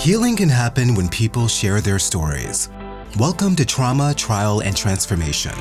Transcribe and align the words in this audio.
Healing 0.00 0.34
can 0.34 0.48
happen 0.48 0.94
when 0.94 1.10
people 1.10 1.46
share 1.46 1.82
their 1.82 1.98
stories. 1.98 2.70
Welcome 3.18 3.54
to 3.56 3.66
Trauma, 3.66 4.14
Trial, 4.14 4.62
and 4.62 4.74
Transformation. 4.74 5.52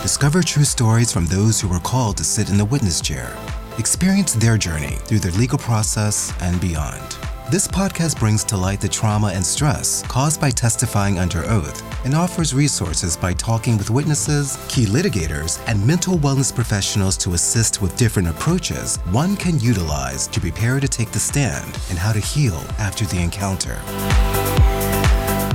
Discover 0.00 0.44
true 0.44 0.64
stories 0.64 1.12
from 1.12 1.26
those 1.26 1.60
who 1.60 1.68
were 1.68 1.78
called 1.80 2.16
to 2.16 2.24
sit 2.24 2.48
in 2.48 2.56
the 2.56 2.64
witness 2.64 3.02
chair. 3.02 3.36
Experience 3.76 4.32
their 4.32 4.56
journey 4.56 4.96
through 5.04 5.18
the 5.18 5.30
legal 5.32 5.58
process 5.58 6.32
and 6.40 6.58
beyond. 6.58 7.18
This 7.50 7.68
podcast 7.68 8.18
brings 8.18 8.44
to 8.44 8.56
light 8.56 8.80
the 8.80 8.88
trauma 8.88 9.26
and 9.26 9.44
stress 9.44 10.02
caused 10.04 10.40
by 10.40 10.48
testifying 10.48 11.18
under 11.18 11.44
oath 11.50 11.82
and 12.04 12.14
offers 12.14 12.54
resources 12.54 13.16
by 13.16 13.32
talking 13.32 13.76
with 13.76 13.90
witnesses, 13.90 14.58
key 14.68 14.86
litigators, 14.86 15.60
and 15.66 15.86
mental 15.86 16.16
wellness 16.18 16.54
professionals 16.54 17.16
to 17.16 17.34
assist 17.34 17.82
with 17.82 17.96
different 17.96 18.28
approaches 18.28 18.96
one 19.10 19.36
can 19.36 19.58
utilize 19.60 20.26
to 20.28 20.40
prepare 20.40 20.80
to 20.80 20.88
take 20.88 21.10
the 21.10 21.18
stand 21.18 21.66
and 21.90 21.98
how 21.98 22.12
to 22.12 22.20
heal 22.20 22.62
after 22.78 23.04
the 23.06 23.20
encounter. 23.20 23.80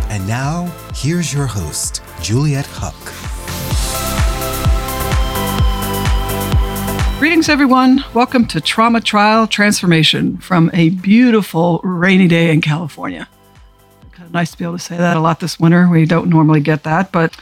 And 0.10 0.28
now, 0.28 0.66
here's 0.96 1.34
your 1.34 1.48
host, 1.48 2.02
Juliet 2.22 2.68
Huck. 2.70 2.94
Greetings, 7.20 7.48
everyone. 7.48 8.04
Welcome 8.14 8.48
to 8.48 8.60
Trauma 8.60 9.00
Trial 9.00 9.48
Transformation 9.48 10.38
from 10.40 10.70
a 10.74 10.90
beautiful 10.90 11.80
rainy 11.82 12.28
day 12.28 12.52
in 12.52 12.60
California. 12.60 13.30
Nice 14.34 14.50
to 14.50 14.58
be 14.58 14.64
able 14.64 14.80
to 14.80 14.84
say 14.84 14.98
that 14.98 15.16
a 15.16 15.20
lot 15.20 15.40
this 15.40 15.60
winter. 15.60 15.88
We 15.88 16.06
don't 16.06 16.28
normally 16.28 16.60
get 16.60 16.82
that, 16.84 17.12
but 17.12 17.38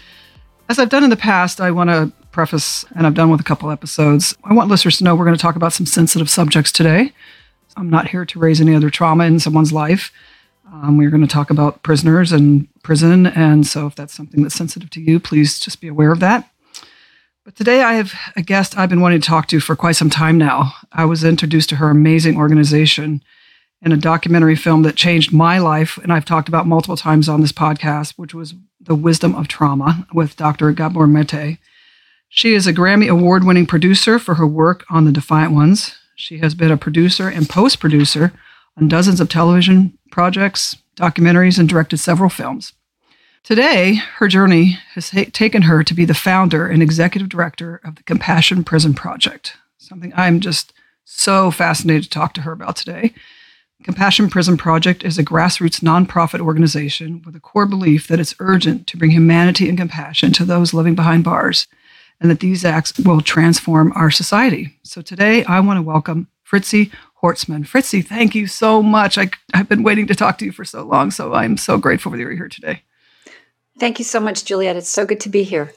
as 0.67 0.77
I've 0.77 0.89
done 0.89 1.05
in 1.05 1.09
the 1.09 1.15
past, 1.15 1.61
I 1.61 1.71
want 1.71 1.89
to 1.89 2.11
preface, 2.31 2.83
and 2.95 3.07
I've 3.07 3.13
done 3.13 3.31
with 3.31 3.39
a 3.39 3.45
couple 3.45 3.71
episodes. 3.71 4.35
I 4.43 4.53
want 4.53 4.69
listeners 4.69 4.97
to 4.97 5.05
know 5.05 5.15
we're 5.15 5.23
going 5.23 5.37
to 5.37 5.41
talk 5.41 5.55
about 5.55 5.71
some 5.71 5.85
sensitive 5.85 6.29
subjects 6.29 6.69
today. 6.69 7.13
I'm 7.77 7.89
not 7.89 8.09
here 8.09 8.25
to 8.25 8.39
raise 8.39 8.59
any 8.59 8.75
other 8.75 8.89
trauma 8.89 9.23
in 9.23 9.39
someone's 9.39 9.71
life. 9.71 10.11
Um, 10.69 10.97
we're 10.97 11.09
going 11.09 11.25
to 11.25 11.33
talk 11.33 11.49
about 11.49 11.81
prisoners 11.81 12.33
and 12.33 12.67
prison, 12.83 13.25
and 13.25 13.65
so 13.65 13.87
if 13.87 13.95
that's 13.95 14.13
something 14.13 14.43
that's 14.43 14.55
sensitive 14.55 14.89
to 14.89 15.01
you, 15.01 15.17
please 15.21 15.61
just 15.61 15.79
be 15.79 15.87
aware 15.87 16.11
of 16.11 16.19
that. 16.19 16.49
But 17.45 17.55
today 17.55 17.83
I 17.83 17.93
have 17.93 18.13
a 18.35 18.41
guest 18.41 18.77
I've 18.77 18.89
been 18.89 19.01
wanting 19.01 19.21
to 19.21 19.27
talk 19.27 19.47
to 19.47 19.61
for 19.61 19.77
quite 19.77 19.95
some 19.95 20.09
time 20.09 20.37
now. 20.37 20.73
I 20.91 21.05
was 21.05 21.23
introduced 21.23 21.69
to 21.69 21.77
her 21.77 21.89
amazing 21.89 22.35
organization 22.35 23.23
in 23.81 23.91
a 23.91 23.97
documentary 23.97 24.55
film 24.55 24.83
that 24.83 24.95
changed 24.95 25.33
my 25.33 25.57
life, 25.57 25.97
and 25.97 26.13
I've 26.13 26.25
talked 26.25 26.47
about 26.47 26.67
multiple 26.67 26.97
times 26.97 27.27
on 27.27 27.41
this 27.41 27.51
podcast, 27.51 28.13
which 28.15 28.33
was 28.33 28.53
The 28.79 28.95
Wisdom 28.95 29.33
of 29.33 29.47
Trauma 29.47 30.05
with 30.13 30.35
Dr. 30.35 30.71
Gabor 30.71 31.07
Mate. 31.07 31.57
She 32.29 32.53
is 32.53 32.67
a 32.67 32.73
Grammy 32.73 33.09
Award 33.09 33.43
winning 33.43 33.65
producer 33.65 34.19
for 34.19 34.35
her 34.35 34.47
work 34.47 34.85
on 34.89 35.05
The 35.05 35.11
Defiant 35.11 35.53
Ones. 35.53 35.95
She 36.15 36.37
has 36.37 36.53
been 36.53 36.71
a 36.71 36.77
producer 36.77 37.27
and 37.27 37.49
post 37.49 37.79
producer 37.79 38.31
on 38.77 38.87
dozens 38.87 39.19
of 39.19 39.29
television 39.29 39.97
projects, 40.11 40.77
documentaries, 40.95 41.57
and 41.57 41.67
directed 41.67 41.97
several 41.97 42.29
films. 42.29 42.73
Today, 43.43 43.95
her 44.17 44.27
journey 44.27 44.77
has 44.93 45.09
ha- 45.09 45.29
taken 45.33 45.63
her 45.63 45.83
to 45.83 45.93
be 45.95 46.05
the 46.05 46.13
founder 46.13 46.67
and 46.67 46.83
executive 46.83 47.27
director 47.27 47.81
of 47.83 47.95
the 47.95 48.03
Compassion 48.03 48.63
Prison 48.63 48.93
Project, 48.93 49.57
something 49.79 50.13
I'm 50.15 50.39
just 50.39 50.73
so 51.03 51.49
fascinated 51.49 52.03
to 52.03 52.09
talk 52.09 52.35
to 52.35 52.41
her 52.41 52.51
about 52.51 52.75
today. 52.75 53.15
Compassion 53.83 54.29
Prison 54.29 54.57
Project 54.57 55.03
is 55.03 55.17
a 55.17 55.23
grassroots 55.23 55.81
nonprofit 55.81 56.39
organization 56.39 57.21
with 57.25 57.35
a 57.35 57.39
core 57.39 57.65
belief 57.65 58.07
that 58.07 58.19
it's 58.19 58.35
urgent 58.39 58.85
to 58.87 58.97
bring 58.97 59.09
humanity 59.09 59.67
and 59.67 59.77
compassion 59.77 60.31
to 60.33 60.45
those 60.45 60.73
living 60.73 60.93
behind 60.93 61.23
bars 61.23 61.67
and 62.19 62.29
that 62.29 62.41
these 62.41 62.63
acts 62.63 62.97
will 62.99 63.21
transform 63.21 63.91
our 63.95 64.11
society. 64.11 64.77
So 64.83 65.01
today, 65.01 65.43
I 65.45 65.59
want 65.61 65.77
to 65.77 65.81
welcome 65.81 66.27
Fritzi 66.47 66.91
Horstman. 67.23 67.65
Fritzi, 67.65 68.05
thank 68.05 68.35
you 68.35 68.45
so 68.45 68.83
much. 68.83 69.17
I, 69.17 69.31
have 69.55 69.67
been 69.67 69.81
waiting 69.81 70.05
to 70.07 70.15
talk 70.15 70.37
to 70.37 70.45
you 70.45 70.51
for 70.51 70.63
so 70.63 70.83
long, 70.83 71.09
so 71.09 71.33
I'm 71.33 71.57
so 71.57 71.79
grateful 71.79 72.11
that 72.11 72.19
you're 72.19 72.35
here 72.35 72.49
today. 72.49 72.83
Thank 73.79 73.97
you 73.97 74.05
so 74.05 74.19
much, 74.19 74.45
Juliet. 74.45 74.75
It's 74.75 74.89
so 74.89 75.07
good 75.07 75.19
to 75.21 75.29
be 75.29 75.41
here. 75.41 75.73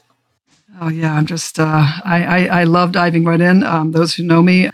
Oh 0.79 0.89
yeah, 0.89 1.13
I'm 1.13 1.25
just 1.25 1.59
uh, 1.59 1.87
I, 2.03 2.23
I, 2.23 2.61
I 2.61 2.63
love 2.65 2.91
diving 2.91 3.23
right 3.23 3.41
in. 3.41 3.63
Um, 3.63 3.91
those 3.93 4.13
who 4.13 4.23
know 4.23 4.43
me, 4.43 4.69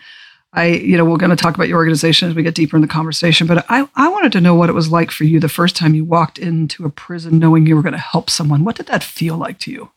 I 0.54 0.68
you 0.68 0.98
know 0.98 1.06
we're 1.06 1.18
going 1.18 1.30
to 1.30 1.36
talk 1.36 1.56
about 1.56 1.68
your 1.68 1.78
organization 1.78 2.30
as 2.30 2.36
we 2.36 2.44
get 2.44 2.56
deeper 2.56 2.76
in 2.76 2.82
the 2.82 2.88
conversation. 2.88 3.48
But 3.48 3.66
I 3.70 3.88
I 3.96 4.10
wanted 4.10 4.32
to 4.34 4.42
know 4.42 4.56
what 4.56 4.70
it 4.70 4.74
was 4.74 4.92
like 4.92 5.12
for 5.12 5.24
you 5.24 5.40
the 5.40 5.50
first 5.50 5.76
time 5.76 5.96
you 5.96 6.06
walked 6.06 6.38
into 6.38 6.86
a 6.86 6.90
prison, 6.90 7.40
knowing 7.40 7.66
you 7.66 7.76
were 7.76 7.82
going 7.82 7.94
to 7.94 8.00
help 8.00 8.30
someone. 8.30 8.64
What 8.64 8.76
did 8.76 8.88
that 8.88 9.04
feel 9.04 9.38
like 9.38 9.60
to 9.60 9.72
you? 9.72 9.92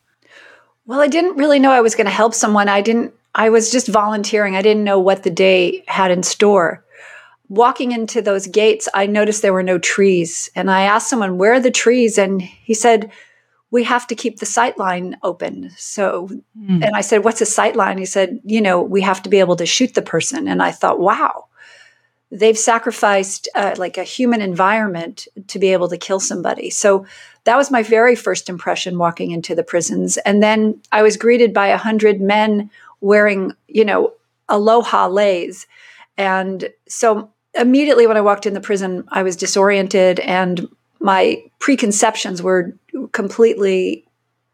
Well, 0.85 1.01
I 1.01 1.07
didn't 1.07 1.37
really 1.37 1.59
know 1.59 1.71
I 1.71 1.81
was 1.81 1.95
going 1.95 2.05
to 2.05 2.11
help 2.11 2.33
someone. 2.33 2.69
I 2.69 2.81
didn't. 2.81 3.13
I 3.33 3.49
was 3.49 3.71
just 3.71 3.87
volunteering. 3.87 4.55
I 4.55 4.61
didn't 4.61 4.83
know 4.83 4.99
what 4.99 5.23
the 5.23 5.29
day 5.31 5.83
had 5.87 6.11
in 6.11 6.23
store 6.23 6.85
walking 7.49 7.91
into 7.91 8.21
those 8.21 8.47
gates, 8.47 8.87
I 8.93 9.05
noticed 9.05 9.41
there 9.41 9.53
were 9.53 9.63
no 9.63 9.77
trees. 9.77 10.49
And 10.55 10.71
I 10.71 10.81
asked 10.81 11.09
someone, 11.09 11.37
Where 11.37 11.53
are 11.53 11.59
the 11.59 11.71
trees? 11.71 12.17
And 12.17 12.41
he 12.41 12.73
said, 12.73 13.11
We 13.71 13.83
have 13.83 14.07
to 14.07 14.15
keep 14.15 14.39
the 14.39 14.45
sight 14.45 14.77
line 14.77 15.17
open. 15.23 15.71
So, 15.77 16.29
mm. 16.57 16.85
and 16.85 16.95
I 16.95 17.01
said, 17.01 17.23
What's 17.23 17.41
a 17.41 17.45
sight 17.45 17.75
line? 17.75 17.97
He 17.97 18.05
said, 18.05 18.39
You 18.43 18.61
know, 18.61 18.81
we 18.81 19.01
have 19.01 19.21
to 19.23 19.29
be 19.29 19.39
able 19.39 19.55
to 19.57 19.65
shoot 19.65 19.93
the 19.93 20.01
person. 20.01 20.47
And 20.47 20.61
I 20.61 20.71
thought, 20.71 20.99
Wow, 20.99 21.47
they've 22.31 22.57
sacrificed 22.57 23.49
uh, 23.55 23.75
like 23.77 23.97
a 23.97 24.03
human 24.03 24.41
environment 24.41 25.27
to 25.47 25.59
be 25.59 25.73
able 25.73 25.89
to 25.89 25.97
kill 25.97 26.19
somebody. 26.19 26.69
So, 26.69 27.05
that 27.45 27.57
was 27.57 27.71
my 27.71 27.83
very 27.83 28.15
first 28.15 28.49
impression 28.49 28.97
walking 28.97 29.31
into 29.31 29.55
the 29.55 29.63
prisons. 29.63 30.17
And 30.17 30.41
then 30.41 30.81
I 30.91 31.03
was 31.03 31.15
greeted 31.15 31.53
by 31.53 31.67
a 31.67 31.77
hundred 31.77 32.19
men 32.19 32.71
wearing, 33.01 33.53
you 33.67 33.85
know, 33.85 34.13
aloha 34.49 35.07
leis. 35.07 35.67
And 36.17 36.69
so 36.87 37.29
immediately 37.53 38.07
when 38.07 38.17
I 38.17 38.21
walked 38.21 38.45
in 38.45 38.53
the 38.53 38.61
prison, 38.61 39.05
I 39.09 39.23
was 39.23 39.35
disoriented 39.35 40.19
and 40.21 40.67
my 40.99 41.43
preconceptions 41.59 42.41
were 42.41 42.77
completely 43.11 44.05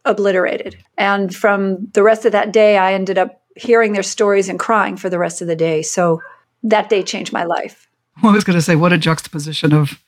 obliterated. 0.06 0.78
And 0.98 1.34
from 1.34 1.88
the 1.94 2.04
rest 2.04 2.26
of 2.26 2.32
that 2.32 2.52
day, 2.52 2.78
I 2.78 2.94
ended 2.94 3.18
up 3.18 3.42
hearing 3.56 3.94
their 3.94 4.04
stories 4.04 4.50
and 4.50 4.60
crying 4.60 4.98
for 4.98 5.10
the 5.10 5.20
rest 5.20 5.42
of 5.42 5.48
the 5.48 5.56
day. 5.56 5.82
So 5.82 6.22
that 6.64 6.90
day 6.90 7.04
changed 7.04 7.34
my 7.34 7.44
life. 7.44 7.88
Well, 8.22 8.32
I 8.32 8.36
was 8.36 8.44
going 8.44 8.58
to 8.58 8.62
say, 8.62 8.76
what 8.76 8.94
a 8.94 8.98
juxtaposition 8.98 9.74
of 9.74 10.02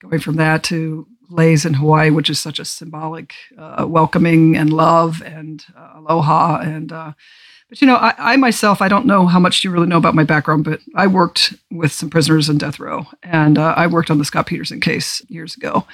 going 0.00 0.20
from 0.20 0.36
that 0.36 0.62
to 0.64 1.06
leis 1.30 1.64
in 1.64 1.74
Hawaii, 1.74 2.10
which 2.10 2.30
is 2.30 2.38
such 2.38 2.58
a 2.58 2.64
symbolic 2.64 3.34
uh, 3.58 3.86
welcoming 3.88 4.56
and 4.56 4.72
love 4.72 5.22
and 5.22 5.64
uh, 5.76 5.94
aloha 5.96 6.60
and 6.60 6.92
uh, 6.92 7.12
but 7.74 7.80
you 7.80 7.88
know, 7.88 7.96
I, 7.96 8.14
I, 8.16 8.36
myself, 8.36 8.80
I 8.80 8.86
don't 8.86 9.04
know 9.04 9.26
how 9.26 9.40
much 9.40 9.64
you 9.64 9.70
really 9.72 9.88
know 9.88 9.96
about 9.96 10.14
my 10.14 10.22
background, 10.22 10.62
but 10.62 10.78
I 10.94 11.08
worked 11.08 11.54
with 11.72 11.90
some 11.90 12.08
prisoners 12.08 12.48
in 12.48 12.56
death 12.56 12.78
row, 12.78 13.08
and 13.20 13.58
uh, 13.58 13.74
I 13.76 13.88
worked 13.88 14.12
on 14.12 14.18
the 14.18 14.24
Scott 14.24 14.46
Peterson 14.46 14.80
case 14.80 15.22
years 15.28 15.56
ago. 15.56 15.84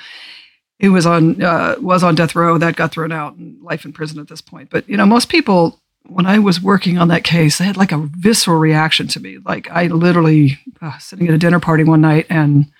It 0.78 0.90
was 0.90 1.06
on 1.06 1.42
uh, 1.42 1.76
was 1.80 2.04
on 2.04 2.16
death 2.16 2.36
row 2.36 2.58
that 2.58 2.76
got 2.76 2.92
thrown 2.92 3.12
out 3.12 3.36
and 3.36 3.62
life 3.62 3.86
in 3.86 3.94
prison 3.94 4.20
at 4.20 4.28
this 4.28 4.42
point. 4.42 4.68
But 4.68 4.86
you 4.90 4.98
know, 4.98 5.06
most 5.06 5.30
people 5.30 5.80
when 6.06 6.26
I 6.26 6.38
was 6.38 6.60
working 6.60 6.98
on 6.98 7.08
that 7.08 7.24
case, 7.24 7.56
they 7.56 7.64
had 7.64 7.78
like 7.78 7.92
a 7.92 8.08
visceral 8.18 8.58
reaction 8.58 9.08
to 9.08 9.20
me. 9.20 9.38
Like 9.38 9.70
I 9.70 9.86
literally 9.86 10.58
uh, 10.82 10.98
sitting 10.98 11.28
at 11.28 11.34
a 11.34 11.38
dinner 11.38 11.60
party 11.60 11.84
one 11.84 12.02
night 12.02 12.26
and 12.28 12.70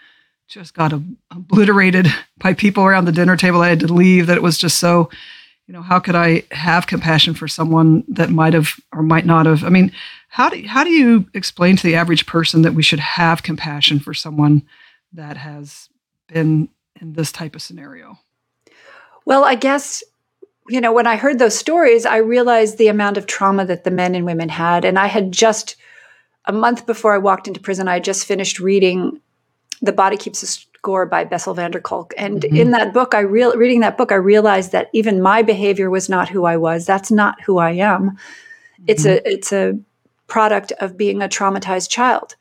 just 0.47 0.75
got 0.75 0.93
obliterated 1.31 2.09
by 2.39 2.53
people 2.53 2.85
around 2.85 3.07
the 3.07 3.13
dinner 3.13 3.39
table. 3.39 3.63
I 3.63 3.69
had 3.71 3.81
to 3.81 3.93
leave. 3.93 4.27
That 4.27 4.37
it 4.37 4.43
was 4.43 4.59
just 4.59 4.79
so 4.79 5.09
you 5.71 5.77
know, 5.77 5.83
how 5.83 6.01
could 6.01 6.17
I 6.17 6.43
have 6.51 6.89
compassion 6.89 7.33
for 7.33 7.47
someone 7.47 8.03
that 8.09 8.29
might 8.29 8.55
have 8.55 8.81
or 8.93 9.05
might 9.05 9.25
not 9.25 9.47
have? 9.47 9.63
I 9.63 9.69
mean, 9.69 9.93
how 10.29 10.49
do 10.49 10.61
how 10.67 10.83
do 10.83 10.91
you 10.91 11.31
explain 11.33 11.77
to 11.77 11.83
the 11.85 11.95
average 11.95 12.27
person 12.27 12.63
that 12.63 12.75
we 12.75 12.83
should 12.83 12.99
have 12.99 13.45
compassion 13.45 14.01
for 14.01 14.13
someone 14.13 14.65
that 15.13 15.37
has 15.37 15.89
been 16.27 16.71
in 17.01 17.13
this 17.13 17.31
type 17.31 17.55
of 17.55 17.63
scenario? 17.63 18.19
Well, 19.25 19.45
I 19.45 19.55
guess 19.55 20.03
you 20.69 20.81
know, 20.81 20.93
when 20.93 21.07
I 21.07 21.15
heard 21.15 21.39
those 21.39 21.57
stories, 21.57 22.05
I 22.05 22.17
realized 22.17 22.77
the 22.77 22.89
amount 22.89 23.17
of 23.17 23.29
trauma 23.29 23.65
that 23.67 23.85
the 23.85 23.93
men 23.93 24.17
and 24.17 24.27
women 24.27 24.49
had, 24.49 24.85
and 24.85 24.99
I 24.99 25.07
had 25.07 25.31
just 25.31 25.77
a 26.47 26.53
month 26.53 26.85
before 26.85 27.15
I 27.15 27.19
walked 27.19 27.47
into 27.47 27.61
prison, 27.61 27.87
I 27.87 27.95
had 27.95 28.05
just 28.05 28.27
finished 28.27 28.59
reading 28.59 29.21
"The 29.83 29.93
Body 29.93 30.17
Keeps 30.17 30.43
a 30.43 30.47
Score 30.81 31.05
by 31.05 31.25
Bessel 31.25 31.53
van 31.53 31.71
der 31.71 31.81
Kolk. 31.81 32.15
And 32.17 32.41
mm-hmm. 32.41 32.57
in 32.57 32.71
that 32.71 32.95
book, 32.95 33.15
I 33.15 33.21
real 33.21 33.55
reading 33.55 33.81
that 33.81 33.99
book, 33.99 34.13
I 34.13 34.17
realized 34.17 34.73
that 34.73 34.89
even 34.95 35.21
my 35.21 35.43
behavior 35.43 35.91
was 35.91 36.09
not 36.09 36.31
who 36.31 36.45
I 36.47 36.57
was. 36.57 36.87
That's 36.87 37.11
not 37.11 37.41
who 37.43 37.59
I 37.59 37.73
am. 37.73 38.11
Mm-hmm. 38.11 38.85
It's 38.87 39.05
a 39.05 39.31
it's 39.31 39.53
a 39.53 39.79
product 40.27 40.73
of 40.81 40.97
being 40.97 41.21
a 41.21 41.29
traumatized 41.29 41.91
child. 41.91 42.37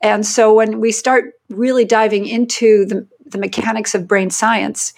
And 0.00 0.24
so 0.24 0.54
when 0.54 0.80
we 0.80 0.92
start 0.92 1.34
really 1.50 1.84
diving 1.84 2.26
into 2.26 2.84
the, 2.86 3.06
the 3.26 3.38
mechanics 3.38 3.94
of 3.94 4.08
brain 4.08 4.30
science, 4.30 4.94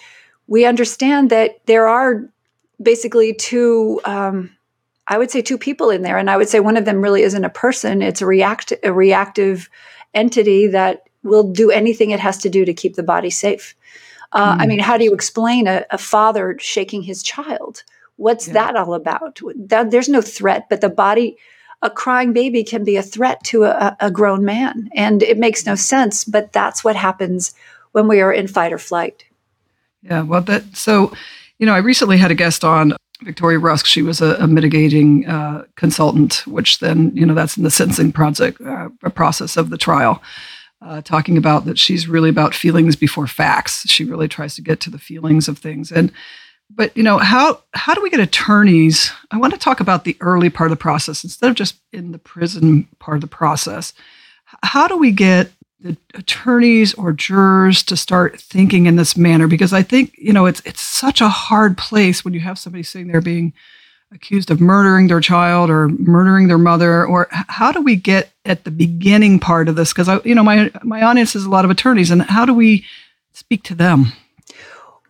we 0.47 0.65
understand 0.65 1.31
that 1.31 1.65
there 1.67 1.89
are 1.89 2.29
basically 2.81 3.35
two 3.35 4.01
um, 4.05 4.57
I 5.09 5.19
would 5.19 5.31
say 5.31 5.43
two 5.43 5.59
people 5.59 5.91
in 5.91 6.03
there, 6.03 6.19
and 6.19 6.31
I 6.31 6.37
would 6.37 6.49
say 6.49 6.61
one 6.61 6.77
of 6.77 6.85
them 6.85 7.01
really 7.01 7.23
isn't 7.23 7.45
a 7.45 7.51
person; 7.51 8.03
it's 8.03 8.23
a 8.23 8.27
react 8.27 8.73
a 8.83 8.93
reactive 8.93 9.69
entity 10.15 10.69
that 10.69 11.06
will 11.27 11.43
do 11.43 11.71
anything 11.71 12.11
it 12.11 12.21
has 12.21 12.39
to 12.39 12.49
do 12.49 12.65
to 12.65 12.75
keep 12.75 12.97
the 12.97 13.03
body 13.03 13.31
safe. 13.31 13.75
Uh, 14.33 14.57
mm. 14.57 14.63
I 14.63 14.67
mean, 14.67 14.79
how 14.79 14.97
do 14.99 15.05
you 15.05 15.15
explain 15.15 15.67
a, 15.67 15.85
a 15.91 15.99
father 15.99 16.57
shaking 16.59 17.03
his 17.03 17.23
child? 17.23 17.85
What's 18.17 18.47
yeah. 18.47 18.55
that 18.55 18.77
all 18.77 18.95
about? 18.95 19.41
That, 19.57 19.91
there's 19.91 20.09
no 20.09 20.23
threat, 20.23 20.69
but 20.69 20.81
the 20.81 20.89
body 20.89 21.37
a 21.83 21.91
crying 21.91 22.33
baby 22.33 22.65
can 22.65 22.85
be 22.85 22.97
a 22.97 23.03
threat 23.03 23.43
to 23.45 23.65
a, 23.65 23.97
a 24.01 24.11
grown 24.11 24.45
man. 24.45 24.89
And 24.95 25.23
it 25.23 25.39
makes 25.39 25.67
no 25.67 25.75
sense, 25.75 26.25
but 26.25 26.53
that's 26.53 26.83
what 26.83 26.97
happens 26.97 27.55
when 27.93 28.09
we 28.09 28.21
are 28.21 28.33
in 28.33 28.49
fight 28.49 28.73
or 28.73 28.79
flight. 28.79 29.25
Yeah, 30.03 30.23
well, 30.23 30.41
that 30.43 30.77
so, 30.77 31.13
you 31.59 31.67
know, 31.67 31.75
I 31.75 31.79
recently 31.79 32.17
had 32.17 32.31
a 32.31 32.35
guest 32.35 32.65
on 32.65 32.95
Victoria 33.23 33.59
Rusk. 33.59 33.87
She 33.87 34.03
was 34.03 34.21
a, 34.21 34.37
a 34.37 34.47
mitigating 34.47 35.27
uh, 35.27 35.65
consultant, 35.77 36.47
which 36.47 36.79
then, 36.79 37.13
you 37.15 37.27
know, 37.27 37.35
that's 37.35 37.57
in 37.57 37.63
the 37.63 37.71
sentencing 37.71 38.13
project 38.13 38.61
uh, 38.61 38.89
process 39.15 39.57
of 39.57 39.71
the 39.71 39.79
trial. 39.79 40.23
Uh, 40.83 41.01
talking 41.01 41.39
about 41.39 41.65
that 41.65 41.79
she's 41.79 42.07
really 42.07 42.29
about 42.29 42.55
feelings 42.55 42.97
before 42.97 43.27
facts. 43.27 43.89
She 43.89 44.05
really 44.05 44.29
tries 44.29 44.55
to 44.57 44.63
get 44.63 44.79
to 44.81 44.91
the 44.91 44.99
feelings 44.99 45.49
of 45.49 45.59
things. 45.59 45.91
And 45.91 46.13
but 46.69 46.95
you 46.97 47.03
know 47.03 47.19
how 47.19 47.63
how 47.73 47.95
do 47.95 48.03
we 48.03 48.11
get 48.11 48.21
attorneys? 48.21 49.11
I 49.31 49.39
want 49.39 49.53
to 49.55 49.59
talk 49.59 49.81
about 49.81 50.05
the 50.05 50.17
early 50.21 50.51
part 50.51 50.71
of 50.71 50.77
the 50.77 50.83
process 50.83 51.25
instead 51.25 51.49
of 51.49 51.57
just 51.57 51.77
in 51.93 52.13
the 52.13 52.19
prison 52.19 52.89
part 52.99 53.17
of 53.17 53.21
the 53.23 53.27
process. 53.27 53.95
How 54.63 54.87
do 54.87 54.99
we 54.99 55.13
get 55.13 55.51
the 55.81 55.97
attorneys 56.15 56.95
or 56.95 57.13
jurors 57.13 57.83
to 57.85 57.97
start 57.97 58.41
thinking 58.41 58.87
in 58.87 58.97
this 58.97 59.17
manner 59.17 59.47
because 59.47 59.73
I 59.73 59.83
think 59.83 60.15
you 60.19 60.33
know 60.33 60.47
it's 60.47 60.61
it's 60.65 60.81
such 60.81 61.21
a 61.21 61.29
hard 61.29 61.79
place 61.79 62.25
when 62.25 62.35
you 62.35 62.41
have 62.41 62.59
somebody 62.59 62.83
sitting 62.83 63.09
there 63.09 63.21
being 63.21 63.53
accused 64.17 64.51
of 64.51 64.61
murdering 64.61 65.07
their 65.07 65.21
child 65.21 65.71
or 65.71 65.89
murdering 65.89 66.49
their 66.49 66.59
mother 66.59 67.07
or 67.07 67.29
how 67.31 67.71
do 67.71 67.81
we 67.81 67.95
get 67.95 68.33
at 68.45 68.65
the 68.65 68.71
beginning 68.71 69.39
part 69.39 69.69
of 69.69 69.77
this 69.77 69.93
because 69.93 70.09
I 70.09 70.21
you 70.25 70.35
know 70.35 70.43
my 70.43 70.71
my 70.83 71.03
audience 71.03 71.37
is 71.37 71.45
a 71.45 71.51
lot 71.51 71.65
of 71.65 71.71
attorneys 71.71 72.11
and 72.11 72.23
how 72.23 72.45
do 72.45 72.55
we 72.55 72.85
speak 73.33 73.63
to 73.65 73.75
them 73.75 74.13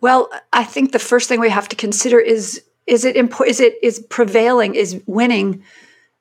well 0.01 0.29
I 0.53 0.63
think 0.63 0.91
the 0.91 0.99
first 0.99 1.29
thing 1.29 1.39
we 1.39 1.49
have 1.49 1.69
to 1.69 1.75
consider 1.75 2.19
is 2.19 2.61
is 2.85 3.05
it 3.05 3.15
impo- 3.15 3.47
is 3.47 3.59
it 3.59 3.75
is 3.81 3.99
prevailing 4.09 4.75
is 4.75 5.01
winning 5.07 5.63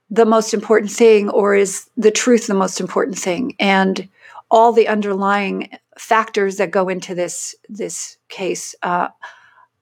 the 0.08 0.24
most 0.24 0.54
important 0.54 0.92
thing 0.92 1.28
or 1.30 1.54
is 1.54 1.90
the 1.96 2.12
truth 2.12 2.46
the 2.46 2.54
most 2.54 2.80
important 2.80 3.18
thing 3.18 3.56
and 3.58 4.08
all 4.50 4.72
the 4.72 4.88
underlying 4.88 5.68
factors 5.98 6.56
that 6.56 6.70
go 6.70 6.88
into 6.88 7.14
this 7.14 7.54
this 7.68 8.16
case. 8.28 8.74
Uh, 8.82 9.08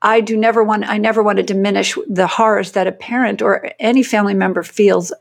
I 0.05 0.21
do 0.21 0.37
never 0.37 0.63
want 0.63 0.89
I 0.89 0.99
never 0.99 1.23
want 1.23 1.39
to 1.39 1.43
diminish 1.43 1.99
the 2.07 2.27
horrors 2.27 2.73
that 2.73 2.87
a 2.87 2.93
parent 2.93 3.41
or 3.41 3.71
any 3.81 4.03
family 4.03 4.35
member 4.35 4.63
feels 4.63 5.13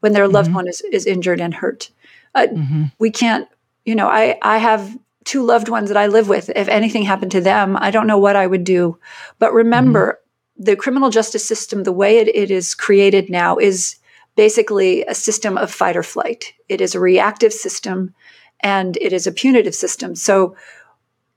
when 0.00 0.14
their 0.14 0.26
loved 0.26 0.48
mm-hmm. 0.48 0.56
one 0.56 0.68
is, 0.68 0.80
is 0.80 1.06
injured 1.06 1.40
and 1.40 1.54
hurt. 1.54 1.90
Uh, 2.34 2.46
mm-hmm. 2.50 2.84
We 2.98 3.10
can't, 3.10 3.46
you 3.84 3.94
know, 3.94 4.08
I 4.08 4.38
I 4.40 4.58
have 4.58 4.98
two 5.24 5.44
loved 5.44 5.68
ones 5.68 5.88
that 5.88 5.98
I 5.98 6.06
live 6.06 6.28
with. 6.28 6.50
If 6.56 6.66
anything 6.68 7.02
happened 7.02 7.30
to 7.32 7.40
them, 7.42 7.76
I 7.78 7.90
don't 7.90 8.06
know 8.06 8.18
what 8.18 8.34
I 8.34 8.46
would 8.46 8.64
do. 8.64 8.98
But 9.38 9.52
remember, 9.52 10.18
mm-hmm. 10.58 10.64
the 10.64 10.76
criminal 10.76 11.10
justice 11.10 11.46
system, 11.46 11.84
the 11.84 11.92
way 11.92 12.18
it, 12.18 12.28
it 12.28 12.50
is 12.50 12.74
created 12.74 13.28
now, 13.28 13.58
is 13.58 13.96
basically 14.34 15.04
a 15.04 15.14
system 15.14 15.58
of 15.58 15.70
fight 15.70 15.96
or 15.96 16.02
flight. 16.02 16.54
It 16.70 16.80
is 16.80 16.94
a 16.94 17.00
reactive 17.00 17.52
system 17.52 18.14
and 18.60 18.96
it 18.96 19.12
is 19.12 19.26
a 19.26 19.32
punitive 19.32 19.74
system. 19.74 20.14
So 20.14 20.56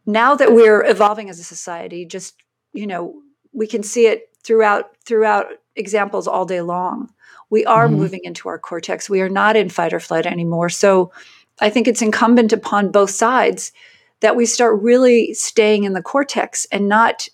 now 0.06 0.34
that 0.36 0.54
we're 0.54 0.86
evolving 0.86 1.30
as 1.30 1.40
a 1.40 1.44
society, 1.44 2.06
just 2.06 2.42
you 2.76 2.88
know, 2.88 3.22
we 3.54 3.68
can 3.68 3.84
see 3.84 4.08
it 4.08 4.30
throughout 4.44 4.96
throughout 5.06 5.48
examples 5.76 6.28
all 6.28 6.46
day 6.46 6.62
long. 6.62 7.12
We 7.50 7.66
are 7.66 7.88
mm-hmm. 7.88 7.98
moving 7.98 8.22
into 8.24 8.50
our 8.50 8.60
cortex. 8.60 9.10
We 9.10 9.22
are 9.22 9.30
not 9.30 9.56
in 9.56 9.70
fight 9.70 9.94
or 9.94 10.00
flight 10.00 10.26
anymore. 10.26 10.70
So 10.70 11.12
I 11.60 11.70
think 11.70 11.88
it's 11.88 12.02
incumbent 12.02 12.54
upon 12.54 12.92
both 12.92 13.12
sides 13.12 13.72
that 14.20 14.36
we 14.36 14.46
start 14.46 14.82
really 14.82 15.34
staying 15.34 15.84
in 15.84 15.94
the 15.94 16.02
cortex 16.02 16.66
and 16.72 16.88
not 16.88 17.28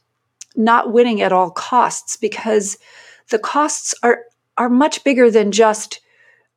not 0.55 0.91
winning 0.91 1.21
at 1.21 1.31
all 1.31 1.49
costs 1.49 2.17
because 2.17 2.77
the 3.29 3.39
costs 3.39 3.95
are 4.03 4.23
are 4.57 4.69
much 4.69 5.03
bigger 5.03 5.31
than 5.31 5.51
just 5.51 6.01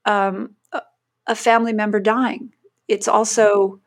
um, 0.05 0.55
a, 0.73 0.83
a 1.29 1.35
family 1.35 1.73
member 1.73 2.01
dying 2.01 2.53
it's 2.89 3.09
also 3.09 3.81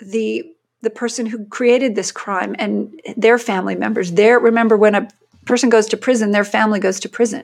the 0.00 0.44
the 0.82 0.90
person 0.90 1.26
who 1.26 1.44
created 1.46 1.94
this 1.94 2.12
crime 2.12 2.54
and 2.58 3.00
their 3.16 3.38
family 3.38 3.74
members 3.74 4.12
their 4.12 4.38
remember 4.38 4.76
when 4.76 4.94
a 4.94 5.08
person 5.44 5.70
goes 5.70 5.86
to 5.86 5.96
prison 5.96 6.30
their 6.30 6.44
family 6.44 6.78
goes 6.78 7.00
to 7.00 7.08
prison 7.08 7.42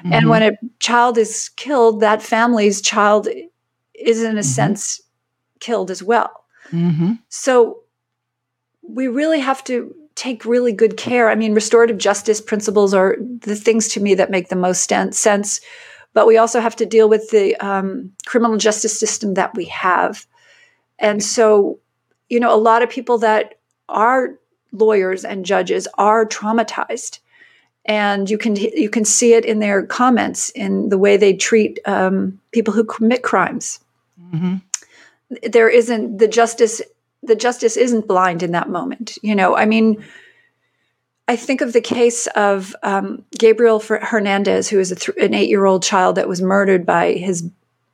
mm-hmm. 0.00 0.12
and 0.12 0.28
when 0.28 0.42
a 0.42 0.52
child 0.80 1.18
is 1.18 1.50
killed 1.56 2.00
that 2.00 2.22
family's 2.22 2.80
child 2.80 3.28
is 3.94 4.22
in 4.22 4.36
a 4.36 4.40
mm-hmm. 4.40 4.42
sense 4.42 5.00
killed 5.60 5.90
as 5.90 6.02
well 6.02 6.44
mm-hmm. 6.70 7.12
so 7.28 7.80
we 8.82 9.08
really 9.08 9.40
have 9.40 9.62
to 9.64 9.94
take 10.14 10.44
really 10.44 10.72
good 10.72 10.96
care 10.96 11.28
i 11.28 11.34
mean 11.34 11.54
restorative 11.54 11.98
justice 11.98 12.40
principles 12.40 12.94
are 12.94 13.16
the 13.40 13.56
things 13.56 13.88
to 13.88 14.00
me 14.00 14.14
that 14.14 14.30
make 14.30 14.48
the 14.48 14.56
most 14.56 14.88
sense 15.12 15.60
but 16.14 16.28
we 16.28 16.38
also 16.38 16.60
have 16.60 16.76
to 16.76 16.86
deal 16.86 17.08
with 17.08 17.30
the 17.30 17.56
um, 17.56 18.12
criminal 18.24 18.56
justice 18.56 18.98
system 18.98 19.34
that 19.34 19.54
we 19.54 19.66
have. 19.66 20.26
And 20.98 21.22
so, 21.22 21.80
you 22.34 22.40
know, 22.40 22.52
a 22.52 22.58
lot 22.58 22.82
of 22.82 22.90
people 22.90 23.18
that 23.18 23.54
are 23.88 24.34
lawyers 24.72 25.24
and 25.24 25.46
judges 25.46 25.86
are 25.96 26.26
traumatized, 26.26 27.20
and 27.84 28.28
you 28.28 28.36
can 28.36 28.56
you 28.56 28.90
can 28.90 29.04
see 29.04 29.34
it 29.34 29.44
in 29.44 29.60
their 29.60 29.86
comments 29.86 30.50
in 30.50 30.88
the 30.88 30.98
way 30.98 31.16
they 31.16 31.32
treat 31.32 31.78
um, 31.86 32.40
people 32.50 32.74
who 32.74 32.82
commit 32.82 33.22
crimes. 33.22 33.78
Mm-hmm. 34.20 34.56
There 35.48 35.68
isn't 35.68 36.18
the 36.18 36.28
justice. 36.28 36.82
The 37.22 37.36
justice 37.36 37.76
isn't 37.76 38.08
blind 38.08 38.42
in 38.42 38.50
that 38.50 38.68
moment. 38.68 39.16
You 39.22 39.36
know, 39.36 39.56
I 39.56 39.64
mean 39.64 40.04
I 41.26 41.36
think 41.36 41.60
of 41.60 41.72
the 41.72 41.80
case 41.80 42.26
of 42.34 42.74
um, 42.82 43.24
Gabriel 43.38 43.80
Fernandez, 43.80 44.68
who 44.68 44.78
is 44.78 44.90
th- 44.90 45.16
an 45.18 45.32
eight-year-old 45.32 45.82
child 45.82 46.16
that 46.16 46.28
was 46.28 46.42
murdered 46.42 46.84
by 46.84 47.12
his 47.12 47.48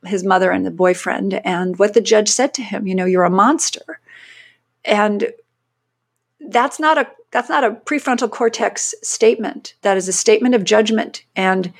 his 0.06 0.24
mother 0.24 0.50
and 0.50 0.64
the 0.64 0.70
boyfriend, 0.70 1.34
and 1.44 1.78
what 1.78 1.92
the 1.94 2.00
judge 2.00 2.28
said 2.28 2.54
to 2.54 2.62
him. 2.62 2.86
You 2.86 2.94
know, 2.94 3.04
you're 3.04 3.24
a 3.24 3.30
monster, 3.30 3.99
and 4.84 5.32
that's 6.40 6.80
not 6.80 6.98
a 6.98 7.06
that's 7.30 7.48
not 7.48 7.64
a 7.64 7.70
prefrontal 7.70 8.30
cortex 8.30 8.94
statement. 9.02 9.74
That 9.82 9.96
is 9.96 10.08
a 10.08 10.12
statement 10.12 10.54
of 10.54 10.64
judgment. 10.64 11.24
And 11.36 11.72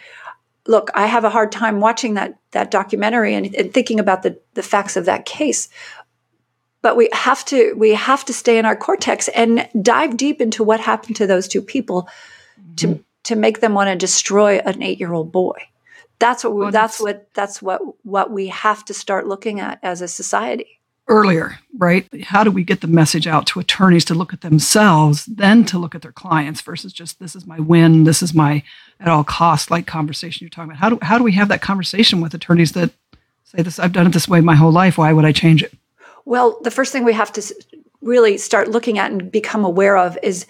look, 0.66 0.90
I 0.94 1.06
have 1.06 1.24
a 1.24 1.30
hard 1.30 1.50
time 1.50 1.80
watching 1.80 2.14
that 2.14 2.38
that 2.52 2.70
documentary 2.70 3.34
and, 3.34 3.54
and 3.54 3.72
thinking 3.72 4.00
about 4.00 4.22
the 4.22 4.38
the 4.54 4.62
facts 4.62 4.96
of 4.96 5.06
that 5.06 5.26
case 5.26 5.68
but 6.82 6.96
we 6.96 7.08
have 7.12 7.44
to 7.46 7.74
we 7.76 7.90
have 7.94 8.24
to 8.24 8.32
stay 8.32 8.58
in 8.58 8.64
our 8.64 8.76
cortex 8.76 9.28
and 9.28 9.68
dive 9.80 10.16
deep 10.16 10.40
into 10.40 10.64
what 10.64 10.80
happened 10.80 11.16
to 11.16 11.26
those 11.26 11.48
two 11.48 11.62
people 11.62 12.08
mm-hmm. 12.60 12.74
to 12.76 13.04
to 13.22 13.36
make 13.36 13.60
them 13.60 13.74
want 13.74 13.88
to 13.88 13.96
destroy 13.96 14.58
an 14.58 14.80
8-year-old 14.80 15.30
boy 15.30 15.58
that's 16.18 16.44
what 16.44 16.54
we, 16.54 16.60
well, 16.62 16.70
that's, 16.70 16.98
that's 16.98 17.00
what 17.00 17.34
that's 17.34 17.62
what 17.62 17.80
what 18.04 18.30
we 18.30 18.48
have 18.48 18.84
to 18.86 18.94
start 18.94 19.26
looking 19.26 19.60
at 19.60 19.78
as 19.82 20.00
a 20.02 20.08
society 20.08 20.79
earlier 21.10 21.58
right? 21.80 22.06
How 22.24 22.44
do 22.44 22.50
we 22.50 22.62
get 22.62 22.82
the 22.82 22.86
message 22.86 23.26
out 23.26 23.46
to 23.46 23.58
attorneys 23.58 24.04
to 24.06 24.14
look 24.14 24.32
at 24.34 24.42
themselves 24.42 25.24
then 25.24 25.64
to 25.64 25.78
look 25.78 25.94
at 25.94 26.02
their 26.02 26.12
clients 26.12 26.60
versus 26.60 26.92
just 26.92 27.18
this 27.18 27.34
is 27.34 27.46
my 27.46 27.58
win 27.58 28.04
this 28.04 28.22
is 28.22 28.34
my 28.34 28.62
at 29.00 29.08
all 29.08 29.24
cost 29.24 29.70
like 29.70 29.86
conversation 29.86 30.44
you're 30.44 30.50
talking 30.50 30.70
about? 30.70 30.78
How 30.78 30.90
do, 30.90 30.98
how 31.00 31.18
do 31.18 31.24
we 31.24 31.32
have 31.32 31.48
that 31.48 31.62
conversation 31.62 32.20
with 32.20 32.34
attorneys 32.34 32.72
that 32.72 32.90
say 33.44 33.62
this 33.62 33.78
i've 33.78 33.92
done 33.92 34.06
it 34.06 34.12
this 34.12 34.28
way 34.28 34.40
my 34.40 34.54
whole 34.54 34.72
life 34.72 34.98
why 34.98 35.12
would 35.12 35.24
i 35.24 35.32
change 35.32 35.62
it? 35.62 35.72
Well, 36.26 36.58
the 36.62 36.70
first 36.70 36.92
thing 36.92 37.04
we 37.04 37.14
have 37.14 37.32
to 37.32 37.54
really 38.02 38.38
start 38.38 38.68
looking 38.68 38.98
at 38.98 39.10
and 39.10 39.32
become 39.32 39.64
aware 39.64 39.96
of 39.96 40.18
is 40.22 40.46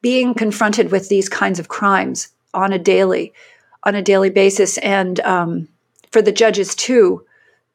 being 0.00 0.34
confronted 0.34 0.90
with 0.90 1.08
these 1.08 1.28
kinds 1.28 1.58
of 1.58 1.68
crimes 1.68 2.28
on 2.54 2.72
a 2.72 2.78
daily 2.78 3.32
on 3.84 3.94
a 3.94 4.02
daily 4.02 4.30
basis. 4.30 4.78
And 4.78 5.20
um, 5.20 5.68
for 6.10 6.22
the 6.22 6.32
judges 6.32 6.74
too 6.74 7.24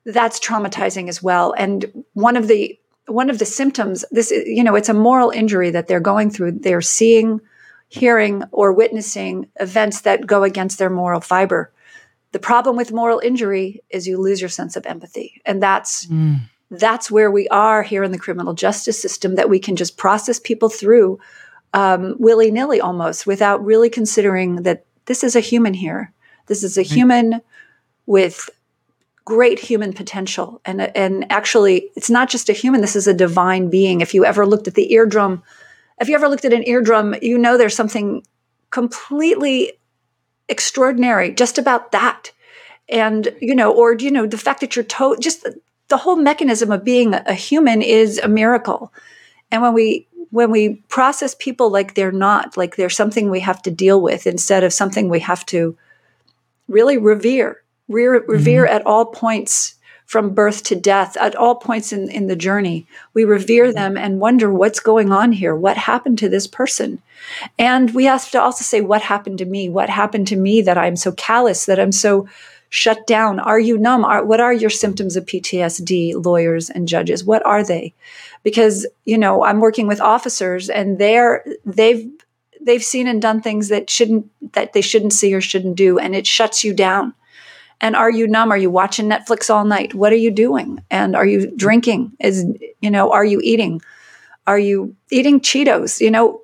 that's 0.08 0.40
traumatizing 0.40 1.10
as 1.10 1.22
well. 1.22 1.54
And 1.58 2.06
one 2.14 2.38
of 2.38 2.48
the 2.48 2.80
one 3.08 3.30
of 3.30 3.40
the 3.40 3.46
symptoms 3.46 4.04
this 4.12 4.32
you 4.32 4.64
know 4.64 4.76
it's 4.76 4.90
a 4.90 4.94
moral 4.94 5.30
injury 5.30 5.70
that 5.70 5.88
they're 5.88 6.00
going 6.00 6.30
through. 6.32 6.54
They're 6.54 6.82
seeing 6.82 7.42
hearing 7.90 8.44
or 8.52 8.74
witnessing 8.74 9.48
events 9.60 10.02
that 10.02 10.26
go 10.26 10.44
against 10.44 10.78
their 10.80 10.90
moral 10.90 11.22
fiber. 11.22 11.72
The 12.32 12.40
problem 12.40 12.76
with 12.76 12.92
moral 12.92 13.20
injury 13.20 13.84
is 13.90 14.08
you 14.08 14.18
lose 14.18 14.42
your 14.42 14.50
sense 14.50 14.76
of 14.76 14.86
empathy. 14.86 15.42
And 15.46 15.62
that's 15.62 16.06
mm. 16.06 16.40
that's 16.72 17.12
where 17.12 17.30
we 17.30 17.48
are 17.50 17.84
here 17.84 18.04
in 18.04 18.12
the 18.12 18.18
criminal 18.18 18.54
justice 18.54 19.02
system 19.02 19.36
that 19.36 19.50
we 19.50 19.60
can 19.60 19.76
just 19.76 19.98
process 19.98 20.40
people 20.40 20.70
through 20.70 21.20
um, 21.74 22.16
willy 22.18 22.50
nilly 22.50 22.80
almost 22.80 23.28
without 23.28 23.64
really 23.64 23.90
considering 23.90 24.64
that 24.64 24.86
this 25.06 25.24
is 25.24 25.36
a 25.36 25.42
human 25.42 25.74
here. 25.74 26.14
This 26.48 26.64
is 26.64 26.78
a 26.78 26.82
human 26.82 27.42
with 28.06 28.50
great 29.28 29.60
human 29.60 29.92
potential. 29.92 30.62
And, 30.64 30.82
and 30.96 31.30
actually, 31.30 31.90
it's 31.98 32.10
not 32.10 32.30
just 32.30 32.48
a 32.48 32.54
human, 32.54 32.80
this 32.80 32.96
is 32.96 33.08
a 33.08 33.14
divine 33.14 33.70
being. 33.70 34.00
If 34.00 34.14
you 34.14 34.24
ever 34.24 34.46
looked 34.46 34.70
at 34.70 34.76
the 34.76 34.94
eardrum, 34.94 35.44
if 36.00 36.08
you 36.08 36.16
ever 36.16 36.30
looked 36.30 36.46
at 36.46 36.54
an 36.54 36.66
eardrum, 36.66 37.14
you 37.22 37.38
know 37.38 37.58
there's 37.58 37.76
something 37.76 38.26
completely 38.70 39.74
extraordinary 40.48 41.34
just 41.34 41.58
about 41.58 41.92
that 41.92 42.32
and 42.88 43.36
you 43.42 43.54
know 43.54 43.74
or 43.74 43.96
you 43.96 44.10
know 44.10 44.26
the 44.26 44.38
fact 44.38 44.62
that 44.62 44.78
your 44.78 44.86
toe 44.86 45.14
just 45.18 45.46
the 45.90 45.98
whole 45.98 46.16
mechanism 46.16 46.72
of 46.72 46.86
being 46.86 47.14
a 47.14 47.34
human 47.34 47.82
is 47.82 48.18
a 48.20 48.30
miracle. 48.30 48.94
And 49.52 49.62
when 49.62 49.74
we 49.74 50.08
when 50.30 50.52
we 50.52 50.76
process 50.88 51.36
people 51.36 51.70
like 51.70 51.96
they're 51.96 52.12
not, 52.12 52.56
like 52.56 52.78
they're 52.78 52.90
something 52.90 53.30
we 53.30 53.42
have 53.42 53.62
to 53.64 53.72
deal 53.72 54.02
with 54.02 54.26
instead 54.26 54.64
of 54.64 54.74
something 54.74 55.10
we 55.10 55.20
have 55.22 55.46
to 55.48 55.78
really 56.70 56.98
revere, 56.98 57.62
revere, 57.88 58.24
revere 58.28 58.66
mm-hmm. 58.66 58.76
at 58.76 58.86
all 58.86 59.06
points 59.06 59.76
from 60.08 60.34
birth 60.34 60.64
to 60.64 60.76
death, 60.76 61.18
at 61.18 61.36
all 61.36 61.56
points 61.56 61.92
in, 61.92 62.10
in 62.10 62.28
the 62.28 62.36
journey. 62.36 62.88
We 63.14 63.26
revere 63.26 63.74
them 63.74 63.98
and 63.98 64.22
wonder 64.22 64.52
what's 64.52 64.80
going 64.80 65.12
on 65.12 65.34
here. 65.34 65.54
What 65.54 65.76
happened 65.76 66.18
to 66.20 66.30
this 66.30 66.48
person? 66.48 67.02
And 67.60 67.94
we 67.94 68.06
have 68.06 68.32
to 68.32 68.42
also 68.42 68.64
say, 68.64 68.80
what 68.80 69.02
happened 69.02 69.38
to 69.40 69.46
me? 69.46 69.68
What 69.68 69.90
happened 69.90 70.28
to 70.30 70.38
me 70.38 70.62
that 70.62 70.78
I'm 70.78 70.96
so 70.96 71.12
callous, 71.12 71.66
that 71.66 71.78
I'm 71.78 71.92
so 71.92 72.26
shut 72.70 73.06
down? 73.06 73.42
Are 73.42 73.60
you 73.60 73.78
numb? 73.78 74.06
Are, 74.06 74.24
what 74.24 74.40
are 74.40 74.54
your 74.54 74.70
symptoms 74.70 75.18
of 75.18 75.26
PTSD, 75.26 76.24
lawyers 76.24 76.70
and 76.70 76.88
judges? 76.88 77.26
What 77.26 77.46
are 77.46 77.66
they? 77.66 77.94
Because, 78.44 78.88
you 79.04 79.18
know, 79.18 79.44
I'm 79.44 79.60
working 79.60 79.88
with 79.88 80.00
officers 80.00 80.70
and 80.70 81.00
they're, 81.00 81.44
they've, 81.66 82.10
they've 82.62 82.84
seen 82.84 83.08
and 83.08 83.22
done 83.22 83.42
things 83.42 83.68
that 83.68 83.90
shouldn't, 83.90 84.32
that 84.54 84.72
they 84.72 84.82
shouldn't 84.82 85.12
see 85.12 85.34
or 85.34 85.42
shouldn't 85.42 85.76
do. 85.76 86.00
And 86.00 86.16
it 86.16 86.26
shuts 86.26 86.64
you 86.64 86.74
down 86.74 87.14
and 87.82 87.96
are 87.96 88.12
you 88.12 88.28
numb? 88.28 88.52
Are 88.52 88.58
you 88.58 88.70
watching 88.70 89.08
netflix 89.08 89.54
all 89.54 89.66
night? 89.66 89.94
What 89.94 90.12
are 90.12 90.18
you 90.18 90.32
doing? 90.32 90.84
And 90.90 91.16
are 91.16 91.26
you 91.26 91.52
drinking? 91.56 92.14
Is 92.20 92.46
you 92.82 92.90
know 92.90 93.12
are 93.12 93.26
you 93.26 93.40
eating? 93.44 93.82
Are 94.46 94.60
you 94.60 94.96
eating 95.12 95.40
cheetos? 95.40 96.02
You 96.02 96.12
know 96.12 96.42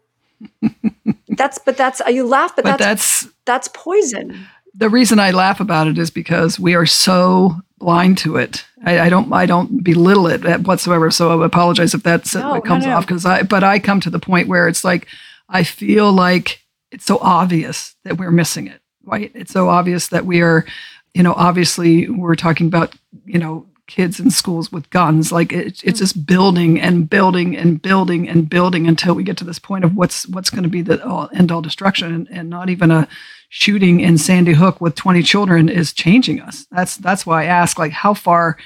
that's 1.30 1.58
but 1.58 1.78
that's 1.78 2.02
uh, 2.02 2.10
you 2.10 2.28
laugh 2.28 2.56
but, 2.56 2.66
but 2.66 2.78
that's, 2.78 3.22
that's 3.22 3.34
that's 3.46 3.68
poison. 3.70 4.46
The 4.75 4.90
reason 4.90 5.20
i 5.20 5.32
laugh 5.32 5.60
about 5.60 5.88
it 5.88 5.98
is 5.98 6.10
because 6.10 6.60
we 6.60 6.75
are 6.75 6.86
so 6.86 7.56
blind 7.78 8.18
to 8.20 8.38
it. 8.38 8.66
I, 8.86 9.02
I 9.02 9.10
don't 9.10 9.32
i 9.32 9.46
don't 9.46 9.84
belittle 9.84 10.28
it 10.28 10.62
whatsoever. 10.62 11.10
So 11.12 11.42
i 11.42 11.46
apologize 11.46 11.94
if 11.94 12.04
that's 12.04 12.36
no, 12.36 12.56
it 12.56 12.66
comes 12.66 12.86
no, 12.86 12.92
no. 12.92 12.98
off 12.98 13.08
because 13.08 13.25
i 13.25 13.44
but 13.44 13.63
i 13.63 13.80
come 13.80 14.00
to 14.02 14.10
the 14.10 14.20
point 14.20 14.48
where 14.48 14.68
it's 14.68 14.84
like 14.84 15.08
i 15.50 15.63
feel 15.63 16.12
like 16.12 16.62
it's 16.92 17.06
so 17.06 17.18
obvious 17.20 17.96
that 18.04 18.18
we're 18.18 18.32
missing 18.32 18.68
it 18.68 18.84
right? 19.04 19.32
It's 19.36 19.52
so 19.52 19.70
obvious 19.70 20.08
that 20.08 20.25
we 20.25 20.42
are 20.42 20.66
you 21.13 21.24
know, 21.24 21.34
obviously 21.34 22.10
we're 22.10 22.36
talking 22.36 22.67
about, 22.67 22.96
you 23.25 23.39
know, 23.39 23.67
kids 23.88 24.20
in 24.20 24.32
schools 24.32 24.72
with 24.72 24.89
guns. 24.89 25.32
Like 25.32 25.51
it, 25.51 25.67
it's 25.67 25.82
mm-hmm. 25.82 25.96
just 25.96 26.25
building 26.25 26.79
and 26.79 27.10
building 27.10 27.55
and 27.55 27.82
building 27.82 28.27
and 28.27 28.50
building 28.50 28.88
until 28.88 29.13
we 29.13 29.24
get 29.24 29.38
to 29.38 29.43
this 29.43 29.60
point 29.60 29.84
of 29.84 29.96
what's 29.96 30.27
what's 30.27 30.50
going 30.50 30.63
to 30.63 30.70
be 30.70 30.82
the 30.82 31.05
all, 31.05 31.29
end 31.34 31.51
all 31.51 31.62
destruction, 31.62 32.13
and, 32.13 32.27
and, 32.29 32.50
not 32.50 32.70
even 32.70 32.91
a 32.91 33.08
shooting 33.50 34.00
in 34.00 34.17
Sandy 34.17 34.53
Hook 34.53 34.82
with 34.82 34.96
20 34.96 35.22
children 35.22 35.70
is 35.70 35.93
changing 35.93 36.41
us. 36.41 36.65
That's 36.72 36.98
that's 36.98 37.25
why 37.25 37.43
I 37.43 37.46
ask, 37.46 37.77
like, 37.77 37.91
how 37.91 38.13
far, 38.13 38.58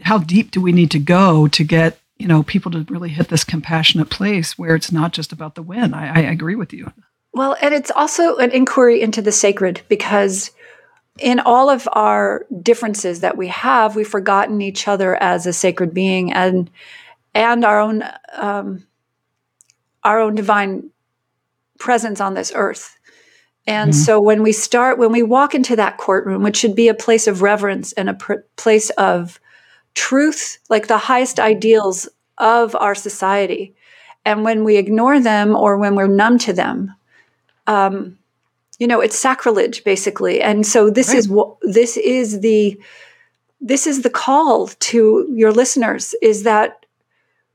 how 0.00 0.18
deep 0.18 0.50
do 0.50 0.60
we 0.60 0.72
need 0.72 0.90
to 0.92 0.98
go 0.98 1.46
to 1.48 1.64
get 1.64 1.98
you 2.18 2.26
know 2.26 2.42
people 2.42 2.72
to 2.72 2.84
really 2.88 3.10
hit 3.10 3.28
this 3.28 3.44
compassionate 3.44 4.10
place 4.10 4.58
where 4.58 4.74
it's 4.74 4.92
not 4.92 5.12
just 5.12 5.32
about 5.32 5.54
the 5.54 5.62
win? 5.62 5.94
I, 5.94 6.16
I 6.16 6.20
agree 6.20 6.56
with 6.56 6.72
you. 6.72 6.92
Well, 7.34 7.56
and 7.62 7.72
it's 7.72 7.90
also 7.90 8.36
an 8.36 8.50
inquiry 8.50 9.00
into 9.00 9.22
the 9.22 9.32
sacred 9.32 9.80
because 9.88 10.50
in 11.18 11.40
all 11.40 11.68
of 11.68 11.88
our 11.92 12.46
differences 12.62 13.20
that 13.20 13.36
we 13.36 13.48
have, 13.48 13.96
we've 13.96 14.08
forgotten 14.08 14.62
each 14.62 14.88
other 14.88 15.14
as 15.16 15.46
a 15.46 15.52
sacred 15.52 15.92
being 15.92 16.32
and 16.32 16.70
and 17.34 17.64
our 17.64 17.80
own 17.80 18.02
um, 18.34 18.86
our 20.04 20.20
own 20.20 20.34
divine 20.34 20.90
presence 21.78 22.20
on 22.20 22.34
this 22.34 22.52
earth. 22.54 22.98
And 23.66 23.92
mm-hmm. 23.92 24.00
so 24.00 24.20
when 24.20 24.42
we 24.42 24.52
start, 24.52 24.98
when 24.98 25.12
we 25.12 25.22
walk 25.22 25.54
into 25.54 25.76
that 25.76 25.96
courtroom, 25.96 26.42
which 26.42 26.56
should 26.56 26.74
be 26.74 26.88
a 26.88 26.94
place 26.94 27.26
of 27.26 27.42
reverence 27.42 27.92
and 27.92 28.08
a 28.08 28.14
pr- 28.14 28.44
place 28.56 28.90
of 28.90 29.38
truth, 29.94 30.58
like 30.68 30.88
the 30.88 30.98
highest 30.98 31.38
ideals 31.38 32.08
of 32.38 32.74
our 32.74 32.94
society, 32.94 33.74
and 34.24 34.44
when 34.44 34.64
we 34.64 34.76
ignore 34.76 35.20
them 35.20 35.54
or 35.54 35.78
when 35.78 35.94
we're 35.94 36.06
numb 36.06 36.38
to 36.38 36.52
them, 36.52 36.94
um, 37.66 38.18
you 38.82 38.88
know 38.88 39.00
it's 39.00 39.16
sacrilege 39.16 39.84
basically 39.84 40.42
and 40.42 40.66
so 40.66 40.90
this 40.90 41.10
right. 41.10 41.18
is 41.18 41.28
what 41.28 41.56
this 41.62 41.96
is 41.96 42.40
the 42.40 42.76
this 43.60 43.86
is 43.86 44.02
the 44.02 44.10
call 44.10 44.66
to 44.90 45.28
your 45.32 45.52
listeners 45.52 46.16
is 46.20 46.42
that 46.42 46.84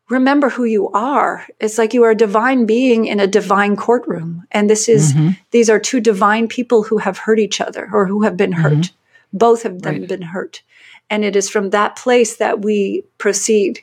remember 0.10 0.50
who 0.50 0.63
you 0.63 0.88
are 0.91 1.46
it's 1.60 1.77
like 1.77 1.93
you 1.93 2.05
are 2.05 2.12
a 2.12 2.24
divine 2.25 2.65
being 2.65 3.07
in 3.07 3.19
a 3.19 3.27
divine 3.27 3.75
courtroom 3.75 4.48
and 4.53 4.69
this 4.69 4.88
is 4.88 5.12
mm-hmm. 5.12 5.31
these 5.51 5.69
are 5.69 5.79
two 5.79 6.00
divine 6.00 6.48
people 6.48 6.81
who 6.81 6.98
have 6.98 7.17
hurt 7.17 7.39
each 7.39 7.60
other 7.60 7.89
or 7.91 8.05
who 8.07 8.24
have 8.24 8.38
been 8.38 8.53
hurt 8.53 8.86
mm-hmm. 8.86 9.38
both 9.38 9.65
of 9.65 9.81
them 9.81 10.00
right. 10.00 10.07
been 10.07 10.22
hurt 10.22 10.63
and 11.10 11.25
it 11.25 11.36
is 11.36 11.50
from 11.50 11.72
that 11.72 11.98
place 11.98 12.38
that 12.38 12.62
we 12.62 13.03
proceed 13.17 13.81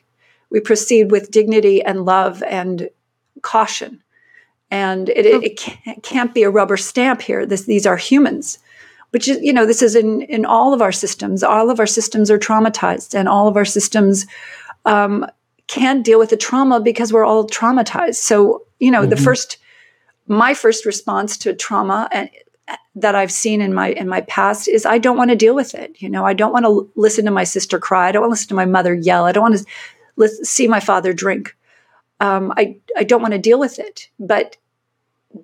we 0.48 0.60
proceed 0.60 1.10
with 1.10 1.30
dignity 1.30 1.82
and 1.82 2.06
love 2.06 2.42
and 2.44 2.88
caution 3.42 4.02
and 4.74 5.08
it, 5.10 5.24
it, 5.24 5.44
it, 5.86 6.02
can't, 6.02 6.34
be 6.34 6.42
a 6.42 6.50
rubber 6.50 6.76
stamp 6.76 7.22
here. 7.22 7.46
This, 7.46 7.62
these 7.62 7.86
are 7.86 7.96
humans, 7.96 8.58
which 9.12 9.28
is 9.28 9.40
you 9.40 9.52
know 9.52 9.66
this 9.66 9.82
is 9.82 9.94
in 9.94 10.22
in 10.22 10.44
all 10.44 10.74
of 10.74 10.82
our 10.82 10.90
systems. 10.90 11.44
All 11.44 11.70
of 11.70 11.78
our 11.78 11.86
systems 11.86 12.28
are 12.28 12.40
traumatized, 12.40 13.14
and 13.14 13.28
all 13.28 13.46
of 13.46 13.56
our 13.56 13.64
systems 13.64 14.26
um, 14.84 15.26
can't 15.68 16.04
deal 16.04 16.18
with 16.18 16.30
the 16.30 16.36
trauma 16.36 16.80
because 16.80 17.12
we're 17.12 17.24
all 17.24 17.46
traumatized. 17.46 18.16
So 18.16 18.64
you 18.80 18.90
know 18.90 19.02
mm-hmm. 19.02 19.10
the 19.10 19.16
first, 19.16 19.58
my 20.26 20.54
first 20.54 20.84
response 20.84 21.38
to 21.38 21.54
trauma 21.54 22.08
and 22.10 22.28
that 22.96 23.14
I've 23.14 23.30
seen 23.30 23.60
in 23.60 23.74
my 23.74 23.90
in 23.90 24.08
my 24.08 24.22
past 24.22 24.66
is 24.66 24.84
I 24.84 24.98
don't 24.98 25.16
want 25.16 25.30
to 25.30 25.36
deal 25.36 25.54
with 25.54 25.72
it. 25.76 26.02
You 26.02 26.08
know, 26.08 26.26
I 26.26 26.34
don't 26.34 26.52
want 26.52 26.64
to 26.64 26.90
listen 26.96 27.24
to 27.26 27.30
my 27.30 27.44
sister 27.44 27.78
cry. 27.78 28.08
I 28.08 28.12
don't 28.12 28.22
want 28.22 28.30
to 28.30 28.34
listen 28.34 28.48
to 28.48 28.54
my 28.54 28.64
mother 28.64 28.92
yell. 28.94 29.24
I 29.24 29.30
don't 29.30 29.50
want 29.50 29.64
to 30.18 30.28
see 30.44 30.66
my 30.66 30.80
father 30.80 31.12
drink. 31.12 31.56
Um, 32.18 32.52
I 32.56 32.76
I 32.96 33.04
don't 33.04 33.22
want 33.22 33.34
to 33.34 33.38
deal 33.38 33.60
with 33.60 33.78
it. 33.78 34.08
But 34.18 34.56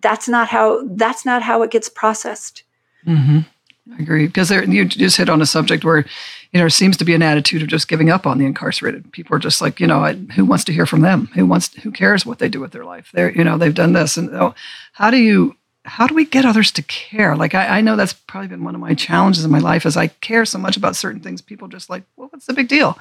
that's 0.01 0.29
not 0.29 0.49
how 0.49 0.83
that's 0.87 1.25
not 1.25 1.43
how 1.43 1.63
it 1.63 1.71
gets 1.71 1.89
processed. 1.89 2.63
Mm-hmm. 3.07 3.41
I 3.93 4.03
agree 4.03 4.27
because 4.27 4.51
you 4.51 4.85
just 4.85 5.17
hit 5.17 5.29
on 5.29 5.43
a 5.43 5.47
subject 5.47 5.85
where 5.85 6.05
you 6.53 6.61
know 6.61 6.69
seems 6.69 6.97
to 6.99 7.05
be 7.05 7.15
an 7.15 7.23
attitude 7.23 7.63
of 7.63 7.69
just 7.69 7.89
giving 7.89 8.11
up 8.11 8.27
on 8.27 8.39
the 8.39 8.47
incarcerated. 8.47 9.11
People 9.13 9.35
are 9.37 9.41
just 9.41 9.61
like 9.61 9.81
you 9.81 9.87
know 9.87 10.05
who 10.35 10.45
wants 10.45 10.65
to 10.65 10.73
hear 10.73 10.87
from 10.87 11.01
them? 11.01 11.29
Who 11.35 11.47
wants 11.47 11.75
who 11.75 11.91
cares 11.91 12.25
what 12.25 12.39
they 12.39 12.49
do 12.49 12.61
with 12.61 12.73
their 12.73 12.85
life? 12.85 13.11
They're 13.13 13.33
you 13.33 13.45
know 13.45 13.59
they've 13.59 13.75
done 13.75 13.93
this 13.93 14.17
and 14.17 14.31
oh, 14.35 14.55
how 14.93 15.11
do 15.11 15.17
you 15.17 15.57
how 15.85 16.07
do 16.07 16.15
we 16.15 16.25
get 16.25 16.45
others 16.45 16.71
to 16.73 16.83
care? 16.83 17.35
Like 17.35 17.55
I, 17.55 17.79
I 17.79 17.81
know 17.81 17.97
that's 17.97 18.13
probably 18.13 18.49
been 18.49 18.65
one 18.65 18.75
of 18.75 18.81
my 18.81 18.95
challenges 18.95 19.45
in 19.45 19.51
my 19.51 19.59
life 19.59 19.87
is 19.87 19.97
I 19.97 20.09
care 20.09 20.45
so 20.45 20.59
much 20.59 20.77
about 20.77 20.95
certain 20.95 21.21
things. 21.21 21.41
People 21.41 21.69
just 21.69 21.91
like 21.91 22.05
well 22.17 22.29
what's 22.31 22.47
the 22.47 22.53
big 22.53 22.69
deal? 22.69 22.99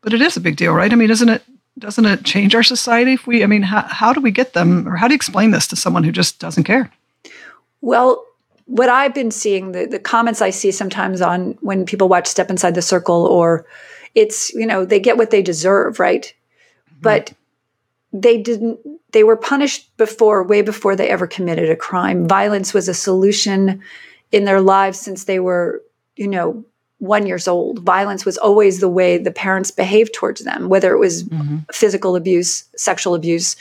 But 0.00 0.12
it 0.12 0.22
is 0.22 0.36
a 0.36 0.40
big 0.40 0.56
deal, 0.56 0.72
right? 0.72 0.92
I 0.92 0.96
mean, 0.96 1.10
isn't 1.10 1.28
it 1.28 1.42
doesn't 1.78 2.06
it 2.06 2.24
change 2.24 2.54
our 2.54 2.62
society 2.62 3.14
if 3.14 3.26
we 3.26 3.42
i 3.42 3.46
mean 3.46 3.62
how, 3.62 3.82
how 3.82 4.12
do 4.12 4.20
we 4.20 4.30
get 4.30 4.52
them 4.52 4.88
or 4.88 4.96
how 4.96 5.08
do 5.08 5.14
you 5.14 5.16
explain 5.16 5.50
this 5.50 5.66
to 5.66 5.76
someone 5.76 6.04
who 6.04 6.12
just 6.12 6.38
doesn't 6.38 6.64
care? 6.64 6.90
Well 7.80 8.24
what 8.66 8.88
i've 8.88 9.14
been 9.14 9.30
seeing 9.30 9.72
the, 9.72 9.86
the 9.86 9.98
comments 9.98 10.40
i 10.40 10.50
see 10.50 10.70
sometimes 10.70 11.20
on 11.20 11.58
when 11.60 11.84
people 11.84 12.08
watch 12.08 12.26
step 12.26 12.48
inside 12.48 12.74
the 12.74 12.82
circle 12.82 13.26
or 13.26 13.66
it's 14.14 14.52
you 14.54 14.66
know 14.66 14.84
they 14.84 15.00
get 15.00 15.16
what 15.16 15.30
they 15.30 15.42
deserve 15.42 16.00
right? 16.00 16.32
Mm-hmm. 16.88 17.00
but 17.02 17.32
they 18.14 18.40
didn't 18.40 18.78
they 19.14 19.24
were 19.24 19.36
punished 19.36 19.94
before 19.96 20.42
way 20.44 20.62
before 20.62 20.96
they 20.96 21.08
ever 21.08 21.26
committed 21.26 21.70
a 21.70 21.76
crime. 21.76 22.26
Violence 22.26 22.74
was 22.74 22.88
a 22.88 22.94
solution 22.94 23.80
in 24.32 24.44
their 24.44 24.60
lives 24.60 24.98
since 24.98 25.24
they 25.24 25.40
were 25.40 25.82
you 26.16 26.28
know 26.28 26.64
one 27.04 27.26
years 27.26 27.46
old. 27.46 27.80
Violence 27.80 28.24
was 28.24 28.38
always 28.38 28.80
the 28.80 28.88
way 28.88 29.18
the 29.18 29.30
parents 29.30 29.70
behaved 29.70 30.14
towards 30.14 30.42
them, 30.42 30.68
whether 30.68 30.92
it 30.92 30.98
was 30.98 31.24
mm-hmm. 31.24 31.58
physical 31.72 32.16
abuse, 32.16 32.64
sexual 32.76 33.14
abuse. 33.14 33.56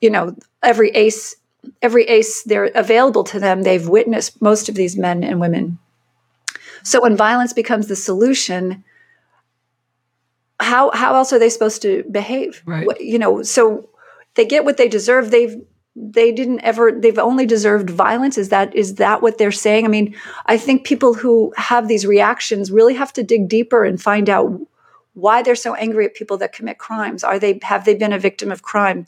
You 0.00 0.10
know, 0.10 0.36
every 0.62 0.90
ace, 0.90 1.36
every 1.80 2.04
ace 2.04 2.42
they're 2.42 2.70
available 2.74 3.24
to 3.24 3.40
them, 3.40 3.62
they've 3.62 3.88
witnessed 3.88 4.42
most 4.42 4.68
of 4.68 4.74
these 4.74 4.96
men 4.96 5.24
and 5.24 5.40
women. 5.40 5.78
So 6.82 7.00
when 7.02 7.16
violence 7.16 7.52
becomes 7.52 7.86
the 7.86 7.96
solution, 7.96 8.84
how 10.60 10.90
how 10.90 11.14
else 11.14 11.32
are 11.32 11.38
they 11.38 11.50
supposed 11.50 11.82
to 11.82 12.04
behave? 12.10 12.62
Right. 12.66 12.86
You 13.00 13.18
know, 13.18 13.42
so 13.42 13.88
they 14.34 14.44
get 14.44 14.64
what 14.64 14.76
they 14.76 14.88
deserve. 14.88 15.30
They've 15.30 15.60
they 16.00 16.30
didn't 16.32 16.60
ever 16.60 16.92
they've 16.92 17.18
only 17.18 17.46
deserved 17.46 17.90
violence. 17.90 18.38
Is 18.38 18.50
that 18.50 18.74
is 18.74 18.96
that 18.96 19.22
what 19.22 19.38
they're 19.38 19.52
saying? 19.52 19.84
I 19.84 19.88
mean 19.88 20.14
i 20.46 20.56
think 20.56 20.84
people 20.84 21.14
who 21.14 21.52
have 21.56 21.88
these 21.88 22.06
reactions 22.06 22.70
really 22.70 22.94
have 22.94 23.12
to 23.14 23.22
dig 23.22 23.48
deeper 23.48 23.84
and 23.84 24.00
find 24.00 24.30
out 24.30 24.60
why 25.18 25.42
they're 25.42 25.56
so 25.56 25.74
angry 25.74 26.06
at 26.06 26.14
people 26.14 26.36
that 26.38 26.52
commit 26.52 26.78
crimes. 26.78 27.24
Are 27.24 27.38
they 27.38 27.58
have 27.62 27.84
they 27.84 27.94
been 27.94 28.12
a 28.12 28.18
victim 28.18 28.52
of 28.52 28.62
crime? 28.62 29.06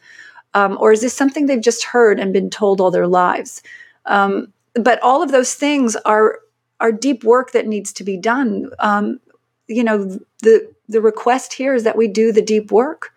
Um, 0.54 0.76
or 0.80 0.92
is 0.92 1.00
this 1.00 1.14
something 1.14 1.46
they've 1.46 1.60
just 1.60 1.84
heard 1.84 2.18
and 2.18 2.32
been 2.32 2.50
told 2.50 2.80
all 2.80 2.90
their 2.90 3.06
lives? 3.06 3.62
Um, 4.06 4.52
but 4.74 5.00
all 5.02 5.22
of 5.22 5.30
those 5.30 5.54
things 5.54 5.94
are 6.04 6.40
are 6.80 6.90
deep 6.90 7.22
work 7.22 7.52
that 7.52 7.66
needs 7.66 7.92
to 7.92 8.04
be 8.04 8.16
done. 8.16 8.70
Um, 8.80 9.20
you 9.68 9.84
know 9.84 10.18
the 10.42 10.72
the 10.88 11.00
request 11.00 11.52
here 11.52 11.74
is 11.74 11.84
that 11.84 11.96
we 11.96 12.08
do 12.08 12.32
the 12.32 12.42
deep 12.42 12.72
work 12.72 13.14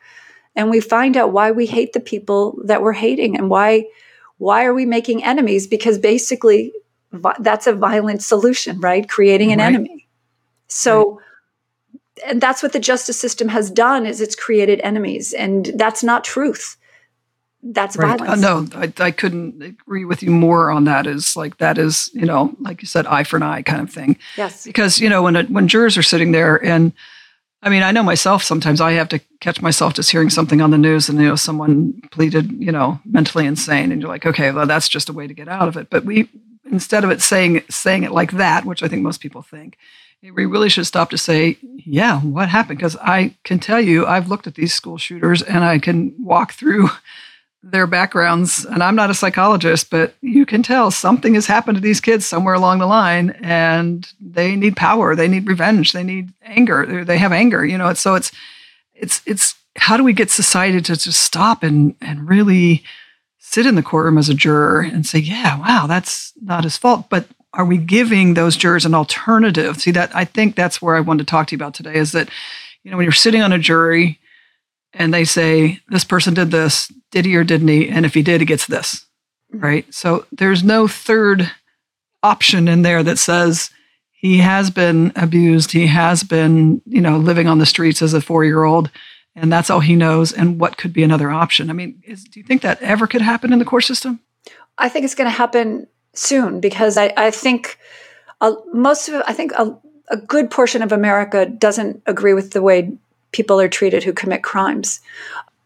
and 0.55 0.69
we 0.69 0.79
find 0.79 1.17
out 1.17 1.31
why 1.31 1.51
we 1.51 1.65
hate 1.65 1.93
the 1.93 1.99
people 1.99 2.59
that 2.65 2.81
we're 2.81 2.93
hating 2.93 3.37
and 3.37 3.49
why 3.49 3.85
why 4.37 4.65
are 4.65 4.73
we 4.73 4.85
making 4.85 5.23
enemies 5.23 5.67
because 5.67 5.97
basically 5.97 6.73
that's 7.39 7.67
a 7.67 7.73
violent 7.73 8.21
solution 8.21 8.79
right 8.79 9.09
creating 9.09 9.51
an 9.51 9.59
right. 9.59 9.65
enemy 9.67 10.07
so 10.67 11.19
right. 11.19 12.25
and 12.27 12.41
that's 12.41 12.63
what 12.63 12.73
the 12.73 12.79
justice 12.79 13.19
system 13.19 13.47
has 13.47 13.69
done 13.69 14.05
is 14.05 14.21
it's 14.21 14.35
created 14.35 14.79
enemies 14.81 15.33
and 15.33 15.71
that's 15.75 16.03
not 16.03 16.23
truth 16.23 16.77
that's 17.63 17.95
Right. 17.95 18.19
violence. 18.19 18.43
Uh, 18.43 18.59
no, 18.59 18.67
I, 18.77 18.91
I 19.05 19.11
couldn't 19.11 19.61
agree 19.63 20.03
with 20.03 20.21
you 20.21 20.31
more 20.31 20.69
on 20.69 20.83
that. 20.83 21.07
Is 21.07 21.37
like 21.37 21.57
that 21.57 21.77
is 21.77 22.09
you 22.13 22.25
know 22.25 22.53
like 22.59 22.81
you 22.81 22.87
said 22.87 23.07
eye 23.07 23.23
for 23.23 23.37
an 23.37 23.43
eye 23.43 23.61
kind 23.61 23.81
of 23.81 23.89
thing. 23.89 24.17
Yes. 24.35 24.65
because 24.65 24.99
you 24.99 25.07
know 25.07 25.23
when 25.23 25.35
when 25.53 25.67
jurors 25.67 25.97
are 25.97 26.03
sitting 26.03 26.33
there 26.33 26.63
and 26.63 26.91
I 27.63 27.69
mean 27.69 27.81
I 27.81 27.91
know 27.91 28.03
myself 28.03 28.43
sometimes. 28.43 28.81
I 28.81 28.91
have 28.91 29.09
to 29.09 29.19
catch 29.39 29.61
myself 29.61 29.93
just 29.93 30.11
hearing 30.11 30.29
something 30.29 30.61
on 30.61 30.71
the 30.71 30.77
news 30.77 31.07
and 31.07 31.19
you 31.19 31.27
know 31.27 31.35
someone 31.35 32.01
pleaded 32.11 32.51
you 32.51 32.71
know 32.71 32.99
mentally 33.05 33.45
insane 33.45 33.91
and 33.91 34.01
you're 34.01 34.09
like 34.09 34.25
okay 34.25 34.51
well 34.51 34.67
that's 34.67 34.89
just 34.89 35.09
a 35.09 35.13
way 35.13 35.27
to 35.27 35.33
get 35.33 35.47
out 35.47 35.67
of 35.67 35.77
it. 35.77 35.89
But 35.89 36.03
we 36.03 36.29
instead 36.69 37.03
of 37.03 37.09
it 37.09 37.21
saying 37.21 37.63
saying 37.69 38.03
it 38.03 38.11
like 38.11 38.33
that 38.33 38.65
which 38.65 38.83
I 38.83 38.87
think 38.87 39.01
most 39.01 39.21
people 39.21 39.41
think 39.41 39.77
we 40.21 40.45
really 40.45 40.69
should 40.69 40.85
stop 40.85 41.09
to 41.11 41.17
say 41.17 41.57
yeah 41.77 42.19
what 42.19 42.49
happened? 42.49 42.79
Because 42.79 42.97
I 42.97 43.35
can 43.43 43.59
tell 43.59 43.79
you 43.79 44.05
I've 44.05 44.27
looked 44.27 44.47
at 44.47 44.55
these 44.55 44.73
school 44.73 44.97
shooters 44.97 45.41
and 45.41 45.63
I 45.63 45.79
can 45.79 46.13
walk 46.19 46.51
through 46.51 46.89
their 47.63 47.87
backgrounds 47.87 48.65
and 48.65 48.83
i'm 48.83 48.95
not 48.95 49.09
a 49.09 49.13
psychologist 49.13 49.89
but 49.89 50.13
you 50.21 50.45
can 50.45 50.61
tell 50.61 50.91
something 50.91 51.33
has 51.33 51.47
happened 51.47 51.77
to 51.77 51.81
these 51.81 52.01
kids 52.01 52.25
somewhere 52.25 52.53
along 52.53 52.79
the 52.79 52.85
line 52.85 53.29
and 53.41 54.11
they 54.19 54.55
need 54.55 54.75
power 54.75 55.15
they 55.15 55.29
need 55.29 55.47
revenge 55.47 55.93
they 55.93 56.03
need 56.03 56.29
anger 56.43 57.05
they 57.05 57.17
have 57.17 57.31
anger 57.31 57.65
you 57.65 57.77
know 57.77 57.93
so 57.93 58.15
it's 58.15 58.31
it's 58.93 59.21
it's 59.25 59.55
how 59.77 59.95
do 59.95 60.03
we 60.03 60.11
get 60.11 60.29
society 60.29 60.81
to 60.81 60.95
just 60.97 61.21
stop 61.21 61.63
and 61.63 61.95
and 62.01 62.27
really 62.27 62.83
sit 63.39 63.65
in 63.65 63.75
the 63.75 63.83
courtroom 63.83 64.17
as 64.17 64.27
a 64.27 64.33
juror 64.33 64.81
and 64.81 65.05
say 65.05 65.19
yeah 65.19 65.57
wow 65.59 65.87
that's 65.87 66.33
not 66.41 66.65
his 66.65 66.75
fault 66.75 67.09
but 67.09 67.27
are 67.53 67.65
we 67.65 67.77
giving 67.77 68.33
those 68.33 68.57
jurors 68.57 68.83
an 68.83 68.95
alternative? 68.95 69.79
See 69.79 69.91
that 69.91 70.13
i 70.13 70.25
think 70.25 70.55
that's 70.55 70.81
where 70.81 70.97
i 70.97 70.99
wanted 70.99 71.25
to 71.27 71.31
talk 71.31 71.47
to 71.47 71.55
you 71.55 71.57
about 71.57 71.73
today 71.73 71.95
is 71.95 72.11
that 72.11 72.29
you 72.83 72.91
know 72.91 72.97
when 72.97 73.05
you're 73.05 73.13
sitting 73.13 73.41
on 73.41 73.53
a 73.53 73.59
jury 73.59 74.19
and 74.93 75.13
they 75.13 75.23
say 75.23 75.79
this 75.87 76.03
person 76.03 76.33
did 76.33 76.51
this 76.51 76.91
did 77.13 77.25
he 77.25 77.35
or 77.37 77.45
didn't 77.45 77.69
he? 77.69 77.87
And 77.87 78.05
if 78.05 78.13
he 78.13 78.21
did 78.21 78.41
he 78.41 78.45
gets 78.45 78.67
this 78.67 79.05
right? 79.53 79.91
So 79.93 80.25
there's 80.31 80.63
no 80.63 80.87
third 80.87 81.51
option 82.23 82.67
in 82.67 82.81
there 82.81 83.03
that 83.03 83.19
says 83.19 83.69
he 84.11 84.37
has 84.37 84.69
been 84.69 85.11
abused 85.17 85.73
he 85.73 85.87
has 85.87 86.23
been 86.23 86.81
you 86.85 87.01
know 87.01 87.17
living 87.17 87.47
on 87.47 87.59
the 87.59 87.65
streets 87.65 88.01
as 88.01 88.13
a 88.13 88.21
four 88.21 88.45
year 88.45 88.63
old 88.63 88.89
and 89.35 89.51
that's 89.51 89.69
all 89.69 89.81
he 89.81 89.95
knows 89.95 90.31
and 90.31 90.57
what 90.57 90.77
could 90.77 90.93
be 90.93 91.03
another 91.03 91.29
option? 91.29 91.69
I 91.69 91.73
mean 91.73 92.01
is, 92.05 92.23
do 92.23 92.39
you 92.39 92.45
think 92.45 92.61
that 92.61 92.81
ever 92.81 93.07
could 93.07 93.21
happen 93.21 93.53
in 93.53 93.59
the 93.59 93.65
court 93.65 93.83
system? 93.83 94.19
I 94.77 94.89
think 94.89 95.05
it's 95.05 95.15
going 95.15 95.29
to 95.29 95.37
happen 95.37 95.87
soon 96.13 96.59
because 96.59 96.97
I, 96.97 97.13
I 97.17 97.31
think 97.31 97.77
uh, 98.41 98.55
most 98.73 99.09
of 99.09 99.21
I 99.27 99.33
think 99.33 99.51
a, 99.53 99.77
a 100.09 100.17
good 100.17 100.49
portion 100.49 100.81
of 100.81 100.91
America 100.91 101.45
doesn't 101.45 102.01
agree 102.05 102.33
with 102.33 102.51
the 102.51 102.61
way 102.61 102.91
people 103.31 103.59
are 103.59 103.67
treated 103.67 104.03
who 104.03 104.13
commit 104.13 104.43
crimes. 104.43 105.01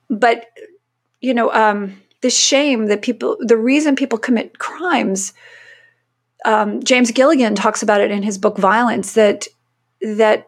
But, 0.09 0.45
you 1.27 1.33
know, 1.33 1.51
um, 1.51 2.01
the 2.21 2.29
shame 2.29 2.85
that 2.85 3.01
people, 3.01 3.35
the 3.41 3.57
reason 3.57 3.97
people 3.97 4.17
commit 4.17 4.59
crimes, 4.59 5.33
um, 6.45 6.81
James 6.81 7.11
Gilligan 7.11 7.53
talks 7.53 7.83
about 7.83 7.99
it 7.99 8.11
in 8.11 8.23
his 8.23 8.37
book 8.37 8.57
Violence 8.57 9.13
that, 9.13 9.45
that 10.01 10.47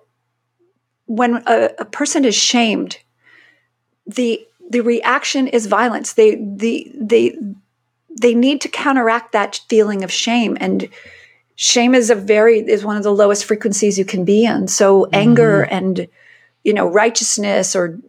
when 1.06 1.44
a, 1.46 1.70
a 1.80 1.86
person 1.86 2.24
is 2.24 2.36
shamed, 2.36 2.98
the 4.08 4.46
the 4.72 4.82
reaction 4.82 5.48
is 5.48 5.66
violence. 5.66 6.14
They 6.14 6.36
the 6.36 6.92
they 6.96 7.36
they 8.22 8.36
need 8.36 8.62
to 8.62 8.70
counteract 8.70 9.32
that 9.32 9.62
feeling 9.68 10.04
of 10.04 10.12
shame 10.12 10.56
and 10.60 10.88
shame 11.56 11.96
is 11.96 12.10
a 12.10 12.16
very 12.16 12.60
is 12.60 12.86
one 12.86 12.96
of 12.96 13.04
the 13.04 13.14
lowest 13.14 13.46
frequencies 13.46 13.98
you 13.98 14.06
can 14.06 14.24
be 14.24 14.46
in 14.46 14.68
so 14.68 15.04
mm-hmm. 15.04 15.16
anger 15.16 15.62
and 15.64 16.08
you 16.64 16.74
know 16.74 16.88
righteousness 16.88 17.76
or 17.76 18.00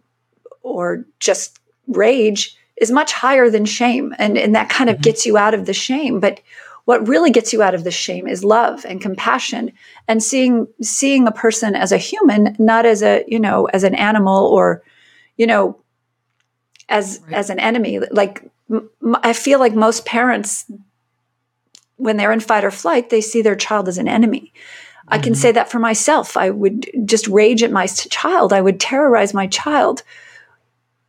or 0.61 1.05
just 1.19 1.59
rage 1.87 2.55
is 2.81 2.91
much 2.91 3.13
higher 3.13 3.49
than 3.49 3.63
shame 3.63 4.13
and 4.19 4.37
and 4.37 4.53
that 4.53 4.69
kind 4.69 4.89
of 4.89 4.97
mm-hmm. 4.97 5.03
gets 5.03 5.25
you 5.25 5.37
out 5.37 5.53
of 5.53 5.65
the 5.65 5.73
shame 5.73 6.19
but 6.19 6.41
what 6.85 7.07
really 7.07 7.31
gets 7.31 7.53
you 7.53 7.61
out 7.61 7.75
of 7.75 7.83
the 7.85 7.91
shame 7.91 8.27
is 8.27 8.43
love 8.43 8.83
and 8.85 9.01
compassion 9.01 9.71
and 10.09 10.21
seeing 10.21 10.67
seeing 10.81 11.27
a 11.27 11.31
person 11.31 11.75
as 11.75 11.93
a 11.93 11.97
human 11.97 12.53
not 12.59 12.85
as 12.85 13.01
a 13.01 13.23
you 13.27 13.39
know 13.39 13.65
as 13.67 13.83
an 13.83 13.95
animal 13.95 14.47
or 14.47 14.83
you 15.37 15.47
know 15.47 15.79
as 16.89 17.21
right. 17.27 17.37
as 17.37 17.49
an 17.49 17.59
enemy 17.59 17.99
like 18.11 18.51
I 19.23 19.33
feel 19.33 19.59
like 19.59 19.73
most 19.73 20.05
parents, 20.05 20.65
when 21.97 22.17
they're 22.17 22.31
in 22.31 22.39
fight 22.39 22.63
or 22.63 22.71
flight, 22.71 23.09
they 23.09 23.21
see 23.21 23.41
their 23.41 23.55
child 23.55 23.87
as 23.87 23.97
an 23.97 24.07
enemy. 24.07 24.53
Mm-hmm. 24.53 25.13
I 25.13 25.17
can 25.19 25.35
say 25.35 25.51
that 25.51 25.69
for 25.69 25.79
myself. 25.79 26.37
I 26.37 26.49
would 26.49 26.89
just 27.05 27.27
rage 27.27 27.63
at 27.63 27.71
my 27.71 27.87
child. 27.87 28.53
I 28.53 28.61
would 28.61 28.79
terrorize 28.79 29.33
my 29.33 29.47
child. 29.47 30.03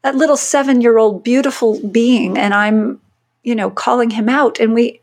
That 0.02 0.16
little 0.16 0.36
seven 0.36 0.80
year 0.80 0.98
old 0.98 1.22
beautiful 1.22 1.80
being, 1.88 2.36
and 2.36 2.52
I'm, 2.52 3.00
you 3.42 3.54
know, 3.54 3.70
calling 3.70 4.10
him 4.10 4.28
out. 4.28 4.58
And 4.58 4.74
we, 4.74 5.00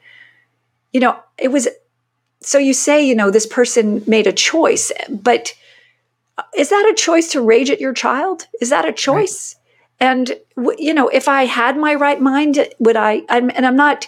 you 0.92 1.00
know, 1.00 1.18
it 1.38 1.50
was 1.50 1.68
so 2.42 2.58
you 2.58 2.74
say, 2.74 3.06
you 3.06 3.16
know, 3.16 3.32
this 3.32 3.46
person 3.46 4.04
made 4.08 4.28
a 4.28 4.32
choice, 4.34 4.92
but 5.10 5.54
uh, 6.38 6.44
is 6.56 6.70
that 6.70 6.90
a 6.90 6.96
choice 6.96 7.32
to 7.32 7.42
rage 7.42 7.70
at 7.70 7.82
your 7.82 7.94
child? 7.94 8.48
Is 8.62 8.70
that 8.70 8.88
a 8.88 8.94
choice? 8.94 9.56
Right. 9.56 9.60
And 10.02 10.40
you 10.78 10.94
know, 10.94 11.10
if 11.10 11.28
I 11.28 11.46
had 11.46 11.78
my 11.78 11.94
right 11.96 12.22
mind, 12.22 12.68
would 12.80 12.96
I? 12.96 13.24
I'm, 13.30 13.50
and 13.52 13.66
I'm 13.66 13.76
not. 13.76 14.08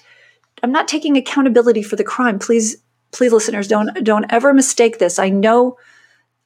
I'm 0.64 0.72
not 0.72 0.88
taking 0.88 1.18
accountability 1.18 1.82
for 1.82 1.96
the 1.96 2.04
crime. 2.04 2.38
Please, 2.38 2.78
please, 3.12 3.34
listeners, 3.34 3.68
don't 3.68 4.04
don't 4.04 4.26
ever 4.30 4.54
mistake 4.54 5.00
this. 5.00 5.20
I 5.20 5.30
know, 5.30 5.78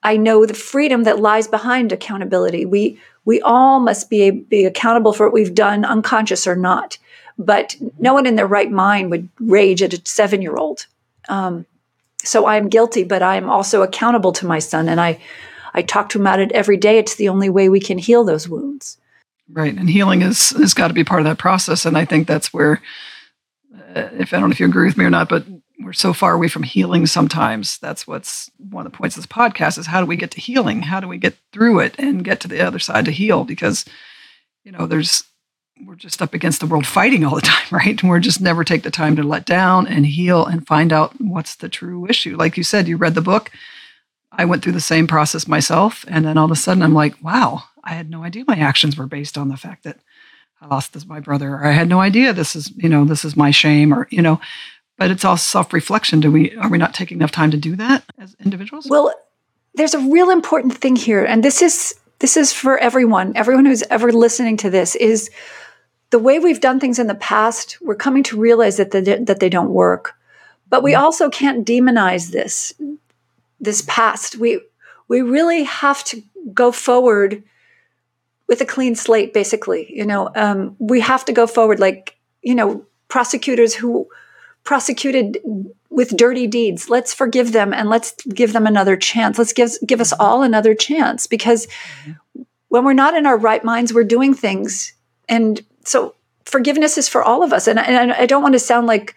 I 0.05 0.17
know 0.17 0.45
the 0.45 0.53
freedom 0.53 1.03
that 1.03 1.19
lies 1.19 1.47
behind 1.47 1.91
accountability. 1.91 2.63
We 2.65 2.99
we 3.25 3.41
all 3.41 3.79
must 3.79 4.07
be 4.07 4.29
be 4.29 4.63
accountable 4.65 5.13
for 5.13 5.25
what 5.25 5.33
we've 5.33 5.55
done, 5.55 5.83
unconscious 5.83 6.45
or 6.45 6.55
not. 6.55 6.99
But 7.39 7.75
no 7.99 8.13
one 8.13 8.27
in 8.27 8.35
their 8.35 8.47
right 8.47 8.71
mind 8.71 9.09
would 9.09 9.27
rage 9.39 9.81
at 9.81 9.93
a 9.93 10.01
seven 10.05 10.43
year 10.43 10.55
old. 10.57 10.85
Um, 11.27 11.65
so 12.23 12.45
I'm 12.45 12.69
guilty, 12.69 13.03
but 13.03 13.23
I'm 13.23 13.49
also 13.49 13.81
accountable 13.81 14.31
to 14.33 14.45
my 14.45 14.59
son, 14.59 14.87
and 14.87 15.01
I 15.01 15.19
I 15.73 15.81
talk 15.81 16.09
to 16.09 16.19
him 16.19 16.27
about 16.27 16.39
it 16.39 16.51
every 16.51 16.77
day. 16.77 16.99
It's 16.99 17.15
the 17.15 17.29
only 17.29 17.49
way 17.49 17.67
we 17.67 17.79
can 17.79 17.97
heal 17.97 18.23
those 18.23 18.47
wounds. 18.47 18.99
Right, 19.51 19.75
and 19.75 19.89
healing 19.89 20.21
is 20.21 20.51
has 20.51 20.75
got 20.75 20.89
to 20.89 20.93
be 20.93 21.03
part 21.03 21.21
of 21.21 21.25
that 21.25 21.39
process, 21.39 21.83
and 21.83 21.97
I 21.97 22.05
think 22.05 22.27
that's 22.27 22.53
where, 22.53 22.79
uh, 23.95 24.09
if 24.19 24.33
I 24.33 24.39
don't 24.39 24.49
know 24.49 24.53
if 24.53 24.59
you 24.59 24.67
agree 24.67 24.85
with 24.85 24.97
me 24.97 25.05
or 25.05 25.09
not, 25.09 25.29
but 25.29 25.45
we're 25.79 25.93
so 25.93 26.13
far 26.13 26.33
away 26.33 26.47
from 26.47 26.63
healing 26.63 27.05
sometimes. 27.05 27.77
That's 27.79 28.07
what's 28.07 28.49
one 28.57 28.85
of 28.85 28.91
the 28.91 28.97
points 28.97 29.17
of 29.17 29.23
this 29.23 29.31
podcast 29.31 29.77
is 29.77 29.87
how 29.87 29.99
do 29.99 30.05
we 30.05 30.15
get 30.15 30.31
to 30.31 30.41
healing? 30.41 30.83
How 30.83 30.99
do 30.99 31.07
we 31.07 31.17
get 31.17 31.35
through 31.51 31.79
it 31.79 31.95
and 31.97 32.23
get 32.23 32.39
to 32.41 32.47
the 32.47 32.61
other 32.61 32.79
side 32.79 33.05
to 33.05 33.11
heal? 33.11 33.43
Because 33.43 33.85
you 34.63 34.71
know, 34.71 34.87
there's 34.87 35.23
we're 35.85 35.95
just 35.95 36.21
up 36.21 36.33
against 36.33 36.61
the 36.61 36.65
world 36.65 36.87
fighting 36.87 37.25
all 37.25 37.35
the 37.35 37.41
time, 37.41 37.67
right? 37.71 38.01
And 38.01 38.09
we're 38.09 38.19
just 38.19 38.41
never 38.41 38.63
take 38.63 38.83
the 38.83 38.91
time 38.91 39.15
to 39.15 39.23
let 39.23 39.45
down 39.45 39.87
and 39.87 40.05
heal 40.05 40.45
and 40.45 40.65
find 40.65 40.93
out 40.93 41.13
what's 41.19 41.55
the 41.55 41.69
true 41.69 42.07
issue. 42.07 42.37
Like 42.37 42.57
you 42.57 42.63
said, 42.63 42.87
you 42.87 42.97
read 42.97 43.15
the 43.15 43.21
book. 43.21 43.51
I 44.31 44.45
went 44.45 44.63
through 44.63 44.73
the 44.73 44.81
same 44.81 45.07
process 45.07 45.47
myself, 45.47 46.03
and 46.09 46.25
then 46.25 46.37
all 46.37 46.45
of 46.45 46.51
a 46.51 46.57
sudden, 46.57 46.83
I'm 46.83 46.93
like, 46.93 47.15
wow, 47.23 47.63
I 47.85 47.93
had 47.93 48.09
no 48.09 48.23
idea 48.23 48.43
my 48.45 48.57
actions 48.57 48.97
were 48.97 49.07
based 49.07 49.37
on 49.37 49.47
the 49.47 49.55
fact 49.55 49.83
that 49.83 49.99
I 50.59 50.67
lost 50.67 50.93
this 50.93 51.05
my 51.05 51.21
brother, 51.21 51.53
or 51.53 51.65
I 51.65 51.71
had 51.71 51.87
no 51.87 52.01
idea 52.01 52.33
this 52.33 52.55
is 52.55 52.71
you 52.75 52.89
know 52.89 53.05
this 53.05 53.23
is 53.23 53.37
my 53.37 53.51
shame, 53.51 53.93
or 53.93 54.07
you 54.09 54.21
know. 54.21 54.39
But 54.97 55.11
it's 55.11 55.25
all 55.25 55.37
self 55.37 55.73
reflection. 55.73 56.19
Do 56.19 56.31
we 56.31 56.55
are 56.55 56.69
we 56.69 56.77
not 56.77 56.93
taking 56.93 57.17
enough 57.17 57.31
time 57.31 57.51
to 57.51 57.57
do 57.57 57.75
that 57.75 58.03
as 58.17 58.35
individuals? 58.43 58.87
Well, 58.89 59.13
there's 59.73 59.93
a 59.93 59.99
real 59.99 60.29
important 60.29 60.77
thing 60.77 60.95
here, 60.95 61.23
and 61.23 61.43
this 61.43 61.61
is 61.61 61.95
this 62.19 62.37
is 62.37 62.53
for 62.53 62.77
everyone. 62.77 63.35
Everyone 63.35 63.65
who's 63.65 63.83
ever 63.83 64.11
listening 64.11 64.57
to 64.57 64.69
this 64.69 64.95
is 64.95 65.29
the 66.11 66.19
way 66.19 66.39
we've 66.39 66.61
done 66.61 66.79
things 66.79 66.97
in 66.97 67.07
the 67.07 67.15
past. 67.15 67.77
We're 67.81 67.95
coming 67.95 68.23
to 68.23 68.39
realize 68.39 68.77
that 68.77 68.91
they, 68.91 69.01
that 69.01 69.39
they 69.39 69.49
don't 69.49 69.71
work, 69.71 70.13
but 70.69 70.81
we 70.81 70.93
mm-hmm. 70.93 71.03
also 71.03 71.29
can't 71.29 71.67
demonize 71.67 72.31
this 72.31 72.73
this 73.59 73.83
past. 73.87 74.37
We 74.37 74.61
we 75.07 75.21
really 75.21 75.63
have 75.63 76.03
to 76.05 76.23
go 76.53 76.71
forward 76.71 77.43
with 78.47 78.61
a 78.61 78.65
clean 78.65 78.95
slate 78.95 79.33
basically 79.33 79.91
you 79.91 80.05
know 80.05 80.29
um, 80.35 80.75
we 80.79 80.99
have 80.99 81.25
to 81.25 81.33
go 81.33 81.47
forward 81.47 81.79
like 81.79 82.15
you 82.43 82.53
know 82.53 82.85
prosecutors 83.07 83.73
who 83.73 84.07
prosecuted 84.65 85.37
with 85.89 86.17
dirty 86.17 86.47
deeds. 86.47 86.89
Let's 86.89 87.13
forgive 87.13 87.53
them 87.53 87.73
and 87.73 87.89
let's 87.89 88.11
give 88.23 88.51
them 88.51 88.67
another 88.67 88.97
chance. 88.97 89.37
Let's 89.37 89.53
give 89.53 89.71
give 89.87 90.01
us 90.01 90.11
all 90.19 90.43
another 90.43 90.75
chance 90.75 91.25
because 91.25 91.67
mm-hmm. 91.67 92.41
when 92.67 92.83
we're 92.83 92.93
not 92.93 93.15
in 93.15 93.25
our 93.25 93.37
right 93.37 93.63
minds 93.63 93.93
we're 93.93 94.03
doing 94.03 94.33
things. 94.33 94.93
And 95.29 95.63
so 95.85 96.15
forgiveness 96.43 96.97
is 96.97 97.07
for 97.07 97.23
all 97.23 97.43
of 97.43 97.53
us. 97.53 97.67
And, 97.67 97.79
and 97.79 98.11
I 98.11 98.25
don't 98.25 98.43
want 98.43 98.53
to 98.53 98.59
sound 98.59 98.87
like 98.87 99.15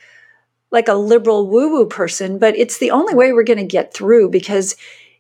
like 0.70 0.87
a 0.87 0.94
liberal 0.94 1.48
woo 1.48 1.72
woo 1.72 1.87
person 1.87 2.38
but 2.38 2.54
it's 2.54 2.78
the 2.78 2.90
only 2.90 3.14
way 3.14 3.32
we're 3.32 3.42
going 3.42 3.58
to 3.58 3.64
get 3.64 3.94
through 3.94 4.28
because 4.28 4.76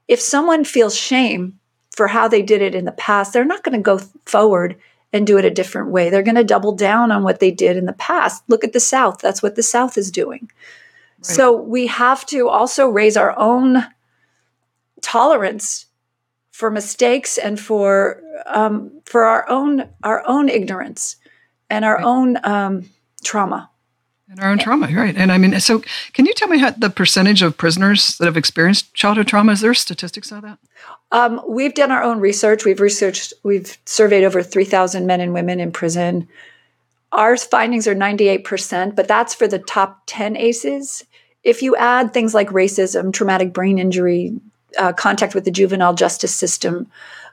if 0.06 0.20
someone 0.20 0.62
feels 0.62 0.94
shame 0.94 1.58
for 1.98 2.06
how 2.06 2.28
they 2.28 2.42
did 2.42 2.62
it 2.62 2.74
in 2.74 2.84
the 2.84 2.92
past, 2.92 3.32
they're 3.32 3.44
not 3.44 3.64
going 3.64 3.76
to 3.76 3.82
go 3.82 3.98
forward 4.24 4.76
and 5.12 5.26
do 5.26 5.38
it 5.38 5.44
a 5.44 5.50
different 5.50 5.90
way. 5.90 6.10
They're 6.10 6.22
going 6.22 6.34
to 6.34 6.44
double 6.44 6.72
down 6.72 7.10
on 7.10 7.22
what 7.22 7.40
they 7.40 7.50
did 7.50 7.76
in 7.76 7.86
the 7.86 7.92
past. 7.94 8.42
Look 8.48 8.64
at 8.64 8.72
the 8.72 8.80
South. 8.80 9.20
That's 9.20 9.42
what 9.42 9.54
the 9.56 9.62
South 9.62 9.96
is 9.96 10.10
doing. 10.10 10.50
Right. 11.18 11.24
So 11.24 11.56
we 11.56 11.86
have 11.86 12.26
to 12.26 12.48
also 12.48 12.88
raise 12.88 13.16
our 13.16 13.36
own 13.38 13.84
tolerance 15.00 15.86
for 16.50 16.70
mistakes 16.70 17.38
and 17.38 17.58
for 17.58 18.22
um, 18.46 19.00
for 19.04 19.24
our 19.24 19.48
own 19.48 19.88
our 20.02 20.22
own 20.26 20.48
ignorance. 20.48 21.16
and 21.70 21.84
our 21.84 21.96
right. 21.96 22.04
own 22.04 22.38
um, 22.44 22.90
trauma. 23.22 23.70
And 24.30 24.40
our 24.40 24.50
own 24.50 24.58
trauma, 24.58 24.88
right? 24.88 25.16
And 25.16 25.32
I 25.32 25.38
mean, 25.38 25.58
so 25.58 25.82
can 26.12 26.26
you 26.26 26.34
tell 26.34 26.48
me 26.48 26.58
how 26.58 26.70
the 26.70 26.90
percentage 26.90 27.40
of 27.40 27.56
prisoners 27.56 28.18
that 28.18 28.26
have 28.26 28.36
experienced 28.36 28.92
childhood 28.92 29.26
trauma? 29.26 29.52
Is 29.52 29.62
there 29.62 29.72
statistics 29.72 30.30
on 30.30 30.42
that? 30.42 30.58
Um, 31.12 31.40
we've 31.48 31.74
done 31.74 31.90
our 31.90 32.02
own 32.02 32.20
research. 32.20 32.66
We've 32.66 32.80
researched, 32.80 33.32
we've 33.42 33.78
surveyed 33.86 34.24
over 34.24 34.42
3,000 34.42 35.06
men 35.06 35.22
and 35.22 35.32
women 35.32 35.60
in 35.60 35.72
prison. 35.72 36.28
Our 37.12 37.38
findings 37.38 37.88
are 37.88 37.94
98%, 37.94 38.94
but 38.94 39.08
that's 39.08 39.34
for 39.34 39.48
the 39.48 39.58
top 39.58 40.02
10 40.06 40.36
ACEs. 40.36 41.04
If 41.42 41.62
you 41.62 41.74
add 41.76 42.12
things 42.12 42.34
like 42.34 42.50
racism, 42.50 43.12
traumatic 43.12 43.54
brain 43.54 43.78
injury, 43.78 44.38
uh, 44.78 44.92
contact 44.92 45.34
with 45.34 45.46
the 45.46 45.50
juvenile 45.50 45.94
justice 45.94 46.34
system, 46.34 46.86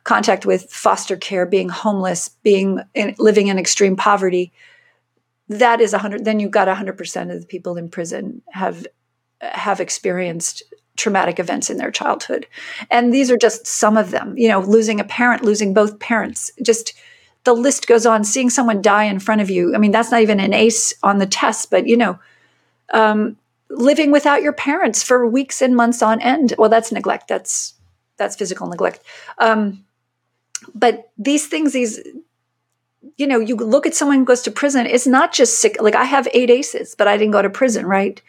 contact 0.05 0.45
with 0.45 0.71
foster 0.71 1.17
care, 1.17 1.45
being 1.45 1.67
homeless, 1.67 2.29
being 2.43 2.79
in, 2.93 3.15
living 3.17 3.47
in 3.47 3.60
extreme 3.60 3.97
poverty, 3.97 4.53
that 5.47 5.81
is 5.81 5.91
100 5.91 6.25
then 6.25 6.39
you've 6.39 6.51
got 6.51 6.67
100% 6.67 7.34
of 7.34 7.41
the 7.41 7.47
people 7.47 7.77
in 7.77 7.89
prison 7.89 8.41
have 8.51 8.86
have 9.41 9.79
experienced 9.79 10.63
traumatic 10.97 11.39
events 11.39 11.69
in 11.69 11.77
their 11.77 11.91
childhood. 11.91 12.47
And 12.89 13.13
these 13.13 13.29
are 13.29 13.38
just 13.38 13.67
some 13.67 13.97
of 13.97 14.12
them. 14.12 14.38
You 14.38 14.47
know, 14.47 14.62
losing 14.62 14.99
a 14.99 15.03
parent, 15.03 15.43
losing 15.43 15.73
both 15.73 15.99
parents, 15.99 16.51
just 16.62 16.93
the 17.43 17.53
list 17.53 17.88
goes 17.88 18.05
on. 18.05 18.23
Seeing 18.23 18.49
someone 18.49 18.81
die 18.81 19.03
in 19.03 19.19
front 19.19 19.41
of 19.41 19.49
you. 19.49 19.75
I 19.75 19.77
mean, 19.77 19.91
that's 19.91 20.12
not 20.12 20.21
even 20.21 20.39
an 20.39 20.53
ace 20.53 20.93
on 21.03 21.17
the 21.19 21.25
test, 21.25 21.69
but 21.69 21.88
you 21.88 21.97
know, 21.97 22.19
um, 22.93 23.38
living 23.69 24.12
without 24.12 24.41
your 24.41 24.53
parents 24.53 25.03
for 25.03 25.27
weeks 25.27 25.62
and 25.62 25.75
months 25.75 26.01
on 26.01 26.21
end. 26.21 26.53
Well, 26.58 26.69
that's 26.69 26.91
neglect. 26.91 27.27
That's 27.27 27.73
that's 28.17 28.36
physical 28.36 28.67
neglect. 28.67 29.01
Um, 29.38 29.84
but 30.73 31.12
these 31.17 31.47
things, 31.47 31.73
these 31.73 31.99
you 33.18 33.28
know, 33.28 33.39
you 33.39 33.56
look 33.56 33.86
at 33.86 33.96
someone 33.96 34.20
who 34.20 34.26
goes 34.26 34.41
to 34.44 34.52
prison, 34.52 34.86
it's 34.86 35.08
not 35.08 35.34
just 35.34 35.60
sick. 35.60 35.78
Like 35.82 35.96
I 35.96 36.04
have 36.04 36.28
eight 36.34 36.50
aces, 36.50 36.96
but 36.96 37.08
I 37.08 37.18
didn't 37.18 37.32
go 37.32 37.41
to 37.41 37.50
prison, 37.50 37.86
right? 37.86 38.22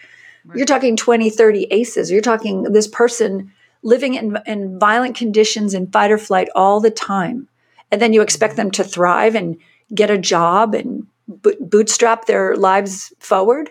right. 0.45 0.57
You're 0.57 0.67
talking 0.67 0.97
20, 0.97 1.31
30 1.31 1.65
aces. 1.71 2.11
You're 2.11 2.21
talking 2.21 2.65
this 2.65 2.89
person 2.89 3.53
living 3.83 4.15
in, 4.15 4.39
in 4.47 4.79
violent 4.79 5.17
conditions 5.17 5.75
in 5.75 5.91
fight 5.91 6.11
or 6.11 6.19
flight 6.19 6.49
all 6.55 6.81
the 6.81 6.91
time. 6.91 7.49
And 7.91 8.01
then 8.01 8.13
you 8.13 8.23
expect 8.23 8.53
mm-hmm. 8.53 8.63
them 8.63 8.71
to 8.73 8.85
thrive 8.85 9.35
and 9.35 9.57
get 9.95 10.11
a 10.11 10.19
job 10.19 10.75
and 10.75 11.07
bootstrap 11.29 12.27
their 12.27 12.57
lives 12.57 13.13
forward. 13.19 13.71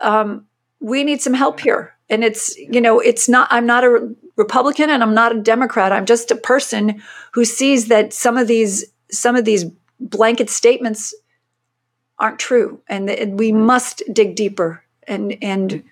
Um, 0.00 0.46
we 0.80 1.04
need 1.04 1.20
some 1.20 1.34
help 1.34 1.60
here. 1.60 1.94
And 2.08 2.24
it's, 2.24 2.56
you 2.56 2.80
know, 2.80 3.00
it's 3.00 3.28
not, 3.28 3.48
I'm 3.50 3.66
not 3.66 3.84
a 3.84 4.14
Republican 4.36 4.90
and 4.90 5.02
I'm 5.02 5.14
not 5.14 5.36
a 5.36 5.40
Democrat. 5.40 5.92
I'm 5.92 6.06
just 6.06 6.30
a 6.30 6.36
person 6.36 7.02
who 7.32 7.44
sees 7.44 7.88
that 7.88 8.12
some 8.12 8.36
of 8.36 8.48
these, 8.48 8.84
some 9.10 9.36
of 9.36 9.44
these 9.44 9.66
blanket 10.00 10.50
statements 10.50 11.14
aren't 12.18 12.38
true. 12.38 12.80
And, 12.88 13.08
and 13.10 13.38
we 13.38 13.52
must 13.52 14.02
dig 14.12 14.34
deeper 14.34 14.82
and, 15.06 15.36
and, 15.42 15.82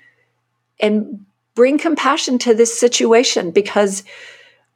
and 0.81 1.25
bring 1.55 1.79
compassion 1.79 2.39
to 2.39 2.55
this 2.55 2.79
situation 2.79 3.51
because 3.51 4.05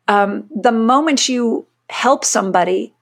um, 0.09 0.49
the 0.55 0.73
moment 0.73 1.29
you 1.29 1.67
help 1.89 2.25
somebody 2.25 2.95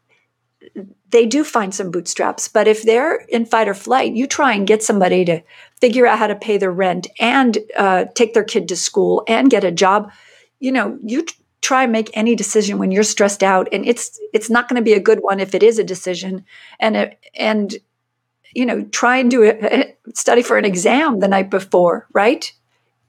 they 1.10 1.26
do 1.26 1.44
find 1.44 1.74
some 1.74 1.90
bootstraps. 1.90 2.48
But 2.48 2.68
if 2.68 2.82
they're 2.82 3.16
in 3.28 3.44
fight 3.44 3.68
or 3.68 3.74
flight, 3.74 4.14
you 4.14 4.26
try 4.26 4.54
and 4.54 4.66
get 4.66 4.82
somebody 4.82 5.24
to 5.24 5.42
figure 5.80 6.06
out 6.06 6.18
how 6.18 6.26
to 6.26 6.34
pay 6.34 6.56
their 6.56 6.70
rent 6.70 7.08
and 7.18 7.58
uh, 7.76 8.06
take 8.14 8.34
their 8.34 8.44
kid 8.44 8.68
to 8.68 8.76
school 8.76 9.24
and 9.26 9.50
get 9.50 9.64
a 9.64 9.72
job. 9.72 10.12
You 10.60 10.72
know, 10.72 10.98
you 11.02 11.26
try 11.62 11.82
and 11.82 11.92
make 11.92 12.10
any 12.14 12.34
decision 12.34 12.78
when 12.78 12.90
you're 12.90 13.02
stressed 13.02 13.42
out, 13.42 13.68
and 13.72 13.86
it's 13.86 14.20
it's 14.32 14.50
not 14.50 14.68
going 14.68 14.76
to 14.76 14.84
be 14.84 14.94
a 14.94 15.00
good 15.00 15.20
one 15.20 15.40
if 15.40 15.54
it 15.54 15.62
is 15.62 15.78
a 15.78 15.84
decision. 15.84 16.44
And 16.78 16.96
it, 16.96 17.18
and 17.34 17.74
you 18.54 18.66
know, 18.66 18.82
try 18.84 19.18
and 19.18 19.30
do 19.30 19.44
a, 19.44 19.94
study 20.14 20.42
for 20.42 20.58
an 20.58 20.64
exam 20.64 21.20
the 21.20 21.28
night 21.28 21.50
before, 21.50 22.06
right? 22.12 22.52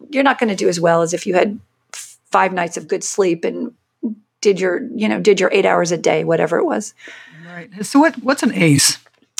You're 0.09 0.23
not 0.23 0.39
going 0.39 0.49
to 0.49 0.55
do 0.55 0.69
as 0.69 0.79
well 0.79 1.01
as 1.01 1.13
if 1.13 1.25
you 1.25 1.35
had 1.35 1.59
five 2.31 2.53
nights 2.53 2.77
of 2.77 2.87
good 2.87 3.03
sleep 3.03 3.43
and 3.43 3.73
did 4.39 4.59
your 4.59 4.81
you 4.95 5.07
know 5.07 5.19
did 5.19 5.39
your 5.39 5.51
eight 5.53 5.65
hours 5.65 5.91
a 5.91 5.97
day, 5.97 6.23
whatever 6.23 6.57
it 6.57 6.65
was. 6.65 6.93
Right. 7.45 7.85
So 7.85 7.99
what 7.99 8.15
what's 8.23 8.43
an 8.43 8.53
ACE? 8.53 8.97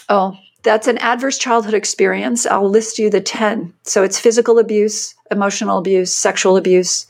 Oh, 0.09 0.37
that's 0.63 0.87
an 0.87 0.97
adverse 0.99 1.37
childhood 1.37 1.73
experience. 1.73 2.45
I'll 2.45 2.69
list 2.69 2.99
you 2.99 3.09
the 3.09 3.21
10. 3.21 3.73
So 3.83 4.03
it's 4.03 4.19
physical 4.19 4.59
abuse, 4.59 5.15
emotional 5.31 5.77
abuse, 5.77 6.13
sexual 6.13 6.57
abuse, 6.57 7.07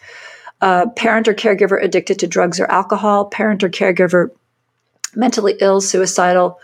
uh, 0.61 0.87
parent 0.95 1.27
or 1.27 1.33
caregiver 1.33 1.83
addicted 1.83 2.19
to 2.19 2.27
drugs 2.27 2.59
or 2.59 2.69
alcohol, 2.71 3.25
parent 3.25 3.63
or 3.63 3.69
caregiver 3.69 4.29
mentally 5.15 5.55
ill, 5.59 5.81
suicidal, 5.81 6.59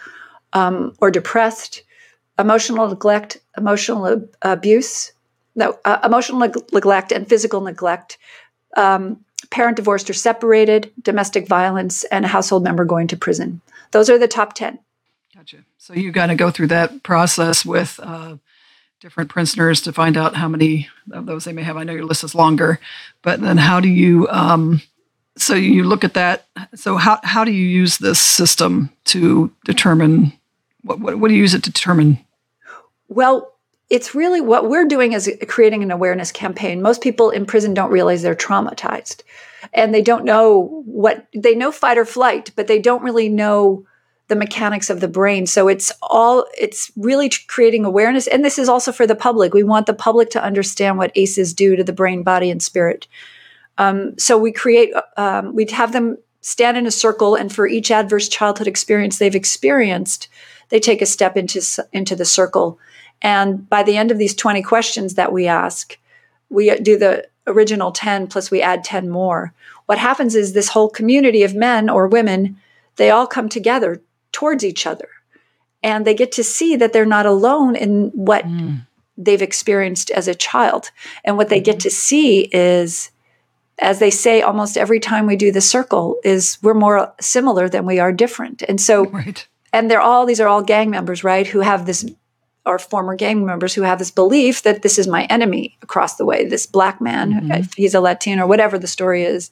um, 0.53 0.93
or 1.01 1.11
depressed, 1.11 1.83
emotional 2.39 2.87
neglect, 2.87 3.37
emotional 3.57 4.07
ab- 4.07 4.35
abuse, 4.41 5.11
no, 5.55 5.77
uh, 5.85 5.99
emotional 6.03 6.39
neg- 6.39 6.73
neglect 6.73 7.11
and 7.11 7.27
physical 7.27 7.61
neglect, 7.61 8.17
um, 8.77 9.19
parent 9.49 9.75
divorced 9.75 10.09
or 10.09 10.13
separated, 10.13 10.91
domestic 11.01 11.47
violence, 11.47 12.03
and 12.05 12.25
a 12.25 12.27
household 12.27 12.63
member 12.63 12.85
going 12.85 13.07
to 13.07 13.17
prison. 13.17 13.61
Those 13.91 14.09
are 14.09 14.17
the 14.17 14.27
top 14.27 14.53
10. 14.53 14.79
Gotcha. 15.35 15.57
So 15.77 15.93
you 15.93 16.11
got 16.11 16.27
to 16.27 16.35
go 16.35 16.51
through 16.51 16.67
that 16.67 17.03
process 17.03 17.65
with 17.65 17.99
uh, 18.01 18.37
different 18.99 19.29
prisoners 19.29 19.81
to 19.81 19.93
find 19.93 20.17
out 20.17 20.35
how 20.35 20.47
many 20.47 20.89
of 21.11 21.27
those 21.27 21.45
they 21.45 21.53
may 21.53 21.61
have. 21.61 21.77
I 21.77 21.83
know 21.83 21.93
your 21.93 22.05
list 22.05 22.23
is 22.23 22.33
longer, 22.33 22.79
but 23.21 23.39
then 23.41 23.57
how 23.57 23.79
do 23.79 23.87
you, 23.87 24.27
um, 24.29 24.81
so 25.37 25.53
you 25.53 25.83
look 25.83 26.03
at 26.03 26.15
that. 26.15 26.47
So 26.73 26.97
how, 26.97 27.19
how 27.23 27.43
do 27.43 27.51
you 27.51 27.65
use 27.65 27.99
this 27.99 28.19
system 28.19 28.89
to 29.05 29.53
determine, 29.65 30.33
what, 30.81 30.99
what, 30.99 31.19
what 31.19 31.27
do 31.27 31.35
you 31.35 31.41
use 31.41 31.53
it 31.53 31.63
to 31.65 31.71
determine? 31.71 32.17
Well, 33.07 33.53
it's 33.91 34.15
really 34.15 34.41
what 34.41 34.67
we're 34.67 34.87
doing 34.87 35.13
is 35.13 35.31
creating 35.47 35.83
an 35.83 35.91
awareness 35.91 36.31
campaign. 36.31 36.81
Most 36.81 37.01
people 37.01 37.29
in 37.29 37.45
prison 37.45 37.75
don't 37.75 37.91
realize 37.91 38.23
they're 38.23 38.35
traumatized 38.35 39.21
and 39.73 39.93
they 39.93 40.01
don't 40.01 40.25
know 40.25 40.83
what 40.85 41.27
they 41.35 41.53
know 41.53 41.71
fight 41.71 41.99
or 41.99 42.05
flight, 42.05 42.51
but 42.55 42.65
they 42.65 42.79
don't 42.79 43.03
really 43.03 43.29
know 43.29 43.85
the 44.27 44.35
mechanics 44.35 44.89
of 44.89 44.99
the 44.99 45.07
brain. 45.07 45.47
So 45.47 45.67
it's 45.67 45.91
all 46.01 46.45
it's 46.57 46.91
really 46.97 47.31
creating 47.47 47.85
awareness 47.85 48.27
and 48.27 48.43
this 48.43 48.59
is 48.59 48.69
also 48.69 48.91
for 48.91 49.07
the 49.07 49.15
public. 49.15 49.53
We 49.53 49.63
want 49.63 49.85
the 49.85 49.93
public 49.93 50.29
to 50.31 50.43
understand 50.43 50.97
what 50.97 51.11
ACEs 51.15 51.53
do 51.53 51.75
to 51.75 51.83
the 51.83 51.93
brain, 51.93 52.23
body 52.23 52.51
and 52.51 52.61
spirit. 52.61 53.07
Um, 53.77 54.17
so 54.17 54.37
we 54.37 54.51
create 54.51 54.93
um, 55.15 55.55
we'd 55.55 55.71
have 55.71 55.93
them 55.93 56.17
stand 56.41 56.77
in 56.77 56.85
a 56.85 56.91
circle 56.91 57.35
and 57.35 57.53
for 57.53 57.67
each 57.67 57.91
adverse 57.91 58.27
childhood 58.27 58.67
experience 58.67 59.17
they've 59.17 59.35
experienced, 59.35 60.27
they 60.69 60.79
take 60.79 61.01
a 61.01 61.05
step 61.05 61.37
into 61.37 61.61
into 61.93 62.15
the 62.15 62.25
circle 62.25 62.79
and 63.21 63.67
by 63.69 63.83
the 63.83 63.97
end 63.97 64.11
of 64.11 64.17
these 64.17 64.35
20 64.35 64.61
questions 64.61 65.15
that 65.15 65.33
we 65.33 65.47
ask, 65.47 65.97
we 66.49 66.75
do 66.79 66.97
the 66.97 67.27
original 67.47 67.91
10 67.91 68.27
plus 68.27 68.51
we 68.51 68.61
add 68.61 68.83
10 68.83 69.09
more. 69.09 69.53
What 69.85 69.97
happens 69.97 70.35
is 70.35 70.53
this 70.53 70.69
whole 70.69 70.89
community 70.89 71.43
of 71.43 71.55
men 71.55 71.89
or 71.89 72.07
women, 72.07 72.57
they 72.97 73.09
all 73.09 73.27
come 73.27 73.49
together 73.49 74.01
towards 74.37 74.63
each 74.63 74.85
other 74.85 75.09
and 75.81 76.05
they 76.05 76.13
get 76.13 76.31
to 76.33 76.43
see 76.43 76.75
that 76.75 76.93
they're 76.93 77.05
not 77.05 77.25
alone 77.25 77.75
in 77.75 78.11
what 78.13 78.45
mm. 78.45 78.85
they've 79.17 79.41
experienced 79.41 80.11
as 80.11 80.27
a 80.27 80.35
child. 80.35 80.91
And 81.23 81.37
what 81.37 81.49
they 81.49 81.59
get 81.59 81.77
mm-hmm. 81.77 81.89
to 81.89 81.89
see 81.89 82.49
is, 82.51 83.09
as 83.79 83.99
they 83.99 84.11
say 84.11 84.41
almost 84.41 84.77
every 84.77 84.99
time 84.99 85.25
we 85.25 85.35
do 85.35 85.51
the 85.51 85.61
circle, 85.61 86.19
is 86.23 86.57
we're 86.61 86.73
more 86.73 87.13
similar 87.21 87.69
than 87.69 87.85
we 87.85 87.99
are 87.99 88.11
different. 88.11 88.63
And 88.67 88.81
so, 88.81 89.05
right. 89.09 89.47
and 89.71 89.89
they're 89.89 90.01
all, 90.01 90.25
these 90.27 90.39
are 90.39 90.47
all 90.47 90.61
gang 90.61 90.91
members, 90.91 91.23
right, 91.23 91.47
who 91.47 91.61
have 91.61 91.85
this 91.87 92.05
or 92.65 92.77
former 92.77 93.15
gang 93.15 93.45
members 93.45 93.73
who 93.73 93.83
have 93.83 93.97
this 93.97 94.11
belief 94.11 94.63
that 94.63 94.81
this 94.81 94.99
is 94.99 95.07
my 95.07 95.23
enemy 95.25 95.77
across 95.81 96.17
the 96.17 96.25
way, 96.25 96.45
this 96.45 96.65
black 96.65 96.99
man, 96.99 97.31
mm-hmm. 97.31 97.51
if 97.53 97.73
he's 97.75 97.95
a 97.95 98.01
Latino 98.01 98.43
or 98.43 98.47
whatever 98.47 98.77
the 98.77 98.87
story 98.87 99.23
is, 99.23 99.51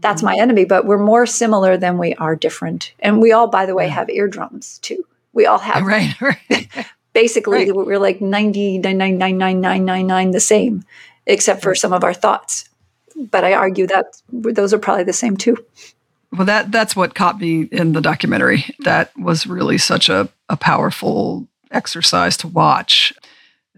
that's 0.00 0.22
mm-hmm. 0.22 0.36
my 0.36 0.40
enemy. 0.40 0.64
But 0.64 0.86
we're 0.86 0.98
more 0.98 1.26
similar 1.26 1.76
than 1.76 1.98
we 1.98 2.14
are 2.14 2.36
different. 2.36 2.94
And 3.00 3.20
we 3.20 3.32
all, 3.32 3.48
by 3.48 3.66
the 3.66 3.74
way, 3.74 3.88
have 3.88 4.08
eardrums 4.10 4.78
too. 4.80 5.04
We 5.32 5.46
all 5.46 5.58
have. 5.58 5.84
Right, 5.84 6.14
right. 6.20 6.68
Basically, 7.12 7.70
right. 7.70 7.74
we're 7.74 7.98
like 7.98 8.20
99.99999 8.20 10.32
the 10.32 10.40
same, 10.40 10.84
except 11.26 11.62
for 11.62 11.74
some 11.74 11.92
of 11.92 12.04
our 12.04 12.14
thoughts. 12.14 12.68
But 13.16 13.44
I 13.44 13.54
argue 13.54 13.88
that 13.88 14.22
those 14.30 14.72
are 14.72 14.78
probably 14.78 15.04
the 15.04 15.12
same 15.12 15.36
too. 15.36 15.56
Well, 16.32 16.46
that 16.46 16.70
that's 16.70 16.94
what 16.94 17.14
caught 17.14 17.40
me 17.40 17.62
in 17.72 17.92
the 17.92 18.00
documentary. 18.00 18.64
That 18.80 19.16
was 19.16 19.46
really 19.46 19.78
such 19.78 20.08
a, 20.08 20.28
a 20.48 20.56
powerful 20.56 21.48
exercise 21.70 22.36
to 22.38 22.48
watch, 22.48 23.12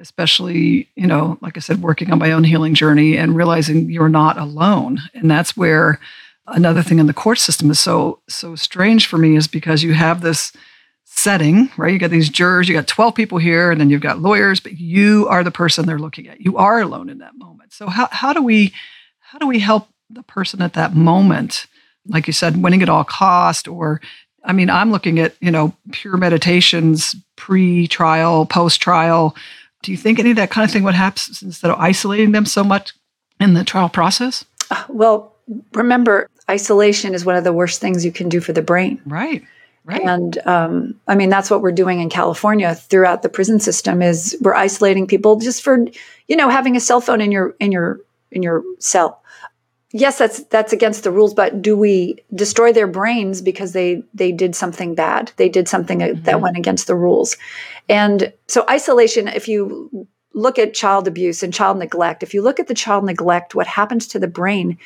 especially, 0.00 0.88
you 0.96 1.06
know, 1.06 1.38
like 1.40 1.56
I 1.56 1.60
said, 1.60 1.82
working 1.82 2.10
on 2.10 2.18
my 2.18 2.32
own 2.32 2.44
healing 2.44 2.74
journey 2.74 3.16
and 3.16 3.36
realizing 3.36 3.90
you're 3.90 4.08
not 4.08 4.38
alone. 4.38 4.98
And 5.14 5.30
that's 5.30 5.56
where 5.56 6.00
another 6.46 6.82
thing 6.82 6.98
in 6.98 7.06
the 7.06 7.14
court 7.14 7.38
system 7.38 7.70
is 7.70 7.78
so 7.78 8.20
so 8.28 8.56
strange 8.56 9.06
for 9.06 9.18
me 9.18 9.36
is 9.36 9.46
because 9.46 9.82
you 9.82 9.92
have 9.92 10.20
this 10.20 10.52
setting, 11.04 11.70
right? 11.76 11.92
You 11.92 11.98
got 11.98 12.10
these 12.10 12.28
jurors, 12.28 12.68
you 12.68 12.74
got 12.74 12.86
12 12.86 13.14
people 13.14 13.38
here, 13.38 13.70
and 13.70 13.80
then 13.80 13.90
you've 13.90 14.00
got 14.00 14.20
lawyers, 14.20 14.60
but 14.60 14.78
you 14.78 15.26
are 15.28 15.44
the 15.44 15.50
person 15.50 15.86
they're 15.86 15.98
looking 15.98 16.28
at. 16.28 16.40
You 16.40 16.56
are 16.56 16.80
alone 16.80 17.10
in 17.10 17.18
that 17.18 17.36
moment. 17.36 17.72
So 17.72 17.88
how 17.88 18.08
how 18.10 18.32
do 18.32 18.42
we 18.42 18.72
how 19.20 19.38
do 19.38 19.46
we 19.46 19.58
help 19.60 19.88
the 20.08 20.22
person 20.22 20.62
at 20.62 20.72
that 20.74 20.94
moment? 20.94 21.66
Like 22.06 22.26
you 22.26 22.32
said, 22.32 22.62
winning 22.62 22.82
at 22.82 22.88
all 22.88 23.04
cost, 23.04 23.68
or 23.68 24.00
I 24.44 24.52
mean, 24.52 24.70
I'm 24.70 24.90
looking 24.90 25.18
at, 25.18 25.34
you 25.40 25.50
know, 25.50 25.74
pure 25.92 26.16
meditations 26.16 27.14
pre-trial, 27.36 28.46
post-trial. 28.46 29.34
Do 29.82 29.92
you 29.92 29.96
think 29.96 30.18
any 30.18 30.30
of 30.30 30.36
that 30.36 30.50
kind 30.50 30.64
of 30.64 30.70
thing 30.70 30.82
would 30.84 30.94
happen 30.94 31.22
instead 31.42 31.70
of 31.70 31.78
isolating 31.78 32.32
them 32.32 32.44
so 32.44 32.62
much 32.62 32.92
in 33.38 33.54
the 33.54 33.64
trial 33.64 33.88
process? 33.88 34.44
Uh, 34.70 34.84
well, 34.88 35.34
remember, 35.72 36.28
isolation 36.50 37.14
is 37.14 37.24
one 37.24 37.36
of 37.36 37.44
the 37.44 37.52
worst 37.52 37.80
things 37.80 38.04
you 38.04 38.12
can 38.12 38.28
do 38.28 38.40
for 38.40 38.52
the 38.52 38.62
brain. 38.62 39.00
Right. 39.06 39.42
Right. 39.84 40.02
And 40.02 40.38
um, 40.46 41.00
I 41.08 41.14
mean, 41.14 41.30
that's 41.30 41.50
what 41.50 41.62
we're 41.62 41.72
doing 41.72 42.00
in 42.00 42.10
California 42.10 42.74
throughout 42.74 43.22
the 43.22 43.30
prison 43.30 43.58
system 43.58 44.02
is 44.02 44.36
we're 44.42 44.54
isolating 44.54 45.06
people 45.06 45.36
just 45.36 45.62
for, 45.62 45.86
you 46.28 46.36
know, 46.36 46.50
having 46.50 46.76
a 46.76 46.80
cell 46.80 47.00
phone 47.00 47.22
in 47.22 47.32
your 47.32 47.56
in 47.60 47.72
your 47.72 47.98
in 48.30 48.42
your 48.42 48.62
cell. 48.78 49.19
Yes, 49.92 50.18
that's 50.18 50.44
that's 50.44 50.72
against 50.72 51.02
the 51.02 51.10
rules, 51.10 51.34
but 51.34 51.60
do 51.60 51.76
we 51.76 52.16
destroy 52.34 52.72
their 52.72 52.86
brains 52.86 53.42
because 53.42 53.72
they 53.72 54.04
they 54.14 54.30
did 54.30 54.54
something 54.54 54.94
bad? 54.94 55.32
They 55.36 55.48
did 55.48 55.68
something 55.68 55.98
mm-hmm. 55.98 56.22
that 56.22 56.40
went 56.40 56.56
against 56.56 56.86
the 56.86 56.94
rules. 56.94 57.36
And 57.88 58.32
so 58.46 58.64
isolation, 58.70 59.26
if 59.26 59.48
you 59.48 60.06
look 60.32 60.60
at 60.60 60.74
child 60.74 61.08
abuse 61.08 61.42
and 61.42 61.52
child 61.52 61.78
neglect, 61.78 62.22
if 62.22 62.34
you 62.34 62.40
look 62.42 62.60
at 62.60 62.68
the 62.68 62.74
child 62.74 63.04
neglect, 63.04 63.56
what 63.56 63.66
happens 63.66 64.06
to 64.08 64.20
the 64.20 64.28
brain, 64.28 64.78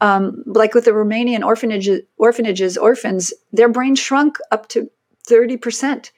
um, 0.00 0.42
like 0.46 0.74
with 0.74 0.84
the 0.84 0.90
Romanian 0.90 1.44
orphanages, 1.44 2.02
orphanages, 2.16 2.76
orphans, 2.76 3.32
their 3.52 3.68
brain 3.68 3.94
shrunk 3.94 4.38
up 4.50 4.68
to 4.70 4.90
30%. 5.28 6.10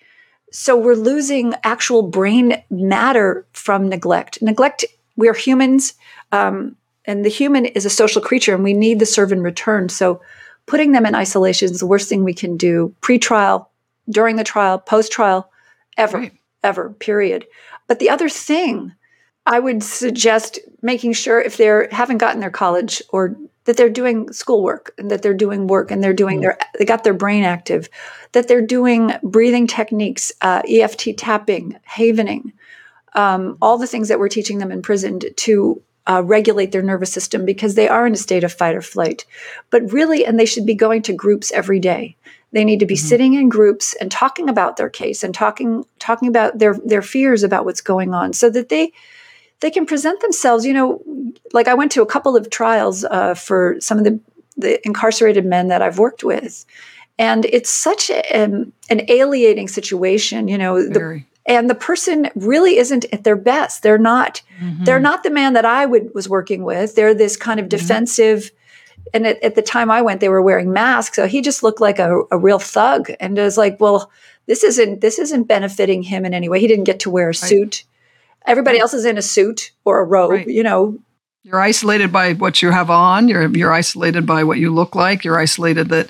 So 0.52 0.76
we're 0.76 0.94
losing 0.94 1.54
actual 1.64 2.02
brain 2.02 2.62
matter 2.70 3.46
from 3.52 3.88
neglect. 3.88 4.40
Neglect, 4.40 4.84
we're 5.16 5.34
humans, 5.34 5.94
um, 6.30 6.76
and 7.04 7.24
the 7.24 7.30
human 7.30 7.66
is 7.66 7.84
a 7.84 7.90
social 7.90 8.22
creature, 8.22 8.54
and 8.54 8.64
we 8.64 8.74
need 8.74 8.98
the 8.98 9.06
serve 9.06 9.32
and 9.32 9.42
return. 9.42 9.88
So 9.88 10.20
putting 10.66 10.92
them 10.92 11.06
in 11.06 11.14
isolation 11.14 11.70
is 11.70 11.80
the 11.80 11.86
worst 11.86 12.08
thing 12.08 12.24
we 12.24 12.34
can 12.34 12.56
do 12.56 12.94
pre 13.00 13.18
trial, 13.18 13.70
during 14.08 14.36
the 14.36 14.44
trial, 14.44 14.78
post 14.78 15.12
trial, 15.12 15.50
ever, 15.96 16.18
right. 16.18 16.32
ever, 16.62 16.90
period. 16.90 17.46
But 17.86 17.98
the 17.98 18.10
other 18.10 18.28
thing, 18.28 18.92
I 19.46 19.58
would 19.58 19.82
suggest 19.82 20.58
making 20.82 21.14
sure 21.14 21.40
if 21.40 21.56
they 21.56 21.88
haven't 21.90 22.18
gotten 22.18 22.40
their 22.40 22.50
college 22.50 23.02
or 23.10 23.36
that 23.64 23.76
they're 23.76 23.90
doing 23.90 24.32
schoolwork 24.32 24.92
and 24.98 25.10
that 25.10 25.22
they're 25.22 25.34
doing 25.34 25.66
work 25.66 25.90
and 25.90 26.02
they're 26.02 26.12
doing 26.12 26.38
mm. 26.38 26.42
their 26.42 26.58
they 26.78 26.84
got 26.84 27.04
their 27.04 27.14
brain 27.14 27.44
active 27.44 27.88
that 28.32 28.48
they're 28.48 28.66
doing 28.66 29.12
breathing 29.22 29.66
techniques 29.66 30.32
uh, 30.42 30.62
eft 30.68 31.06
tapping 31.16 31.78
havening 31.84 32.52
um, 33.14 33.56
all 33.60 33.78
the 33.78 33.86
things 33.86 34.08
that 34.08 34.18
we're 34.18 34.28
teaching 34.28 34.58
them 34.58 34.72
in 34.72 34.82
prison 34.82 35.20
to 35.36 35.80
uh, 36.06 36.22
regulate 36.24 36.72
their 36.72 36.82
nervous 36.82 37.12
system 37.12 37.44
because 37.44 37.74
they 37.74 37.88
are 37.88 38.06
in 38.06 38.12
a 38.12 38.16
state 38.16 38.44
of 38.44 38.52
fight 38.52 38.74
or 38.74 38.82
flight 38.82 39.24
but 39.70 39.92
really 39.92 40.24
and 40.24 40.38
they 40.38 40.46
should 40.46 40.66
be 40.66 40.74
going 40.74 41.02
to 41.02 41.12
groups 41.12 41.52
every 41.52 41.78
day 41.78 42.16
they 42.52 42.64
need 42.64 42.80
to 42.80 42.86
be 42.86 42.94
mm-hmm. 42.94 43.06
sitting 43.06 43.34
in 43.34 43.48
groups 43.48 43.94
and 44.00 44.10
talking 44.10 44.48
about 44.48 44.76
their 44.76 44.90
case 44.90 45.22
and 45.24 45.34
talking 45.34 45.84
talking 45.98 46.28
about 46.28 46.58
their 46.58 46.74
their 46.84 47.02
fears 47.02 47.42
about 47.42 47.64
what's 47.64 47.80
going 47.80 48.14
on 48.14 48.32
so 48.32 48.50
that 48.50 48.68
they 48.68 48.92
they 49.62 49.70
can 49.70 49.86
present 49.86 50.20
themselves. 50.20 50.66
You 50.66 50.74
know, 50.74 51.02
like 51.52 51.68
I 51.68 51.74
went 51.74 51.90
to 51.92 52.02
a 52.02 52.06
couple 52.06 52.36
of 52.36 52.50
trials 52.50 53.04
uh, 53.04 53.34
for 53.34 53.76
some 53.80 53.96
of 53.96 54.04
the, 54.04 54.20
the 54.58 54.84
incarcerated 54.86 55.46
men 55.46 55.68
that 55.68 55.80
I've 55.80 55.98
worked 55.98 56.22
with, 56.22 56.66
and 57.18 57.46
it's 57.46 57.70
such 57.70 58.10
a, 58.10 58.44
um, 58.44 58.72
an 58.90 59.02
alienating 59.08 59.68
situation. 59.68 60.48
You 60.48 60.58
know, 60.58 60.82
the, 60.82 61.24
and 61.46 61.68
the 61.68 61.74
person 61.74 62.30
really 62.34 62.76
isn't 62.76 63.04
at 63.12 63.24
their 63.24 63.36
best. 63.36 63.82
They're 63.82 63.98
not. 63.98 64.42
Mm-hmm. 64.60 64.84
They're 64.84 65.00
not 65.00 65.22
the 65.22 65.30
man 65.30 65.54
that 65.54 65.64
I 65.64 65.86
would 65.86 66.14
was 66.14 66.28
working 66.28 66.64
with. 66.64 66.94
They're 66.94 67.14
this 67.14 67.36
kind 67.36 67.58
of 67.58 67.64
mm-hmm. 67.64 67.78
defensive. 67.78 68.50
And 69.12 69.26
at, 69.26 69.42
at, 69.42 69.56
the 69.56 69.62
time 69.62 69.90
I 69.90 70.00
went, 70.02 70.20
they 70.20 70.28
were 70.28 70.40
wearing 70.40 70.72
masks, 70.72 71.16
so 71.16 71.26
he 71.26 71.42
just 71.42 71.64
looked 71.64 71.80
like 71.80 71.98
a, 71.98 72.22
a 72.30 72.38
real 72.38 72.60
thug. 72.60 73.10
And 73.18 73.38
i 73.38 73.42
was 73.42 73.58
like, 73.58 73.80
well, 73.80 74.10
this 74.46 74.62
isn't 74.62 75.00
this 75.00 75.18
isn't 75.18 75.44
benefiting 75.44 76.02
him 76.02 76.24
in 76.24 76.34
any 76.34 76.48
way. 76.48 76.60
He 76.60 76.68
didn't 76.68 76.84
get 76.84 77.00
to 77.00 77.10
wear 77.10 77.30
a 77.30 77.34
suit. 77.34 77.84
Right. 77.84 78.50
Everybody 78.50 78.78
else 78.78 78.94
is 78.94 79.04
in 79.04 79.18
a 79.18 79.22
suit 79.22 79.72
or 79.84 80.00
a 80.00 80.04
robe, 80.04 80.30
right. 80.30 80.46
you 80.46 80.62
know. 80.62 80.98
You're 81.44 81.60
isolated 81.60 82.12
by 82.12 82.34
what 82.34 82.62
you 82.62 82.70
have 82.70 82.90
on. 82.90 83.28
You're 83.28 83.48
you're 83.48 83.72
isolated 83.72 84.26
by 84.26 84.44
what 84.44 84.58
you 84.58 84.72
look 84.72 84.94
like. 84.94 85.24
You're 85.24 85.38
isolated 85.38 85.88
that 85.88 86.08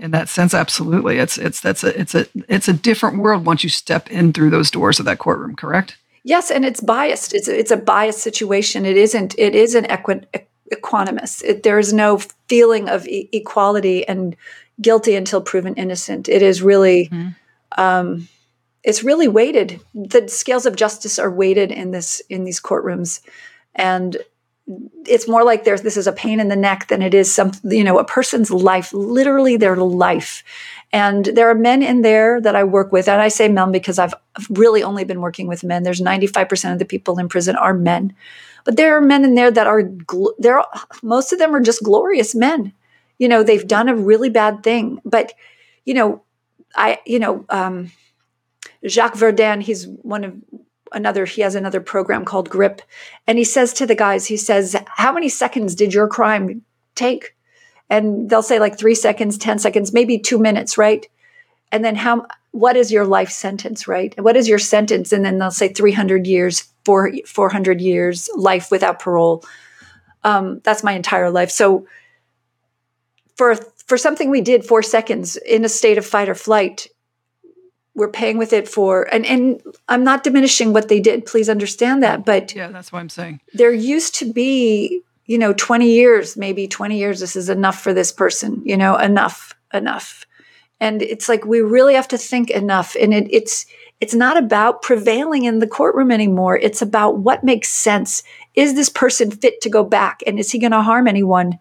in 0.00 0.10
that 0.12 0.28
sense 0.28 0.54
absolutely. 0.54 1.18
It's 1.18 1.38
it's 1.38 1.60
that's 1.60 1.84
a 1.84 1.98
it's 1.98 2.14
a 2.14 2.26
it's 2.48 2.68
a 2.68 2.72
different 2.72 3.18
world 3.18 3.44
once 3.44 3.62
you 3.62 3.70
step 3.70 4.10
in 4.10 4.32
through 4.32 4.50
those 4.50 4.70
doors 4.70 4.98
of 4.98 5.04
that 5.06 5.18
courtroom, 5.18 5.56
correct? 5.56 5.96
Yes, 6.24 6.50
and 6.50 6.64
it's 6.64 6.80
biased. 6.80 7.34
It's 7.34 7.48
a, 7.48 7.58
it's 7.58 7.70
a 7.70 7.76
biased 7.76 8.20
situation. 8.20 8.84
It 8.84 8.96
isn't 8.96 9.34
it 9.38 9.54
is 9.54 9.74
an 9.74 9.86
equi- 9.90 10.26
equanimous. 10.72 11.42
It, 11.42 11.62
there 11.62 11.78
is 11.78 11.92
no 11.92 12.18
feeling 12.48 12.88
of 12.88 13.06
e- 13.06 13.28
equality 13.32 14.06
and 14.06 14.36
guilty 14.80 15.14
until 15.14 15.40
proven 15.40 15.74
innocent. 15.74 16.28
It 16.28 16.42
is 16.42 16.62
really 16.62 17.08
mm-hmm. 17.08 17.80
um, 17.80 18.28
it's 18.82 19.02
really 19.02 19.28
weighted. 19.28 19.80
The 19.94 20.28
scales 20.28 20.66
of 20.66 20.76
justice 20.76 21.18
are 21.18 21.30
weighted 21.30 21.70
in 21.70 21.90
this 21.90 22.20
in 22.28 22.44
these 22.44 22.60
courtrooms, 22.60 23.20
and 23.74 24.16
it's 25.06 25.28
more 25.28 25.44
like 25.44 25.64
there's 25.64 25.82
this 25.82 25.96
is 25.96 26.06
a 26.06 26.12
pain 26.12 26.40
in 26.40 26.48
the 26.48 26.56
neck 26.56 26.88
than 26.88 27.02
it 27.02 27.14
is 27.14 27.32
some 27.32 27.52
you 27.64 27.84
know 27.84 27.98
a 27.98 28.04
person's 28.04 28.50
life, 28.50 28.92
literally 28.92 29.56
their 29.56 29.76
life. 29.76 30.42
And 30.92 31.24
there 31.24 31.48
are 31.50 31.54
men 31.54 31.82
in 31.82 32.02
there 32.02 32.40
that 32.40 32.56
I 32.56 32.64
work 32.64 32.92
with, 32.92 33.08
and 33.08 33.20
I 33.20 33.28
say 33.28 33.48
men 33.48 33.72
because 33.72 33.98
I've 33.98 34.14
really 34.48 34.82
only 34.82 35.04
been 35.04 35.20
working 35.20 35.46
with 35.46 35.62
men. 35.62 35.84
There's 35.84 36.00
95% 36.00 36.72
of 36.72 36.78
the 36.78 36.84
people 36.84 37.18
in 37.18 37.28
prison 37.28 37.54
are 37.54 37.74
men, 37.74 38.14
but 38.64 38.76
there 38.76 38.96
are 38.96 39.00
men 39.00 39.24
in 39.24 39.34
there 39.34 39.50
that 39.50 39.66
are 39.66 39.84
there. 40.38 40.62
Most 41.02 41.32
of 41.32 41.38
them 41.38 41.54
are 41.54 41.60
just 41.60 41.82
glorious 41.82 42.34
men. 42.34 42.72
You 43.18 43.28
know, 43.28 43.42
they've 43.42 43.66
done 43.66 43.88
a 43.88 43.96
really 43.96 44.30
bad 44.30 44.62
thing, 44.62 45.00
but 45.04 45.32
you 45.84 45.94
know, 45.94 46.22
I 46.74 47.00
you 47.06 47.18
know. 47.18 47.44
Um, 47.48 47.92
Jacques 48.86 49.16
Verduin, 49.16 49.60
he's 49.62 49.86
one 49.86 50.24
of 50.24 50.34
another, 50.92 51.24
he 51.24 51.42
has 51.42 51.54
another 51.54 51.80
program 51.80 52.24
called 52.24 52.50
GRIP. 52.50 52.82
And 53.26 53.38
he 53.38 53.44
says 53.44 53.72
to 53.74 53.86
the 53.86 53.94
guys, 53.94 54.26
he 54.26 54.36
says, 54.36 54.76
How 54.96 55.12
many 55.12 55.28
seconds 55.28 55.74
did 55.74 55.94
your 55.94 56.08
crime 56.08 56.62
take? 56.94 57.34
And 57.88 58.30
they'll 58.30 58.42
say 58.42 58.58
like 58.58 58.78
three 58.78 58.94
seconds, 58.94 59.36
10 59.36 59.58
seconds, 59.58 59.92
maybe 59.92 60.18
two 60.18 60.38
minutes, 60.38 60.78
right? 60.78 61.06
And 61.72 61.84
then 61.84 61.96
how, 61.96 62.26
what 62.52 62.76
is 62.76 62.92
your 62.92 63.04
life 63.04 63.30
sentence, 63.30 63.88
right? 63.88 64.14
What 64.20 64.36
is 64.36 64.48
your 64.48 64.58
sentence? 64.58 65.12
And 65.12 65.24
then 65.24 65.38
they'll 65.38 65.50
say 65.50 65.68
300 65.68 66.26
years, 66.26 66.68
four, 66.84 67.12
400 67.26 67.80
years, 67.80 68.30
life 68.36 68.70
without 68.70 69.00
parole. 69.00 69.44
Um, 70.22 70.60
that's 70.64 70.84
my 70.84 70.92
entire 70.92 71.30
life. 71.30 71.50
So 71.50 71.86
for, 73.36 73.56
for 73.86 73.98
something 73.98 74.30
we 74.30 74.40
did 74.40 74.64
four 74.64 74.82
seconds 74.82 75.36
in 75.36 75.64
a 75.64 75.68
state 75.68 75.98
of 75.98 76.06
fight 76.06 76.28
or 76.28 76.34
flight, 76.34 76.88
we're 77.94 78.10
paying 78.10 78.38
with 78.38 78.52
it 78.52 78.68
for 78.68 79.12
and 79.12 79.26
and 79.26 79.60
I'm 79.88 80.04
not 80.04 80.24
diminishing 80.24 80.72
what 80.72 80.88
they 80.88 81.00
did 81.00 81.26
please 81.26 81.48
understand 81.48 82.02
that 82.02 82.24
but 82.24 82.54
yeah 82.54 82.68
that's 82.68 82.92
what 82.92 83.00
I'm 83.00 83.08
saying. 83.08 83.40
there 83.54 83.72
used 83.72 84.14
to 84.16 84.32
be 84.32 85.02
you 85.26 85.38
know 85.38 85.52
20 85.52 85.90
years 85.90 86.36
maybe 86.36 86.66
20 86.68 86.98
years 86.98 87.20
this 87.20 87.36
is 87.36 87.48
enough 87.48 87.80
for 87.80 87.92
this 87.92 88.12
person 88.12 88.62
you 88.64 88.76
know 88.76 88.96
enough 88.96 89.54
enough. 89.72 90.26
And 90.82 91.02
it's 91.02 91.28
like 91.28 91.44
we 91.44 91.60
really 91.60 91.94
have 91.94 92.08
to 92.08 92.18
think 92.18 92.50
enough 92.50 92.96
and 93.00 93.12
it, 93.12 93.28
it's 93.30 93.66
it's 94.00 94.14
not 94.14 94.38
about 94.38 94.80
prevailing 94.80 95.44
in 95.44 95.58
the 95.58 95.66
courtroom 95.66 96.10
anymore 96.10 96.56
it's 96.56 96.80
about 96.80 97.18
what 97.18 97.44
makes 97.44 97.68
sense. 97.68 98.22
Is 98.54 98.74
this 98.74 98.88
person 98.88 99.30
fit 99.30 99.60
to 99.60 99.68
go 99.68 99.84
back 99.84 100.22
and 100.26 100.38
is 100.38 100.50
he 100.50 100.58
going 100.58 100.72
to 100.72 100.82
harm 100.82 101.06
anyone? 101.06 101.58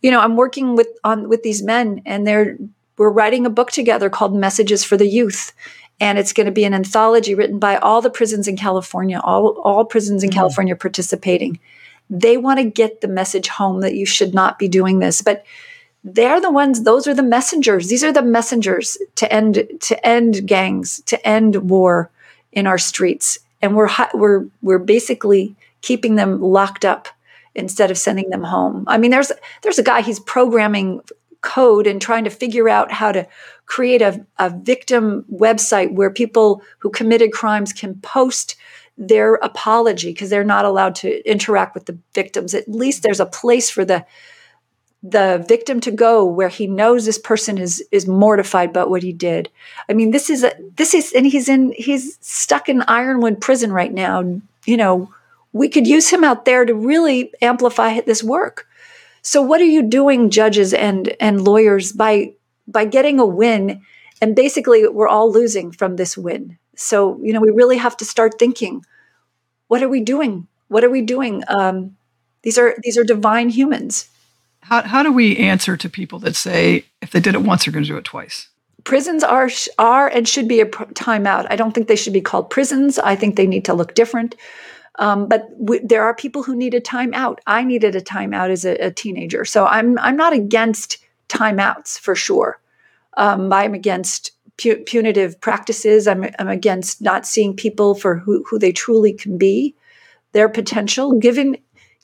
You 0.00 0.10
know 0.10 0.20
i'm 0.20 0.36
working 0.36 0.76
with 0.76 0.88
on 1.02 1.28
with 1.28 1.42
these 1.42 1.62
men 1.62 2.02
and 2.04 2.26
they're 2.26 2.58
we're 2.96 3.10
writing 3.10 3.46
a 3.46 3.50
book 3.50 3.70
together 3.70 4.10
called 4.10 4.34
Messages 4.34 4.84
for 4.84 4.96
the 4.96 5.08
Youth. 5.08 5.52
And 6.00 6.18
it's 6.18 6.32
going 6.32 6.46
to 6.46 6.52
be 6.52 6.64
an 6.64 6.74
anthology 6.74 7.34
written 7.34 7.58
by 7.58 7.76
all 7.76 8.00
the 8.00 8.10
prisons 8.10 8.48
in 8.48 8.56
California, 8.56 9.20
all, 9.22 9.60
all 9.62 9.84
prisons 9.84 10.22
in 10.22 10.30
mm-hmm. 10.30 10.38
California 10.38 10.76
participating. 10.76 11.60
They 12.10 12.36
want 12.36 12.58
to 12.58 12.64
get 12.64 13.00
the 13.00 13.08
message 13.08 13.48
home 13.48 13.80
that 13.80 13.94
you 13.94 14.04
should 14.04 14.34
not 14.34 14.58
be 14.58 14.68
doing 14.68 14.98
this. 14.98 15.22
But 15.22 15.44
they're 16.02 16.40
the 16.40 16.50
ones, 16.50 16.82
those 16.82 17.06
are 17.06 17.14
the 17.14 17.22
messengers. 17.22 17.88
These 17.88 18.04
are 18.04 18.12
the 18.12 18.22
messengers 18.22 18.98
to 19.16 19.32
end 19.32 19.66
to 19.80 20.06
end 20.06 20.46
gangs, 20.46 21.00
to 21.06 21.26
end 21.26 21.70
war 21.70 22.10
in 22.52 22.66
our 22.66 22.76
streets. 22.76 23.38
And 23.62 23.74
we're 23.74 23.88
we're 24.12 24.46
we're 24.60 24.78
basically 24.78 25.56
keeping 25.80 26.16
them 26.16 26.42
locked 26.42 26.84
up 26.84 27.08
instead 27.54 27.90
of 27.90 27.96
sending 27.96 28.28
them 28.30 28.42
home. 28.42 28.84
I 28.86 28.98
mean, 28.98 29.10
there's 29.10 29.32
there's 29.62 29.78
a 29.78 29.82
guy 29.82 30.02
he's 30.02 30.20
programming 30.20 31.00
code 31.44 31.86
and 31.86 32.02
trying 32.02 32.24
to 32.24 32.30
figure 32.30 32.68
out 32.68 32.90
how 32.90 33.12
to 33.12 33.28
create 33.66 34.02
a, 34.02 34.26
a 34.38 34.50
victim 34.50 35.24
website 35.32 35.92
where 35.92 36.10
people 36.10 36.62
who 36.78 36.90
committed 36.90 37.32
crimes 37.32 37.72
can 37.72 37.94
post 38.00 38.56
their 38.96 39.34
apology 39.36 40.12
because 40.12 40.30
they're 40.30 40.42
not 40.42 40.64
allowed 40.64 40.94
to 40.94 41.30
interact 41.30 41.74
with 41.74 41.86
the 41.86 41.98
victims. 42.14 42.54
At 42.54 42.68
least 42.68 43.02
there's 43.02 43.20
a 43.20 43.26
place 43.26 43.70
for 43.70 43.84
the 43.84 44.04
the 45.06 45.44
victim 45.46 45.80
to 45.80 45.90
go 45.90 46.24
where 46.24 46.48
he 46.48 46.66
knows 46.66 47.04
this 47.04 47.18
person 47.18 47.58
is 47.58 47.84
is 47.92 48.06
mortified 48.06 48.70
about 48.70 48.88
what 48.88 49.02
he 49.02 49.12
did. 49.12 49.50
I 49.88 49.92
mean, 49.92 50.12
this 50.12 50.30
is 50.30 50.42
a 50.44 50.52
this 50.76 50.94
is 50.94 51.12
and 51.12 51.26
he's 51.26 51.48
in 51.48 51.74
he's 51.76 52.16
stuck 52.22 52.68
in 52.70 52.82
Ironwood 52.82 53.40
prison 53.40 53.70
right 53.70 53.92
now. 53.92 54.40
You 54.64 54.76
know, 54.78 55.12
we 55.52 55.68
could 55.68 55.86
use 55.86 56.08
him 56.08 56.24
out 56.24 56.46
there 56.46 56.64
to 56.64 56.74
really 56.74 57.32
amplify 57.42 58.00
this 58.00 58.22
work. 58.22 58.66
So 59.24 59.40
what 59.40 59.60
are 59.60 59.64
you 59.64 59.82
doing, 59.82 60.30
judges 60.30 60.72
and 60.72 61.16
and 61.18 61.42
lawyers, 61.42 61.92
by 61.92 62.34
by 62.68 62.84
getting 62.84 63.18
a 63.18 63.26
win? 63.26 63.82
And 64.20 64.36
basically, 64.36 64.86
we're 64.86 65.08
all 65.08 65.32
losing 65.32 65.72
from 65.72 65.96
this 65.96 66.16
win. 66.16 66.58
So, 66.76 67.18
you 67.22 67.32
know, 67.32 67.40
we 67.40 67.50
really 67.50 67.78
have 67.78 67.96
to 67.98 68.04
start 68.04 68.38
thinking 68.38 68.84
what 69.68 69.82
are 69.82 69.88
we 69.88 70.00
doing? 70.00 70.46
What 70.68 70.84
are 70.84 70.90
we 70.90 71.02
doing? 71.02 71.42
Um, 71.48 71.96
these 72.42 72.58
are 72.58 72.76
these 72.82 72.98
are 72.98 73.04
divine 73.04 73.48
humans. 73.48 74.08
How, 74.60 74.82
how 74.82 75.02
do 75.02 75.12
we 75.12 75.36
answer 75.36 75.76
to 75.76 75.88
people 75.88 76.18
that 76.20 76.36
say 76.36 76.84
if 77.02 77.10
they 77.10 77.20
did 77.20 77.34
it 77.34 77.42
once, 77.42 77.64
they're 77.64 77.72
going 77.72 77.84
to 77.84 77.90
do 77.90 77.96
it 77.96 78.04
twice? 78.04 78.48
Prisons 78.84 79.24
are 79.24 79.48
are 79.78 80.08
and 80.08 80.28
should 80.28 80.48
be 80.48 80.60
a 80.60 80.66
timeout. 80.66 81.46
I 81.48 81.56
don't 81.56 81.72
think 81.72 81.88
they 81.88 81.96
should 81.96 82.12
be 82.12 82.20
called 82.20 82.50
prisons. 82.50 82.98
I 82.98 83.16
think 83.16 83.36
they 83.36 83.46
need 83.46 83.64
to 83.64 83.74
look 83.74 83.94
different. 83.94 84.34
Um, 84.96 85.28
but 85.28 85.50
w- 85.58 85.86
there 85.86 86.04
are 86.04 86.14
people 86.14 86.42
who 86.42 86.54
need 86.54 86.74
a 86.74 86.80
timeout. 86.80 87.38
I 87.46 87.64
needed 87.64 87.96
a 87.96 88.00
timeout 88.00 88.50
as 88.50 88.64
a, 88.64 88.74
a 88.76 88.90
teenager, 88.90 89.44
so 89.44 89.66
I'm 89.66 89.98
I'm 89.98 90.16
not 90.16 90.32
against 90.32 90.98
timeouts 91.28 91.98
for 91.98 92.14
sure. 92.14 92.60
Um, 93.16 93.52
I'm 93.52 93.74
against 93.74 94.32
pu- 94.56 94.84
punitive 94.84 95.40
practices. 95.40 96.06
I'm, 96.06 96.24
I'm 96.38 96.48
against 96.48 97.00
not 97.00 97.26
seeing 97.26 97.54
people 97.54 97.94
for 97.94 98.16
who, 98.16 98.44
who 98.48 98.58
they 98.58 98.72
truly 98.72 99.12
can 99.12 99.38
be, 99.38 99.74
their 100.32 100.48
potential. 100.48 101.18
Given 101.18 101.56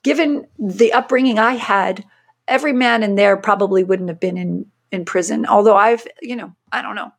given 0.03 0.47
the 0.59 0.93
upbringing 0.93 1.39
I 1.39 1.55
had, 1.55 2.05
every 2.49 2.73
man 2.73 3.03
in 3.03 3.15
there 3.15 3.37
probably 3.37 3.85
wouldn't 3.85 4.09
have 4.09 4.21
been 4.21 4.39
in 4.39 4.67
in 4.91 5.05
prison. 5.05 5.47
Although 5.47 5.77
I've, 5.77 6.07
you 6.21 6.37
know, 6.37 6.55
I 6.73 6.83
don't 6.83 6.97
know, 6.97 7.13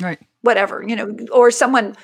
right, 0.00 0.18
whatever, 0.42 0.82
you 0.86 0.94
know, 0.96 1.16
or 1.32 1.50
someone. 1.50 1.96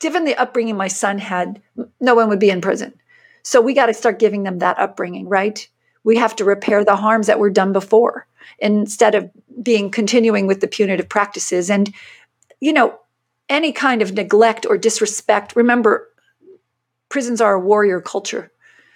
Given 0.00 0.24
the 0.24 0.36
upbringing 0.36 0.76
my 0.76 0.88
son 0.88 1.18
had, 1.18 1.60
no 2.00 2.14
one 2.14 2.28
would 2.28 2.38
be 2.38 2.50
in 2.50 2.60
prison. 2.60 2.94
So 3.42 3.60
we 3.60 3.74
got 3.74 3.86
to 3.86 3.94
start 3.94 4.18
giving 4.18 4.44
them 4.44 4.60
that 4.60 4.78
upbringing, 4.78 5.28
right? 5.28 5.66
We 6.04 6.16
have 6.16 6.36
to 6.36 6.44
repair 6.44 6.84
the 6.84 6.96
harms 6.96 7.26
that 7.26 7.38
were 7.38 7.50
done 7.50 7.72
before 7.72 8.26
instead 8.58 9.14
of 9.14 9.30
being 9.62 9.90
continuing 9.90 10.46
with 10.46 10.60
the 10.60 10.68
punitive 10.68 11.08
practices 11.08 11.70
and 11.70 11.92
you 12.60 12.72
know 12.72 12.98
any 13.48 13.72
kind 13.72 14.02
of 14.02 14.12
neglect 14.12 14.66
or 14.66 14.78
disrespect 14.78 15.54
remember 15.56 16.08
prisons 17.08 17.40
are 17.40 17.54
a 17.54 17.60
warrior 17.60 18.00
culture 18.00 18.50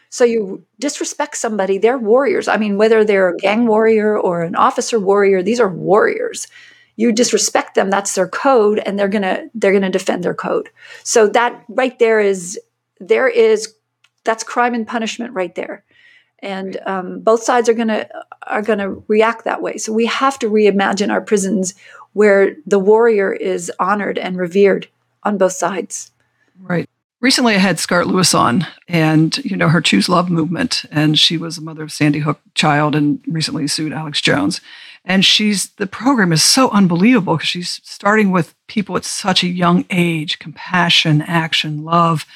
so 0.09 0.25
you 0.25 0.65
disrespect 0.79 1.37
somebody 1.37 1.79
they're 1.79 1.99
warriors 1.99 2.49
i 2.49 2.57
mean 2.57 2.77
whether 2.79 3.05
they're 3.05 3.31
a 3.31 3.37
gang 3.37 3.67
warrior 3.67 4.19
or 4.19 4.43
an 4.43 4.57
officer 4.57 4.99
warrior 4.99 5.43
these 5.43 5.61
are 5.61 5.69
warriors 5.69 6.47
you 6.97 7.13
disrespect 7.13 7.75
them 7.75 7.91
that's 7.91 8.15
their 8.15 8.29
code 8.29 8.79
and 8.85 8.99
they're 8.99 9.09
going 9.09 9.23
to 9.23 9.49
they're 9.55 9.73
going 9.73 9.83
to 9.83 9.91
defend 9.91 10.25
their 10.25 10.35
code. 10.35 10.71
So 11.05 11.29
that 11.29 11.65
right 11.69 11.99
there 11.99 12.21
is 12.21 12.59
there 12.99 13.29
is 13.29 13.75
that's 14.25 14.43
crime 14.43 14.75
and 14.75 14.87
punishment 14.87 15.35
right 15.35 15.55
there. 15.55 15.85
And 16.41 16.79
um, 16.85 17.21
both 17.21 17.43
sides 17.43 17.69
are 17.69 17.75
going 17.75 17.89
to 17.89 18.09
are 18.47 18.63
going 18.63 18.79
to 18.79 19.03
react 19.09 19.45
that 19.45 19.63
way. 19.63 19.79
So 19.79 19.93
we 19.93 20.07
have 20.07 20.39
to 20.41 20.51
reimagine 20.51 21.11
our 21.11 21.21
prisons 21.21 21.75
where 22.13 22.57
the 22.67 22.79
warrior 22.79 23.33
is 23.33 23.71
honored 23.79 24.19
and 24.19 24.39
revered 24.39 24.89
on 25.23 25.39
both 25.39 25.53
sides. 25.53 26.11
Right 26.61 26.89
recently 27.21 27.55
i 27.55 27.59
had 27.59 27.79
scarlett 27.79 28.09
lewis 28.09 28.35
on 28.35 28.67
and 28.89 29.39
you 29.39 29.57
know 29.57 29.69
her 29.69 29.81
choose 29.81 30.09
love 30.09 30.31
movement 30.31 30.85
and 30.91 31.19
she 31.19 31.37
was 31.37 31.59
a 31.59 31.63
mother 31.63 31.83
of 31.83 31.93
sandy 31.93 32.21
hook 32.21 32.41
child 32.55 32.95
and 32.95 33.21
recently 33.27 33.67
sued 33.67 33.93
alex 33.93 34.21
jones. 34.21 34.61
And 35.09 35.25
she's 35.25 35.69
the 35.77 35.87
program 35.87 36.33
is 36.33 36.43
so 36.43 36.69
unbelievable 36.71 37.37
because 37.37 37.49
she's 37.49 37.81
starting 37.85 38.33
with 38.33 38.57
people 38.67 38.97
at 38.97 39.05
such 39.05 39.45
a 39.45 39.49
young 39.49 39.85
age 39.89 40.41
compassion 40.41 41.23
action 41.23 41.85
love 41.85 42.27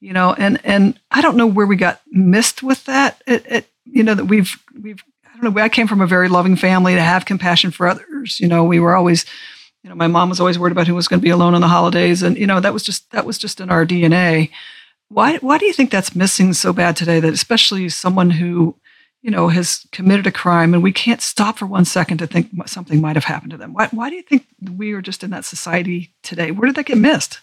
you 0.00 0.12
know 0.12 0.34
and 0.34 0.60
and 0.64 0.98
i 1.12 1.22
don't 1.22 1.36
know 1.36 1.46
where 1.46 1.66
we 1.66 1.76
got 1.76 2.00
missed 2.10 2.62
with 2.62 2.84
that. 2.86 3.22
It, 3.26 3.46
it, 3.46 3.68
you 3.84 4.02
know 4.02 4.14
that 4.14 4.24
we've 4.24 4.60
we've 4.82 5.02
i 5.24 5.40
don't 5.40 5.54
know 5.54 5.62
i 5.62 5.68
came 5.68 5.86
from 5.86 6.00
a 6.00 6.06
very 6.06 6.28
loving 6.28 6.56
family 6.56 6.94
to 6.94 7.00
have 7.00 7.26
compassion 7.26 7.70
for 7.70 7.86
others. 7.86 8.40
You 8.40 8.48
know 8.48 8.64
we 8.64 8.80
were 8.80 8.96
always 8.96 9.24
you 9.86 9.90
know 9.90 9.94
my 9.94 10.08
mom 10.08 10.28
was 10.28 10.40
always 10.40 10.58
worried 10.58 10.72
about 10.72 10.88
who 10.88 10.96
was 10.96 11.06
going 11.06 11.20
to 11.20 11.24
be 11.24 11.30
alone 11.30 11.54
on 11.54 11.60
the 11.60 11.68
holidays 11.68 12.20
and 12.20 12.36
you 12.36 12.46
know 12.46 12.58
that 12.58 12.72
was 12.72 12.82
just 12.82 13.08
that 13.12 13.24
was 13.24 13.38
just 13.38 13.60
in 13.60 13.70
our 13.70 13.86
dna 13.86 14.50
why 15.08 15.36
why 15.36 15.58
do 15.58 15.64
you 15.64 15.72
think 15.72 15.92
that's 15.92 16.16
missing 16.16 16.52
so 16.52 16.72
bad 16.72 16.96
today 16.96 17.20
that 17.20 17.32
especially 17.32 17.88
someone 17.88 18.30
who 18.30 18.74
you 19.22 19.30
know 19.30 19.46
has 19.46 19.86
committed 19.92 20.26
a 20.26 20.32
crime 20.32 20.74
and 20.74 20.82
we 20.82 20.90
can't 20.90 21.22
stop 21.22 21.58
for 21.58 21.66
one 21.66 21.84
second 21.84 22.18
to 22.18 22.26
think 22.26 22.50
something 22.66 23.00
might 23.00 23.16
have 23.16 23.24
happened 23.24 23.52
to 23.52 23.56
them? 23.56 23.72
Why, 23.72 23.86
why 23.92 24.10
do 24.10 24.16
you 24.16 24.22
think 24.22 24.46
we 24.76 24.92
are 24.92 25.02
just 25.02 25.22
in 25.22 25.30
that 25.30 25.44
society 25.44 26.12
today? 26.22 26.50
Where 26.50 26.66
did 26.66 26.76
that 26.76 26.86
get 26.86 26.98
missed? 26.98 27.40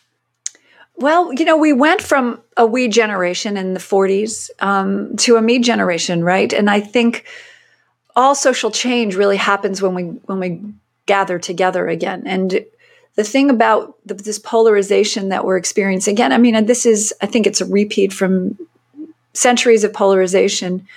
Well, 0.95 1.33
you 1.33 1.43
know, 1.43 1.57
we 1.57 1.73
went 1.73 2.01
from 2.01 2.41
a 2.55 2.65
we 2.65 2.87
generation 2.87 3.57
in 3.57 3.73
the 3.73 3.79
40s 3.79 4.49
um, 4.59 5.15
to 5.17 5.37
a 5.37 5.41
me 5.41 5.59
generation, 5.59 6.23
right? 6.23 6.53
And 6.53 6.69
I 6.69 6.79
think 6.79 7.25
all 8.15 8.35
social 8.35 8.69
change 8.69 9.15
really 9.15 9.37
happens 9.37 9.81
when 9.81 9.95
we 9.95 10.03
when 10.03 10.39
we 10.39 10.61
gather 11.05 11.39
together 11.39 11.87
again. 11.87 12.23
And 12.25 12.65
the 13.15 13.23
thing 13.23 13.49
about 13.49 13.95
the, 14.05 14.13
this 14.13 14.39
polarization 14.39 15.29
that 15.29 15.45
we're 15.45 15.57
experiencing 15.57 16.13
again, 16.13 16.31
I 16.31 16.37
mean, 16.37 16.65
this 16.65 16.85
is 16.85 17.13
I 17.21 17.25
think 17.25 17.47
it's 17.47 17.61
a 17.61 17.65
repeat 17.65 18.13
from 18.13 18.57
centuries 19.33 19.83
of 19.83 19.93
polarization. 19.93 20.87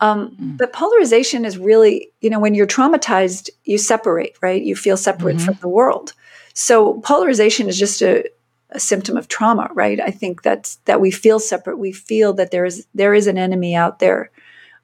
Um, 0.00 0.36
mm. 0.40 0.56
But 0.56 0.72
polarization 0.72 1.44
is 1.44 1.58
really, 1.58 2.10
you 2.20 2.30
know, 2.30 2.38
when 2.38 2.54
you're 2.54 2.66
traumatized, 2.66 3.50
you 3.64 3.78
separate, 3.78 4.36
right? 4.40 4.62
You 4.62 4.76
feel 4.76 4.96
separate 4.96 5.36
mm-hmm. 5.36 5.46
from 5.46 5.58
the 5.60 5.68
world. 5.68 6.12
So 6.54 7.00
polarization 7.00 7.68
is 7.68 7.78
just 7.78 8.02
a 8.02 8.24
a 8.70 8.80
symptom 8.80 9.16
of 9.16 9.28
trauma, 9.28 9.70
right? 9.72 10.00
I 10.00 10.10
think 10.10 10.42
that's 10.42 10.76
that 10.84 11.00
we 11.00 11.10
feel 11.10 11.40
separate. 11.40 11.78
We 11.78 11.92
feel 11.92 12.34
that 12.34 12.50
there 12.50 12.64
is 12.64 12.86
there 12.94 13.14
is 13.14 13.26
an 13.26 13.38
enemy 13.38 13.74
out 13.74 13.98
there, 13.98 14.30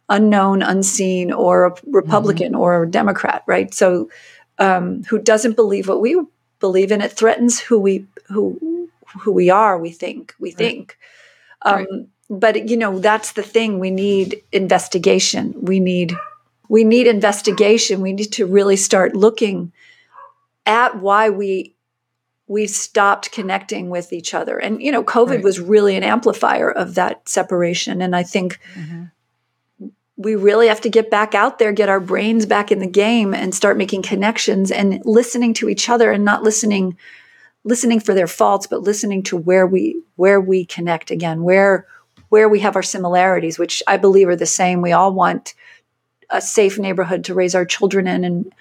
unknown, 0.08 0.62
unseen, 0.62 1.32
or 1.32 1.66
a 1.66 1.74
Republican 1.86 2.52
mm-hmm. 2.52 2.60
or 2.60 2.84
a 2.84 2.90
Democrat, 2.90 3.42
right? 3.46 3.72
So 3.74 4.08
um, 4.58 5.04
who 5.04 5.18
doesn't 5.18 5.56
believe 5.56 5.88
what 5.88 6.00
we 6.00 6.20
believe, 6.60 6.90
and 6.90 7.02
it 7.02 7.12
threatens 7.12 7.60
who 7.60 7.78
we 7.78 8.06
who 8.28 8.88
who 9.20 9.32
we 9.32 9.50
are. 9.50 9.78
We 9.78 9.90
think 9.90 10.34
we 10.38 10.50
right. 10.50 10.58
think. 10.58 10.98
Um, 11.62 11.76
right. 11.76 11.88
But 12.30 12.68
you 12.68 12.76
know 12.76 12.98
that's 12.98 13.32
the 13.32 13.42
thing. 13.42 13.78
We 13.78 13.90
need 13.90 14.42
investigation. 14.52 15.54
We 15.60 15.80
need 15.80 16.14
we 16.68 16.84
need 16.84 17.06
investigation. 17.06 18.00
We 18.00 18.12
need 18.12 18.32
to 18.32 18.46
really 18.46 18.76
start 18.76 19.14
looking 19.14 19.72
at 20.66 20.98
why 20.98 21.30
we 21.30 21.74
we've 22.46 22.70
stopped 22.70 23.32
connecting 23.32 23.88
with 23.88 24.12
each 24.12 24.34
other. 24.34 24.58
And, 24.58 24.82
you 24.82 24.92
know, 24.92 25.02
COVID 25.02 25.36
right. 25.36 25.44
was 25.44 25.60
really 25.60 25.96
an 25.96 26.02
amplifier 26.02 26.70
of 26.70 26.94
that 26.94 27.26
separation. 27.28 28.02
And 28.02 28.14
I 28.14 28.22
think 28.22 28.60
mm-hmm. 28.74 29.04
We 30.16 30.36
really 30.36 30.68
have 30.68 30.80
to 30.82 30.88
get 30.88 31.10
back 31.10 31.34
out 31.34 31.58
there, 31.58 31.72
get 31.72 31.88
our 31.88 32.00
brains 32.00 32.46
back 32.46 32.70
in 32.70 32.78
the 32.78 32.86
game 32.86 33.34
and 33.34 33.54
start 33.54 33.76
making 33.76 34.02
connections 34.02 34.70
and 34.70 35.02
listening 35.04 35.54
to 35.54 35.68
each 35.68 35.88
other 35.88 36.12
and 36.12 36.24
not 36.24 36.42
listening 36.42 36.96
listening 37.66 37.98
for 37.98 38.12
their 38.12 38.26
faults 38.26 38.66
but 38.66 38.82
listening 38.82 39.22
to 39.22 39.38
where 39.38 39.66
we 39.66 39.98
where 40.16 40.38
we 40.38 40.66
connect 40.66 41.10
again 41.10 41.42
where 41.42 41.86
where 42.28 42.46
we 42.46 42.60
have 42.60 42.76
our 42.76 42.82
similarities 42.82 43.58
which 43.58 43.82
i 43.88 43.96
believe 43.96 44.28
are 44.28 44.36
the 44.36 44.44
same 44.44 44.82
we 44.82 44.92
all 44.92 45.14
want 45.14 45.54
a 46.28 46.42
safe 46.42 46.78
neighborhood 46.78 47.24
to 47.24 47.32
raise 47.32 47.54
our 47.54 47.64
children 47.64 48.06
in 48.06 48.22
and 48.22 48.52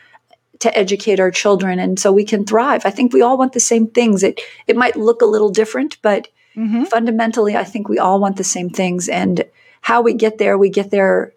to 0.59 0.77
educate 0.77 1.19
our 1.19 1.31
children 1.31 1.77
and 1.77 1.99
so 1.99 2.11
we 2.11 2.23
can 2.23 2.45
thrive. 2.45 2.85
I 2.85 2.89
think 2.89 3.11
we 3.11 3.21
all 3.21 3.37
want 3.37 3.51
the 3.51 3.59
same 3.59 3.87
things. 3.87 4.23
It 4.23 4.39
it 4.67 4.77
might 4.77 4.95
look 4.95 5.21
a 5.21 5.25
little 5.25 5.49
different, 5.49 5.97
but 6.01 6.29
mm-hmm. 6.55 6.85
fundamentally 6.85 7.57
I 7.57 7.65
think 7.65 7.89
we 7.89 7.99
all 7.99 8.19
want 8.19 8.37
the 8.37 8.43
same 8.43 8.69
things 8.69 9.09
and 9.09 9.43
how 9.81 10.01
we 10.01 10.13
get 10.13 10.37
there, 10.37 10.57
we 10.57 10.69
get 10.69 10.89
there 10.89 11.33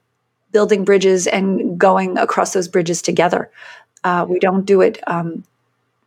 building 0.56 0.86
bridges 0.86 1.26
and 1.26 1.78
going 1.78 2.16
across 2.16 2.54
those 2.54 2.66
bridges 2.66 3.02
together. 3.02 3.50
Uh, 4.04 4.24
we 4.26 4.38
don't 4.38 4.64
do 4.64 4.80
it 4.80 4.98
um, 5.06 5.44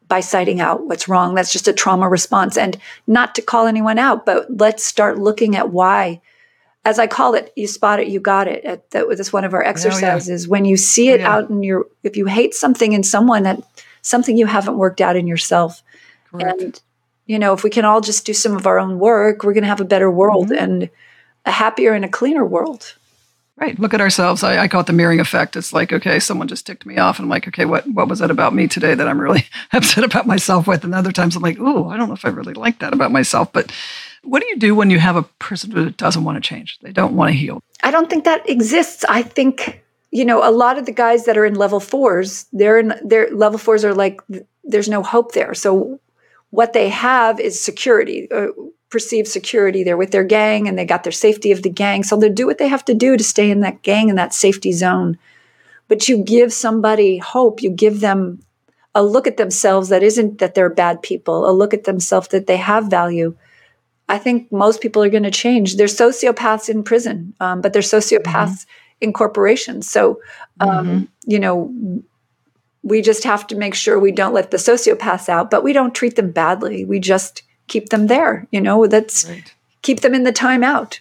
by 0.08 0.22
citing 0.22 0.60
out 0.60 0.88
what's 0.88 1.08
wrong. 1.08 1.36
That's 1.36 1.54
just 1.54 1.68
a 1.68 1.74
trauma 1.74 2.10
response. 2.10 2.58
And 2.58 2.76
not 3.06 3.36
to 3.36 3.44
call 3.44 3.68
anyone 3.68 4.00
out, 4.00 4.26
but 4.26 4.48
let's 4.50 4.84
start 4.84 5.20
looking 5.20 5.56
at 5.56 5.70
why 5.70 6.20
as 6.84 6.98
I 6.98 7.06
call 7.06 7.36
it, 7.36 7.54
you 7.56 7.68
spot 7.68 8.00
it, 8.00 8.08
you 8.08 8.20
got 8.20 8.48
it. 8.48 8.64
At, 8.64 8.90
that 8.90 9.08
was 9.08 9.32
one 9.32 9.44
of 9.44 9.54
our 9.54 9.64
exercises. 9.64 10.46
Oh, 10.46 10.48
yeah. 10.48 10.50
When 10.50 10.66
you 10.66 10.78
see 10.78 11.10
it 11.10 11.20
oh, 11.20 11.24
yeah. 11.24 11.36
out 11.36 11.50
in 11.52 11.62
your, 11.62 11.86
if 12.02 12.18
you 12.18 12.26
hate 12.26 12.56
something 12.56 12.94
in 12.94 13.04
someone, 13.04 13.44
that 13.44 13.62
something 14.02 14.36
you 14.36 14.48
haven't 14.48 14.78
worked 14.78 15.02
out 15.02 15.16
in 15.16 15.28
yourself. 15.28 15.84
Correct. 16.32 16.62
And 16.62 16.82
you 17.28 17.38
know, 17.38 17.54
if 17.54 17.64
we 17.64 17.70
can 17.70 17.86
all 17.86 18.02
just 18.02 18.26
do 18.26 18.34
some 18.34 18.56
of 18.56 18.66
our 18.66 18.80
own 18.80 18.98
work, 18.98 19.44
we're 19.44 19.54
going 19.54 19.64
to 19.64 19.70
have 19.70 19.82
a 19.82 19.86
better 19.86 20.10
world 20.10 20.48
mm-hmm. 20.48 20.64
and 20.64 20.90
a 21.46 21.52
happier 21.52 21.94
and 21.94 22.04
a 22.04 22.10
cleaner 22.10 22.46
world. 22.46 22.96
Right. 23.60 23.78
Look 23.78 23.94
at 23.94 24.00
ourselves. 24.00 24.42
I, 24.42 24.58
I, 24.58 24.68
call 24.70 24.82
it 24.82 24.88
the 24.88 24.94
mirroring 24.94 25.20
effect. 25.20 25.58
It's 25.58 25.74
like, 25.74 25.92
okay, 25.92 26.20
someone 26.22 26.48
just 26.48 26.66
ticked 26.66 26.86
me 26.86 26.98
off, 26.98 27.20
and 27.20 27.26
I'm 27.26 27.30
like, 27.30 27.46
okay, 27.50 27.66
what 27.66 27.86
what 27.88 28.08
was 28.08 28.20
that 28.20 28.32
about 28.32 28.56
me 28.56 28.70
today 28.70 28.96
that 28.96 29.08
I'm 29.08 29.20
really 29.20 29.46
upset 29.74 30.06
about 30.06 30.26
myself 30.26 30.66
with? 30.66 30.86
And 30.86 30.96
other 30.96 31.12
times 31.12 31.36
I'm 31.36 31.42
like, 31.42 31.58
oh, 31.60 31.90
I 31.90 31.98
don't 31.98 32.08
know 32.08 32.14
if 32.14 32.24
I 32.24 32.30
really 32.30 32.54
like 32.54 32.80
that 32.80 32.94
about 32.94 33.12
myself. 33.12 33.52
But 33.52 33.70
what 34.24 34.42
do 34.42 34.48
you 34.48 34.58
do 34.58 34.76
when 34.76 34.90
you 34.90 35.00
have 35.00 35.18
a 35.18 35.24
person 35.24 35.72
who 35.72 35.90
doesn't 35.90 36.24
want 36.24 36.42
to 36.42 36.48
change? 36.48 36.80
They 36.82 36.94
don't 36.94 37.18
want 37.18 37.32
to 37.32 37.38
heal. 37.38 37.62
I 37.84 37.92
don't 37.92 38.10
think 38.10 38.24
that 38.24 38.50
exists. 38.50 39.04
I 39.10 39.24
think 39.24 39.84
you 40.12 40.24
know 40.24 40.48
a 40.48 40.52
lot 40.52 40.78
of 40.78 40.86
the 40.86 40.94
guys 40.94 41.26
that 41.26 41.38
are 41.38 41.46
in 41.46 41.56
level 41.56 41.82
fours, 41.82 42.46
they're 42.54 42.80
in 42.80 42.94
their 43.04 43.30
level 43.36 43.60
fours 43.60 43.84
are 43.84 43.94
like 43.94 44.22
there's 44.64 44.88
no 44.88 45.04
hope 45.04 45.34
there. 45.34 45.54
So 45.54 46.00
what 46.52 46.72
they 46.72 46.88
have 46.88 47.42
is 47.42 47.62
security, 47.62 48.32
uh, 48.32 48.48
perceived 48.90 49.28
security. 49.28 49.84
They're 49.84 49.98
with 49.98 50.12
their 50.12 50.24
gang 50.24 50.68
and 50.68 50.78
they 50.78 50.86
got 50.86 51.04
their 51.04 51.12
safety 51.12 51.52
of 51.52 51.64
the 51.64 51.70
gang. 51.70 52.04
So 52.04 52.18
they 52.18 52.30
do 52.30 52.48
what 52.48 52.58
they 52.58 52.68
have 52.68 52.86
to 52.86 52.94
do 52.94 53.18
to 53.18 53.24
stay 53.24 53.52
in 53.52 53.62
that 53.62 53.82
gang 53.82 54.10
in 54.10 54.16
that 54.16 54.34
safety 54.34 54.72
zone. 54.72 55.18
But 55.88 56.08
you 56.08 56.24
give 56.24 56.54
somebody 56.54 57.18
hope. 57.18 57.62
You 57.62 57.70
give 57.70 58.00
them 58.00 58.44
a 58.96 59.04
look 59.04 59.28
at 59.28 59.38
themselves 59.38 59.90
that 59.90 60.04
isn't 60.04 60.40
that 60.40 60.56
they're 60.56 60.70
bad 60.70 61.02
people, 61.02 61.50
a 61.50 61.52
look 61.52 61.74
at 61.74 61.84
themselves 61.84 62.30
that 62.30 62.48
they 62.48 62.58
have 62.58 62.90
value, 62.90 63.36
I 64.10 64.18
think 64.18 64.52
most 64.52 64.82
people 64.82 65.04
are 65.04 65.10
going 65.10 65.24
to 65.24 65.32
change. 65.32 65.76
They're 65.76 65.86
sociopaths 65.86 66.68
in 66.68 66.84
prison, 66.84 67.36
um, 67.40 67.62
but 67.62 67.74
there's 67.74 67.90
sociopaths 67.90 68.24
mm-hmm. 68.26 69.02
in 69.02 69.14
corporations. 69.14 69.88
So, 69.88 70.20
um, 70.60 70.70
mm-hmm. 70.70 71.04
you 71.28 71.40
know, 71.40 72.02
we 72.82 73.04
just 73.04 73.24
have 73.24 73.46
to 73.48 73.56
make 73.56 73.76
sure 73.76 74.00
we 74.00 74.12
don't 74.12 74.34
let 74.34 74.50
the 74.50 74.58
sociopaths 74.58 75.30
out, 75.30 75.52
but 75.52 75.64
we 75.64 75.74
don't 75.74 75.94
treat 75.94 76.16
them 76.16 76.32
badly. 76.32 76.86
We 76.86 77.00
just 77.00 77.44
keep 77.70 77.90
them 77.90 78.08
there. 78.08 78.48
You 78.52 78.62
know, 78.62 78.88
that's 78.88 79.28
right. 79.30 79.54
keep 79.82 80.02
them 80.02 80.14
in 80.14 80.24
the 80.24 80.34
timeout. 80.34 81.00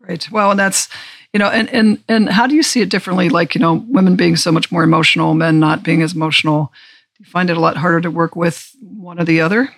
Right. 0.00 0.28
Well, 0.32 0.50
and 0.50 0.58
that's 0.58 0.88
you 1.32 1.38
know, 1.38 1.48
and 1.48 1.68
and 1.70 2.02
and 2.08 2.28
how 2.28 2.46
do 2.46 2.54
you 2.54 2.62
see 2.62 2.80
it 2.80 2.90
differently? 2.90 3.28
Like 3.28 3.54
you 3.54 3.60
know, 3.60 3.84
women 3.88 4.16
being 4.16 4.36
so 4.36 4.50
much 4.50 4.72
more 4.72 4.82
emotional, 4.82 5.34
men 5.34 5.60
not 5.60 5.82
being 5.82 6.02
as 6.02 6.14
emotional. 6.14 6.72
Do 7.16 7.24
you 7.24 7.30
find 7.30 7.48
it 7.48 7.56
a 7.56 7.60
lot 7.60 7.76
harder 7.76 8.00
to 8.00 8.10
work 8.10 8.34
with 8.34 8.74
one 8.80 9.20
or 9.20 9.24
the 9.24 9.40
other? 9.40 9.72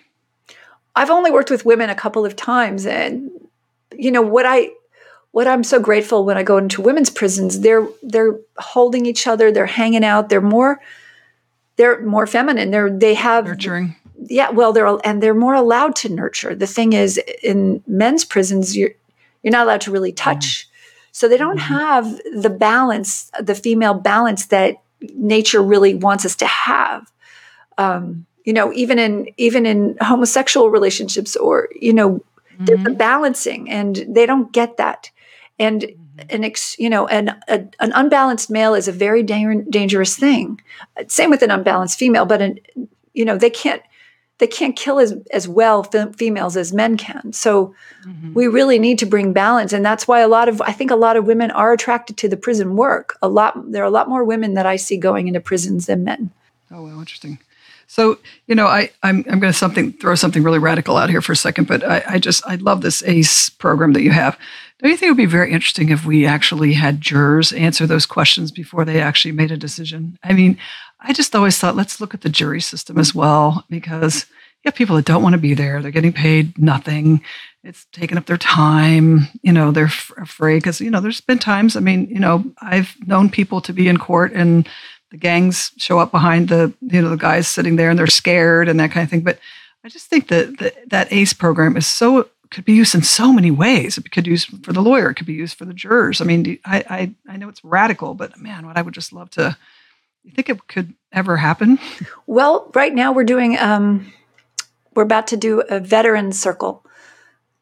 I've 0.96 1.10
only 1.10 1.30
worked 1.30 1.50
with 1.50 1.64
women 1.64 1.90
a 1.90 1.94
couple 1.94 2.24
of 2.24 2.36
times, 2.36 2.86
and 2.86 3.30
you 3.96 4.10
know 4.10 4.22
what 4.22 4.46
I 4.46 4.70
what 5.32 5.46
I'm 5.46 5.64
so 5.64 5.80
grateful 5.80 6.24
when 6.24 6.38
I 6.38 6.42
go 6.42 6.56
into 6.58 6.80
women's 6.80 7.10
prisons. 7.10 7.60
They're 7.60 7.86
they're 8.02 8.38
holding 8.58 9.04
each 9.04 9.26
other, 9.26 9.52
they're 9.52 9.66
hanging 9.66 10.04
out, 10.04 10.28
they're 10.28 10.40
more 10.40 10.80
they're 11.76 12.00
more 12.02 12.26
feminine. 12.26 12.70
They're 12.70 12.90
they 12.90 13.14
have 13.14 13.46
nurturing. 13.46 13.96
Yeah, 14.16 14.50
well, 14.50 14.72
they're 14.72 14.98
and 15.04 15.22
they're 15.22 15.34
more 15.34 15.54
allowed 15.54 15.96
to 15.96 16.08
nurture. 16.08 16.54
The 16.54 16.66
thing 16.66 16.92
is, 16.92 17.18
in 17.42 17.82
men's 17.86 18.24
prisons, 18.24 18.76
you're 18.76 18.90
you're 19.42 19.52
not 19.52 19.66
allowed 19.66 19.82
to 19.82 19.90
really 19.90 20.12
touch. 20.12 20.44
Mm. 20.44 20.66
So 21.12 21.28
they 21.28 21.36
don't 21.36 21.58
mm-hmm. 21.58 21.74
have 21.74 22.20
the 22.34 22.50
balance, 22.50 23.30
the 23.40 23.54
female 23.54 23.94
balance 23.94 24.46
that 24.46 24.82
nature 25.14 25.62
really 25.62 25.94
wants 25.94 26.24
us 26.24 26.36
to 26.36 26.46
have. 26.46 27.12
Um, 27.76 28.26
you 28.44 28.52
know 28.52 28.72
even 28.72 28.98
in 28.98 29.28
even 29.36 29.66
in 29.66 29.96
homosexual 30.00 30.70
relationships 30.70 31.34
or 31.34 31.68
you 31.74 31.92
know 31.92 32.10
mm-hmm. 32.10 32.64
there's 32.64 32.86
a 32.86 32.90
balancing 32.90 33.70
and 33.70 34.04
they 34.08 34.26
don't 34.26 34.52
get 34.52 34.76
that 34.76 35.10
and 35.58 35.82
mm-hmm. 35.82 36.20
an 36.30 36.44
ex, 36.44 36.78
you 36.78 36.88
know 36.88 37.06
an 37.08 37.30
a, 37.48 37.66
an 37.80 37.92
unbalanced 37.94 38.50
male 38.50 38.74
is 38.74 38.86
a 38.86 38.92
very 38.92 39.22
da- 39.22 39.64
dangerous 39.68 40.16
thing 40.16 40.60
same 41.08 41.30
with 41.30 41.42
an 41.42 41.50
unbalanced 41.50 41.98
female 41.98 42.26
but 42.26 42.40
an, 42.40 42.58
you 43.14 43.24
know 43.24 43.36
they 43.36 43.50
can't 43.50 43.82
they 44.38 44.46
can't 44.46 44.76
kill 44.76 44.98
as 44.98 45.14
as 45.32 45.46
well 45.46 45.82
females 45.82 46.56
as 46.56 46.72
men 46.72 46.96
can 46.96 47.32
so 47.32 47.74
mm-hmm. 48.04 48.34
we 48.34 48.46
really 48.46 48.78
need 48.78 48.98
to 48.98 49.06
bring 49.06 49.32
balance 49.32 49.72
and 49.72 49.84
that's 49.84 50.08
why 50.08 50.20
a 50.20 50.28
lot 50.28 50.48
of 50.48 50.60
i 50.62 50.72
think 50.72 50.90
a 50.90 50.96
lot 50.96 51.16
of 51.16 51.26
women 51.26 51.50
are 51.52 51.72
attracted 51.72 52.16
to 52.16 52.28
the 52.28 52.36
prison 52.36 52.76
work 52.76 53.16
a 53.22 53.28
lot 53.28 53.70
there 53.70 53.82
are 53.82 53.86
a 53.86 53.90
lot 53.90 54.08
more 54.08 54.24
women 54.24 54.54
that 54.54 54.66
i 54.66 54.76
see 54.76 54.96
going 54.96 55.28
into 55.28 55.40
prisons 55.40 55.86
than 55.86 56.04
men 56.04 56.30
oh 56.70 56.82
well 56.82 56.98
interesting 56.98 57.38
so, 57.86 58.18
you 58.46 58.54
know, 58.54 58.66
I, 58.66 58.90
I'm, 59.02 59.18
I'm 59.28 59.40
going 59.40 59.52
to 59.52 59.58
something 59.58 59.92
throw 59.92 60.14
something 60.14 60.42
really 60.42 60.58
radical 60.58 60.96
out 60.96 61.10
here 61.10 61.20
for 61.20 61.32
a 61.32 61.36
second, 61.36 61.68
but 61.68 61.84
I, 61.84 62.02
I 62.08 62.18
just, 62.18 62.44
I 62.46 62.56
love 62.56 62.80
this 62.80 63.02
ACE 63.04 63.50
program 63.50 63.92
that 63.92 64.02
you 64.02 64.10
have. 64.10 64.38
Don't 64.80 64.90
you 64.90 64.96
think 64.96 65.08
it 65.08 65.10
would 65.12 65.16
be 65.16 65.26
very 65.26 65.52
interesting 65.52 65.90
if 65.90 66.04
we 66.04 66.26
actually 66.26 66.72
had 66.72 67.00
jurors 67.00 67.52
answer 67.52 67.86
those 67.86 68.06
questions 68.06 68.50
before 68.50 68.84
they 68.84 69.00
actually 69.00 69.32
made 69.32 69.52
a 69.52 69.56
decision? 69.56 70.18
I 70.24 70.32
mean, 70.32 70.58
I 71.04 71.12
just 71.12 71.36
always 71.36 71.58
thought, 71.58 71.76
let's 71.76 72.00
look 72.00 72.14
at 72.14 72.22
the 72.22 72.28
jury 72.28 72.60
system 72.60 72.98
as 72.98 73.14
well, 73.14 73.64
because 73.68 74.26
you 74.64 74.68
have 74.68 74.74
people 74.74 74.96
that 74.96 75.04
don't 75.04 75.22
want 75.22 75.34
to 75.34 75.38
be 75.38 75.54
there. 75.54 75.80
They're 75.80 75.90
getting 75.90 76.12
paid 76.12 76.58
nothing. 76.58 77.22
It's 77.62 77.86
taking 77.92 78.18
up 78.18 78.26
their 78.26 78.38
time. 78.38 79.28
You 79.42 79.52
know, 79.52 79.70
they're 79.70 79.86
f- 79.86 80.12
afraid 80.16 80.58
because, 80.58 80.80
you 80.80 80.90
know, 80.90 81.00
there's 81.00 81.20
been 81.20 81.38
times, 81.38 81.76
I 81.76 81.80
mean, 81.80 82.08
you 82.08 82.18
know, 82.18 82.44
I've 82.60 82.96
known 83.06 83.30
people 83.30 83.60
to 83.62 83.72
be 83.72 83.88
in 83.88 83.98
court 83.98 84.32
and 84.32 84.68
the 85.14 85.18
gangs 85.18 85.70
show 85.76 86.00
up 86.00 86.10
behind 86.10 86.48
the 86.48 86.72
you 86.80 87.00
know 87.00 87.08
the 87.08 87.16
guys 87.16 87.46
sitting 87.46 87.76
there 87.76 87.88
and 87.88 87.96
they're 87.96 88.08
scared 88.08 88.68
and 88.68 88.80
that 88.80 88.90
kind 88.90 89.04
of 89.04 89.10
thing. 89.10 89.20
But 89.20 89.38
I 89.84 89.88
just 89.88 90.08
think 90.08 90.26
that 90.26 90.58
that, 90.58 90.90
that 90.90 91.12
ACE 91.12 91.32
program 91.32 91.76
is 91.76 91.86
so 91.86 92.28
could 92.50 92.64
be 92.64 92.72
used 92.72 92.96
in 92.96 93.02
so 93.02 93.32
many 93.32 93.52
ways. 93.52 93.96
It 93.96 94.10
could 94.10 94.24
be 94.24 94.32
used 94.32 94.64
for 94.64 94.72
the 94.72 94.82
lawyer. 94.82 95.10
It 95.10 95.14
could 95.14 95.26
be 95.26 95.34
used 95.34 95.56
for 95.56 95.66
the 95.66 95.72
jurors. 95.72 96.20
I 96.20 96.24
mean, 96.24 96.58
I 96.64 96.84
I, 96.90 97.14
I 97.28 97.36
know 97.36 97.48
it's 97.48 97.62
radical, 97.62 98.14
but 98.14 98.36
man, 98.40 98.66
what 98.66 98.76
I 98.76 98.82
would 98.82 98.92
just 98.92 99.12
love 99.12 99.30
to. 99.30 99.56
You 100.24 100.32
think 100.32 100.48
it 100.48 100.66
could 100.68 100.94
ever 101.12 101.36
happen? 101.36 101.78
Well, 102.26 102.70
right 102.74 102.94
now 102.94 103.12
we're 103.12 103.24
doing. 103.24 103.58
Um, 103.58 104.12
we're 104.94 105.02
about 105.02 105.28
to 105.28 105.36
do 105.36 105.60
a 105.60 105.80
veteran 105.80 106.32
circle. 106.32 106.84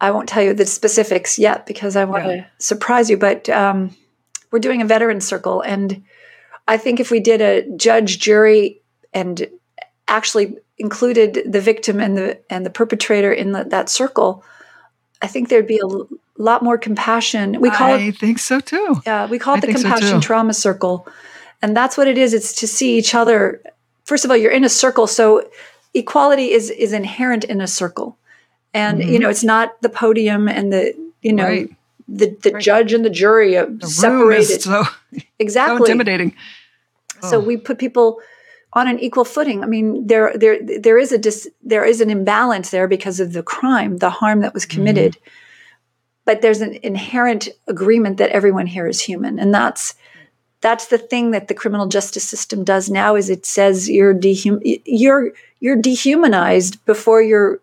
I 0.00 0.10
won't 0.10 0.28
tell 0.28 0.42
you 0.42 0.54
the 0.54 0.66
specifics 0.66 1.38
yet 1.38 1.66
because 1.66 1.96
I 1.96 2.04
want 2.04 2.24
yeah. 2.24 2.36
to 2.36 2.46
surprise 2.58 3.08
you. 3.08 3.16
But 3.16 3.48
um, 3.48 3.94
we're 4.50 4.58
doing 4.58 4.82
a 4.82 4.86
veteran 4.86 5.20
circle, 5.20 5.60
and 5.60 6.02
I 6.68 6.76
think 6.76 7.00
if 7.00 7.10
we 7.10 7.20
did 7.20 7.40
a 7.40 7.68
judge 7.76 8.18
jury 8.18 8.80
and 9.12 9.48
actually 10.08 10.56
included 10.78 11.42
the 11.46 11.60
victim 11.60 12.00
and 12.00 12.16
the 12.16 12.40
and 12.50 12.66
the 12.66 12.70
perpetrator 12.70 13.32
in 13.32 13.52
the, 13.52 13.64
that 13.64 13.88
circle, 13.88 14.44
I 15.20 15.26
think 15.26 15.48
there'd 15.48 15.66
be 15.66 15.78
a 15.78 15.86
l- 15.86 16.08
lot 16.36 16.62
more 16.62 16.78
compassion. 16.78 17.60
We 17.60 17.70
call 17.70 17.92
I 17.92 17.98
it. 17.98 18.08
I 18.08 18.10
think 18.10 18.38
so 18.38 18.60
too. 18.60 19.00
Yeah, 19.06 19.26
we 19.26 19.38
call 19.38 19.54
it 19.54 19.64
I 19.64 19.66
the 19.66 19.72
compassion 19.74 20.08
so 20.08 20.20
trauma 20.20 20.54
circle, 20.54 21.06
and 21.62 21.76
that's 21.76 21.96
what 21.96 22.08
it 22.08 22.18
is. 22.18 22.34
It's 22.34 22.52
to 22.60 22.66
see 22.66 22.98
each 22.98 23.14
other. 23.14 23.62
First 24.04 24.24
of 24.24 24.30
all, 24.30 24.36
you're 24.36 24.50
in 24.50 24.64
a 24.64 24.68
circle, 24.68 25.06
so 25.06 25.48
equality 25.94 26.50
is 26.50 26.70
is 26.70 26.92
inherent 26.92 27.44
in 27.44 27.60
a 27.60 27.66
circle, 27.66 28.18
and 28.74 29.00
mm-hmm. 29.00 29.10
you 29.10 29.18
know 29.18 29.28
it's 29.28 29.44
not 29.44 29.80
the 29.80 29.88
podium 29.88 30.48
and 30.48 30.72
the 30.72 30.94
you 31.22 31.32
know. 31.32 31.44
Right 31.44 31.70
the, 32.08 32.36
the 32.42 32.50
right. 32.50 32.62
judge 32.62 32.92
and 32.92 33.04
the 33.04 33.10
jury 33.10 33.56
are 33.56 33.66
the 33.66 33.86
separated. 33.86 34.62
so, 34.62 34.84
exactly. 35.38 35.78
So 35.78 35.84
intimidating. 35.84 36.36
So 37.22 37.36
oh. 37.36 37.40
we 37.40 37.56
put 37.56 37.78
people 37.78 38.20
on 38.72 38.88
an 38.88 38.98
equal 38.98 39.24
footing. 39.24 39.62
I 39.62 39.66
mean, 39.66 40.06
there 40.06 40.36
there 40.36 40.58
there 40.62 40.98
is 40.98 41.12
a 41.12 41.18
dis, 41.18 41.48
there 41.62 41.84
is 41.84 42.00
an 42.00 42.10
imbalance 42.10 42.70
there 42.70 42.88
because 42.88 43.20
of 43.20 43.32
the 43.32 43.42
crime, 43.42 43.98
the 43.98 44.10
harm 44.10 44.40
that 44.40 44.54
was 44.54 44.66
committed. 44.66 45.12
Mm-hmm. 45.12 45.28
But 46.24 46.40
there's 46.40 46.60
an 46.60 46.78
inherent 46.82 47.48
agreement 47.66 48.18
that 48.18 48.30
everyone 48.30 48.66
here 48.66 48.86
is 48.86 49.00
human, 49.00 49.38
and 49.38 49.52
that's 49.52 49.94
that's 50.62 50.86
the 50.86 50.98
thing 50.98 51.32
that 51.32 51.48
the 51.48 51.54
criminal 51.54 51.86
justice 51.86 52.24
system 52.24 52.64
does 52.64 52.88
now. 52.88 53.14
Is 53.14 53.28
it 53.28 53.44
says 53.44 53.90
you're 53.90 54.14
dehum 54.14 54.60
you're 54.86 55.32
you're 55.60 55.76
dehumanized 55.76 56.84
before 56.86 57.20
you're 57.22 57.60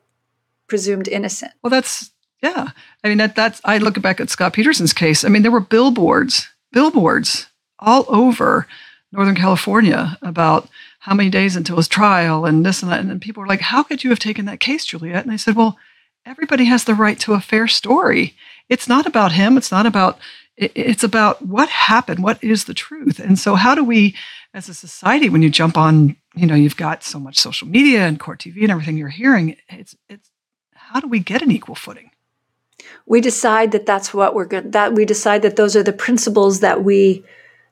presumed 0.70 1.08
innocent. 1.08 1.52
Well, 1.62 1.72
that's 1.72 2.12
yeah. 2.42 2.70
I 3.04 3.10
mean, 3.10 3.18
that 3.18 3.36
that's, 3.36 3.60
I 3.66 3.80
look 3.80 4.02
back 4.02 4.22
at 4.22 4.30
Scott 4.30 4.54
Peterson's 4.54 4.94
case. 4.94 5.26
I 5.26 5.28
mean, 5.28 5.42
there 5.42 5.52
were 5.52 5.60
billboards, 5.60 6.48
billboards 6.72 7.48
all 7.80 8.06
over 8.08 8.68
Northern 9.12 9.36
California 9.36 10.18
about 10.22 10.70
how 11.00 11.14
many 11.14 11.30
days 11.30 11.56
until 11.56 11.78
his 11.78 11.88
trial 11.88 12.46
and 12.46 12.66
this 12.66 12.82
and 12.82 12.92
that. 12.92 13.02
And 13.02 13.10
then 13.10 13.20
people 13.20 13.42
were 13.42 13.48
like, 13.48 13.62
how 13.62 13.84
could 13.84 14.04
you 14.04 14.10
have 14.10 14.20
taken 14.20 14.46
that 14.46 14.60
case, 14.60 14.86
Juliet? 14.86 15.24
And 15.24 15.34
I 15.34 15.38
said, 15.38 15.56
well, 15.56 15.78
everybody 16.26 16.66
has 16.66 16.86
the 16.86 16.96
right 16.96 17.20
to 17.20 17.34
a 17.34 17.42
fair 17.42 17.68
story. 17.68 18.36
It's 18.70 18.88
not 18.88 19.06
about 19.06 19.34
him. 19.34 19.58
It's 19.58 19.72
not 19.72 19.86
about, 19.86 20.20
it's 20.60 21.04
about 21.04 21.42
what 21.46 21.70
happened. 21.70 22.22
What 22.22 22.44
is 22.44 22.66
the 22.66 22.74
truth? 22.74 23.20
And 23.20 23.40
so 23.40 23.56
how 23.56 23.76
do 23.76 23.84
we, 23.84 24.16
as 24.54 24.68
a 24.68 24.74
society, 24.74 25.30
when 25.30 25.42
you 25.42 25.50
jump 25.50 25.78
on, 25.78 26.18
you 26.36 26.46
know, 26.46 26.56
you've 26.56 26.76
got 26.76 27.04
so 27.04 27.20
much 27.20 27.40
social 27.40 27.68
media 27.68 28.06
and 28.06 28.20
court 28.20 28.40
TV 28.40 28.64
and 28.64 28.72
everything 28.72 28.98
you're 28.98 29.10
hearing, 29.10 29.56
it's, 29.70 29.96
it's, 30.10 30.30
how 30.74 31.00
do 31.00 31.08
we 31.08 31.20
get 31.20 31.42
an 31.42 31.52
equal 31.52 31.76
footing? 31.76 32.12
we 33.06 33.22
decide 33.22 33.72
that 33.72 33.86
that's 33.86 34.14
what 34.14 34.34
we're 34.34 34.46
going 34.46 34.72
that 34.72 34.94
we 34.94 35.06
decide 35.06 35.42
that 35.42 35.56
those 35.56 35.76
are 35.76 35.84
the 35.84 35.94
principles 35.94 36.60
that 36.62 36.84
we 36.84 37.24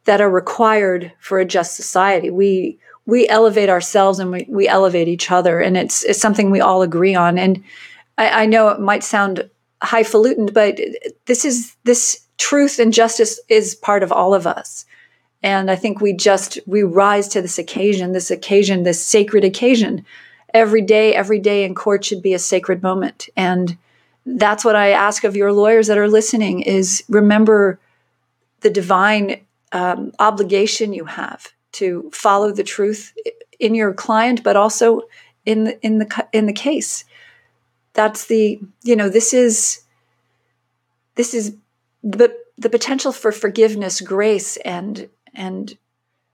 that 0.06 0.22
are 0.22 0.30
required 0.30 1.12
for 1.20 1.40
a 1.40 1.46
just 1.46 1.76
society 1.76 2.30
we 2.30 2.78
we 3.06 3.28
elevate 3.30 3.70
ourselves 3.70 4.20
and 4.20 4.32
we, 4.32 4.46
we 4.50 4.68
elevate 4.68 5.08
each 5.08 5.32
other 5.32 5.60
and 5.60 5.78
it's 5.78 6.04
it's 6.04 6.20
something 6.20 6.52
we 6.52 6.62
all 6.62 6.82
agree 6.82 7.16
on 7.16 7.38
and 7.38 7.64
I, 8.18 8.44
I 8.44 8.46
know 8.46 8.70
it 8.70 8.80
might 8.80 9.04
sound 9.04 9.50
highfalutin 9.82 10.48
but 10.48 10.80
this 11.26 11.46
is 11.46 11.76
this 11.84 12.27
truth 12.38 12.80
and 12.80 12.94
justice 12.94 13.40
is 13.50 13.76
part 13.76 14.04
of 14.04 14.12
all 14.12 14.34
of 14.34 14.48
us. 14.48 14.86
And 15.44 15.70
i 15.70 15.76
think 15.76 16.02
we 16.02 16.14
just 16.14 16.60
we 16.66 16.84
rise 16.84 17.28
to 17.30 17.42
this 17.42 17.60
occasion 17.60 18.12
this 18.12 18.32
occasion 18.32 18.84
this 18.84 19.04
sacred 19.04 19.44
occasion. 19.44 20.06
Every 20.54 20.82
day 20.82 21.14
every 21.14 21.40
day 21.40 21.64
in 21.64 21.76
court 21.76 22.06
should 22.06 22.22
be 22.22 22.34
a 22.34 22.40
sacred 22.40 22.82
moment. 22.82 23.30
And 23.36 23.78
that's 24.26 24.66
what 24.66 24.76
I 24.76 24.90
ask 24.90 25.24
of 25.24 25.36
your 25.36 25.54
lawyers 25.54 25.88
that 25.88 25.98
are 25.98 26.10
listening 26.10 26.62
is 26.62 27.04
remember 27.08 27.80
the 28.62 28.70
divine 28.70 29.42
um, 29.72 30.12
obligation 30.20 30.94
you 30.94 31.06
have 31.06 31.52
to 31.74 32.10
follow 32.14 32.52
the 32.52 32.64
truth 32.64 33.14
in 33.60 33.76
your 33.76 33.94
client, 33.94 34.44
but 34.44 34.56
also 34.56 35.02
in 35.46 35.66
the, 35.66 35.86
in 35.86 36.00
the 36.00 36.28
in 36.34 36.46
the 36.46 36.54
case. 36.54 37.06
That's 37.94 38.28
the 38.28 38.60
you 38.84 38.96
know 38.96 39.10
this 39.10 39.34
is 39.34 39.82
this 41.16 41.34
is 41.34 41.56
the 42.04 42.36
the 42.58 42.70
potential 42.70 43.12
for 43.12 43.32
forgiveness, 43.32 44.02
grace, 44.02 44.58
and 44.58 45.10
and 45.34 45.78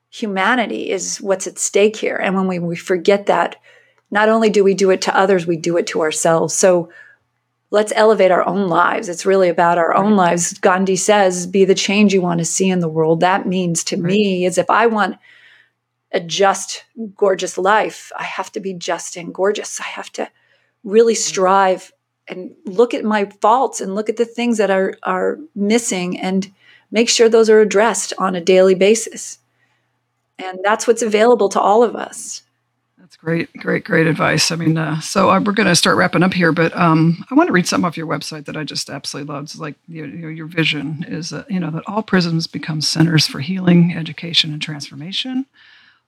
humanity 0.10 0.90
is 0.90 1.18
what's 1.18 1.48
at 1.48 1.58
stake 1.58 1.96
here. 1.96 2.16
And 2.16 2.36
when 2.36 2.48
we, 2.48 2.60
we 2.60 2.76
forget 2.76 3.26
that, 3.26 3.56
not 4.12 4.30
only 4.30 4.50
do 4.52 4.64
we 4.64 4.76
do 4.76 4.92
it 4.92 5.02
to 5.02 5.18
others, 5.18 5.48
we 5.48 5.58
do 5.58 5.76
it 5.78 5.88
to 5.88 6.02
ourselves. 6.02 6.54
So 6.54 6.92
let's 7.72 7.92
elevate 7.96 8.30
our 8.30 8.46
own 8.46 8.68
lives. 8.68 9.10
It's 9.10 9.26
really 9.26 9.50
about 9.50 9.80
our 9.80 9.96
own 9.96 10.16
lives. 10.16 10.54
Gandhi 10.60 10.96
says, 10.98 11.48
be 11.48 11.66
the 11.66 11.74
change 11.74 12.14
you 12.14 12.22
want 12.22 12.38
to 12.38 12.46
see 12.46 12.70
in 12.70 12.80
the 12.80 12.88
world. 12.88 13.22
That 13.22 13.48
means 13.48 13.84
to 13.86 13.98
me 13.98 14.46
is 14.46 14.60
if 14.60 14.70
I 14.70 14.86
want 14.86 15.18
a 16.12 16.20
just, 16.20 16.84
gorgeous 17.16 17.58
life. 17.58 18.12
I 18.16 18.24
have 18.24 18.52
to 18.52 18.60
be 18.60 18.76
just 18.76 19.18
and 19.18 19.34
gorgeous. 19.34 19.82
I 19.82 19.86
have 19.86 20.12
to 20.12 20.30
really 20.84 21.16
strive 21.16 21.92
and 22.28 22.56
look 22.66 22.94
at 22.94 23.04
my 23.04 23.26
faults 23.42 23.82
and 23.82 23.96
look 23.96 24.10
at 24.10 24.18
the 24.18 24.26
things 24.26 24.58
that 24.58 24.72
are 24.72 24.96
are 25.04 25.40
missing 25.56 26.20
and 26.20 26.52
make 26.92 27.10
sure 27.10 27.28
those 27.28 27.50
are 27.50 27.60
addressed 27.60 28.14
on 28.18 28.36
a 28.36 28.42
daily 28.42 28.76
basis. 28.76 29.40
And 30.40 30.60
that's 30.64 30.88
what's 30.88 31.02
available 31.02 31.50
to 31.50 31.60
all 31.60 31.84
of 31.84 31.96
us. 31.96 32.44
That's 32.98 33.16
great, 33.18 33.52
great, 33.58 33.84
great 33.84 34.08
advice. 34.08 34.52
I 34.52 34.56
mean, 34.56 34.78
uh, 34.78 35.00
so 35.00 35.30
uh, 35.30 35.40
we're 35.40 35.54
going 35.54 35.68
to 35.68 35.76
start 35.76 35.98
wrapping 35.98 36.24
up 36.24 36.34
here, 36.34 36.52
but 36.52 36.76
um, 36.76 37.26
I 37.30 37.36
want 37.36 37.48
to 37.48 37.54
read 37.54 37.68
some 37.68 37.84
off 37.84 37.98
your 37.98 38.08
website 38.08 38.46
that 38.46 38.58
I 38.58 38.64
just 38.64 38.90
absolutely 38.90 39.34
love. 39.34 39.44
It's 39.44 39.60
like 39.60 39.76
you 39.88 40.08
know, 40.08 40.30
your 40.30 40.48
vision 40.48 41.06
is, 41.08 41.34
uh, 41.34 41.44
you 41.50 41.60
know, 41.60 41.70
that 41.72 41.84
all 41.86 42.02
prisons 42.02 42.48
become 42.48 42.82
centers 42.82 43.28
for 43.28 43.40
healing, 43.40 43.94
education, 43.96 44.54
and 44.54 44.62
transformation. 44.62 45.46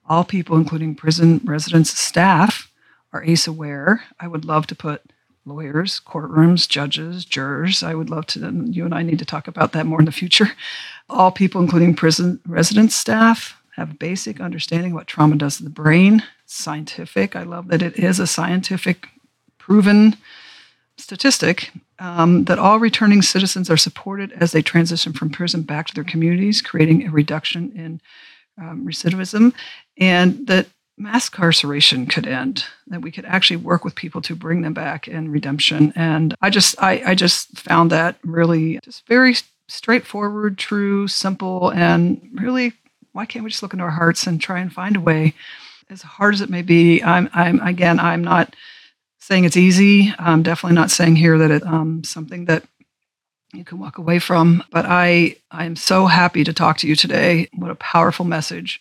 All 0.08 0.24
people, 0.24 0.56
including 0.56 0.94
prison 0.94 1.40
residents, 1.44 1.96
staff, 1.96 2.70
are 3.12 3.24
ACE 3.24 3.46
aware. 3.46 4.04
I 4.18 4.28
would 4.28 4.44
love 4.44 4.66
to 4.68 4.74
put 4.74 5.02
lawyers, 5.46 6.00
courtrooms, 6.04 6.68
judges, 6.68 7.24
jurors. 7.24 7.82
I 7.82 7.94
would 7.94 8.10
love 8.10 8.26
to, 8.28 8.40
you 8.66 8.84
and 8.84 8.94
I 8.94 9.02
need 9.02 9.18
to 9.20 9.24
talk 9.24 9.48
about 9.48 9.72
that 9.72 9.86
more 9.86 10.00
in 10.00 10.04
the 10.04 10.12
future. 10.12 10.50
All 11.08 11.30
people, 11.30 11.60
including 11.60 11.94
prison 11.94 12.40
residents, 12.46 12.96
staff, 12.96 13.60
have 13.76 13.92
a 13.92 13.94
basic 13.94 14.40
understanding 14.40 14.92
of 14.92 14.96
what 14.96 15.06
trauma 15.06 15.36
does 15.36 15.58
to 15.58 15.62
the 15.62 15.70
brain. 15.70 16.22
It's 16.44 16.56
scientific. 16.56 17.36
I 17.36 17.44
love 17.44 17.68
that 17.68 17.82
it 17.82 17.96
is 17.96 18.18
a 18.18 18.26
scientific, 18.26 19.08
proven 19.58 20.16
statistic 20.98 21.70
um, 21.98 22.44
that 22.44 22.58
all 22.58 22.78
returning 22.78 23.22
citizens 23.22 23.70
are 23.70 23.76
supported 23.76 24.32
as 24.32 24.52
they 24.52 24.62
transition 24.62 25.12
from 25.12 25.30
prison 25.30 25.62
back 25.62 25.86
to 25.86 25.94
their 25.94 26.04
communities, 26.04 26.62
creating 26.62 27.06
a 27.06 27.10
reduction 27.10 27.72
in 27.72 28.00
um, 28.58 28.86
recidivism, 28.86 29.52
and 29.98 30.46
that 30.46 30.66
mass 30.98 31.28
incarceration 31.28 32.06
could 32.06 32.26
end 32.26 32.64
that 32.86 33.02
we 33.02 33.10
could 33.10 33.24
actually 33.26 33.56
work 33.56 33.84
with 33.84 33.94
people 33.94 34.22
to 34.22 34.34
bring 34.34 34.62
them 34.62 34.72
back 34.72 35.06
in 35.06 35.30
redemption. 35.30 35.92
And 35.94 36.34
i 36.40 36.50
just 36.50 36.80
i, 36.82 37.02
I 37.04 37.14
just 37.14 37.58
found 37.58 37.90
that 37.90 38.16
really 38.24 38.78
just 38.82 39.06
very 39.06 39.34
straightforward 39.68 40.58
true 40.58 41.08
simple 41.08 41.70
and 41.70 42.20
really 42.34 42.72
why 43.12 43.26
can't 43.26 43.44
we 43.44 43.50
just 43.50 43.62
look 43.62 43.72
into 43.72 43.84
our 43.84 43.90
hearts 43.90 44.26
and 44.26 44.40
try 44.40 44.60
and 44.60 44.72
find 44.72 44.96
a 44.96 45.00
way 45.00 45.34
as 45.90 46.02
hard 46.02 46.34
as 46.34 46.40
it 46.40 46.50
may 46.50 46.62
be 46.62 47.02
i'm 47.02 47.28
i'm 47.34 47.60
again 47.60 47.98
i'm 47.98 48.22
not 48.22 48.54
saying 49.26 49.44
it's 49.44 49.56
easy. 49.56 50.14
I'm 50.20 50.44
definitely 50.44 50.76
not 50.76 50.92
saying 50.92 51.16
here 51.16 51.36
that 51.36 51.50
it's 51.50 51.66
um, 51.66 52.04
something 52.04 52.44
that 52.44 52.62
you 53.52 53.64
can 53.64 53.80
walk 53.80 53.98
away 53.98 54.20
from 54.20 54.62
but 54.70 54.84
i 54.86 55.36
i'm 55.50 55.74
so 55.74 56.06
happy 56.06 56.44
to 56.44 56.52
talk 56.52 56.78
to 56.78 56.86
you 56.86 56.94
today. 56.94 57.48
What 57.54 57.70
a 57.70 57.76
powerful 57.76 58.24
message 58.24 58.80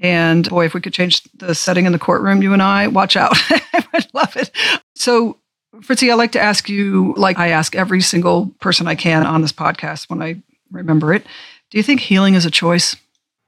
and 0.00 0.48
boy, 0.48 0.66
if 0.66 0.74
we 0.74 0.80
could 0.80 0.92
change 0.92 1.22
the 1.34 1.54
setting 1.54 1.86
in 1.86 1.92
the 1.92 1.98
courtroom, 1.98 2.42
you 2.42 2.52
and 2.52 2.62
I, 2.62 2.86
watch 2.86 3.16
out. 3.16 3.32
I 3.50 3.84
would 3.92 4.06
love 4.14 4.36
it. 4.36 4.50
So, 4.94 5.38
Fritzi, 5.76 6.10
I 6.10 6.14
like 6.14 6.32
to 6.32 6.40
ask 6.40 6.68
you, 6.68 7.14
like 7.16 7.38
I 7.38 7.48
ask 7.48 7.74
every 7.74 8.00
single 8.00 8.50
person 8.60 8.86
I 8.86 8.94
can 8.94 9.26
on 9.26 9.42
this 9.42 9.52
podcast 9.52 10.08
when 10.08 10.22
I 10.22 10.40
remember 10.70 11.12
it. 11.12 11.24
Do 11.70 11.78
you 11.78 11.82
think 11.82 12.00
healing 12.00 12.34
is 12.34 12.46
a 12.46 12.50
choice? 12.50 12.96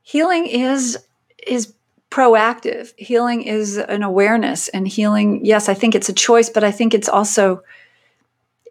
Healing 0.02 0.46
is 0.46 0.98
is 1.46 1.72
proactive. 2.10 2.92
Healing 2.98 3.42
is 3.42 3.76
an 3.76 4.02
awareness 4.02 4.68
and 4.68 4.86
healing, 4.86 5.44
yes, 5.44 5.68
I 5.68 5.74
think 5.74 5.94
it's 5.94 6.08
a 6.08 6.12
choice, 6.12 6.50
but 6.50 6.64
I 6.64 6.72
think 6.72 6.92
it's 6.92 7.08
also 7.08 7.62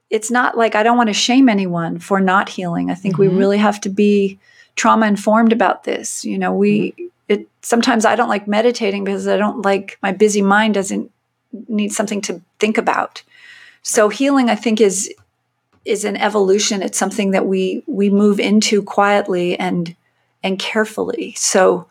it's 0.10 0.30
not 0.30 0.58
like 0.58 0.76
I 0.76 0.84
don't 0.84 0.98
want 0.98 1.08
to 1.08 1.14
shame 1.14 1.48
anyone 1.48 2.00
for 2.00 2.20
not 2.20 2.50
healing. 2.50 2.92
I 2.92 2.96
think 2.96 3.16
mm-hmm. 3.16 3.34
we 3.34 3.40
really 3.40 3.58
have 3.58 3.80
to 3.82 3.90
be 3.90 4.38
trauma 4.76 5.08
informed 5.08 5.54
about 5.54 5.86
this. 5.86 6.26
You 6.26 6.38
know, 6.38 6.54
we 6.54 6.92
mm-hmm 6.92 7.06
it 7.30 7.48
sometimes 7.62 8.04
I 8.04 8.16
don't 8.16 8.28
like 8.28 8.48
meditating 8.48 9.04
because 9.06 9.28
I 9.28 9.38
don't 9.38 9.62
like 9.62 9.98
my 10.02 10.12
busy 10.12 10.42
mind 10.42 10.74
doesn't 10.74 11.12
need 11.68 11.94
something 11.94 12.22
to 12.22 12.42
think 12.60 12.78
about. 12.78 13.24
So 13.84 14.10
healing 14.10 14.50
I 14.50 14.56
think 14.56 14.82
is 14.82 15.14
is 15.86 16.04
an 16.04 16.18
evolution. 16.18 16.82
It's 16.82 16.98
something 16.98 17.32
that 17.32 17.46
we 17.46 17.84
we 17.88 18.10
move 18.10 18.40
into 18.40 18.82
quietly 18.82 19.58
and 19.58 19.96
and 20.44 20.60
carefully. 20.60 21.34
So 21.38 21.88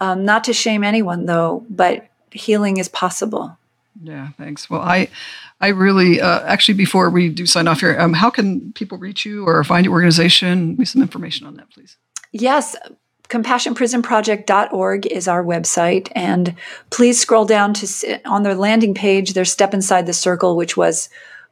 um, 0.00 0.24
not 0.24 0.44
to 0.44 0.52
shame 0.52 0.82
anyone 0.82 1.26
though, 1.26 1.64
but 1.70 2.06
healing 2.32 2.78
is 2.78 2.88
possible. 2.88 3.56
Yeah, 4.02 4.30
thanks. 4.38 4.70
Well, 4.70 4.80
I, 4.80 5.08
I 5.60 5.68
really 5.68 6.20
uh, 6.20 6.40
actually 6.40 6.74
before 6.74 7.10
we 7.10 7.28
do 7.28 7.46
sign 7.46 7.68
off 7.68 7.80
here, 7.80 7.98
um, 8.00 8.14
how 8.14 8.30
can 8.30 8.72
people 8.72 8.98
reach 8.98 9.24
you 9.24 9.46
or 9.46 9.62
find 9.64 9.84
your 9.84 9.92
organization? 9.92 10.70
Give 10.70 10.78
me 10.78 10.84
some 10.86 11.02
information 11.02 11.46
on 11.46 11.54
that, 11.56 11.70
please. 11.70 11.96
Yes, 12.32 12.74
compassionprisonproject.org 13.28 15.06
is 15.06 15.26
our 15.28 15.42
website. 15.42 16.10
And 16.14 16.54
please 16.90 17.20
scroll 17.20 17.44
down 17.44 17.74
to 17.74 18.20
on 18.26 18.42
their 18.42 18.54
landing 18.54 18.94
page 18.94 19.32
there's 19.32 19.50
step 19.50 19.74
inside 19.74 20.06
the 20.06 20.12
circle 20.12 20.56
which 20.56 20.76
was 20.76 21.08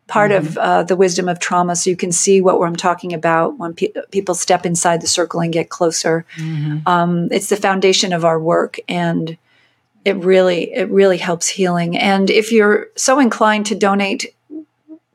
part 0.06 0.30
mm-hmm. 0.30 0.46
of 0.46 0.58
uh, 0.58 0.82
the 0.82 0.96
wisdom 0.96 1.28
of 1.28 1.38
trauma. 1.38 1.76
So 1.76 1.90
you 1.90 1.96
can 1.96 2.12
see 2.12 2.40
what 2.40 2.60
i'm 2.60 2.76
talking 2.76 3.12
about 3.14 3.58
when 3.58 3.74
pe- 3.74 3.92
people 4.10 4.34
step 4.34 4.66
inside 4.66 5.00
the 5.00 5.06
circle 5.06 5.40
and 5.40 5.52
get 5.52 5.70
closer. 5.70 6.26
Mm-hmm. 6.36 6.86
um, 6.86 7.28
it's 7.30 7.48
the 7.48 7.56
foundation 7.56 8.12
of 8.12 8.24
our 8.24 8.38
work 8.38 8.78
and 8.88 9.36
it 10.04 10.16
really 10.16 10.72
it 10.72 10.90
really 10.90 11.18
helps 11.18 11.46
healing. 11.46 11.96
And 11.96 12.30
if 12.30 12.52
you're 12.52 12.88
so 12.96 13.18
inclined 13.18 13.66
to 13.66 13.74
donate 13.74 14.34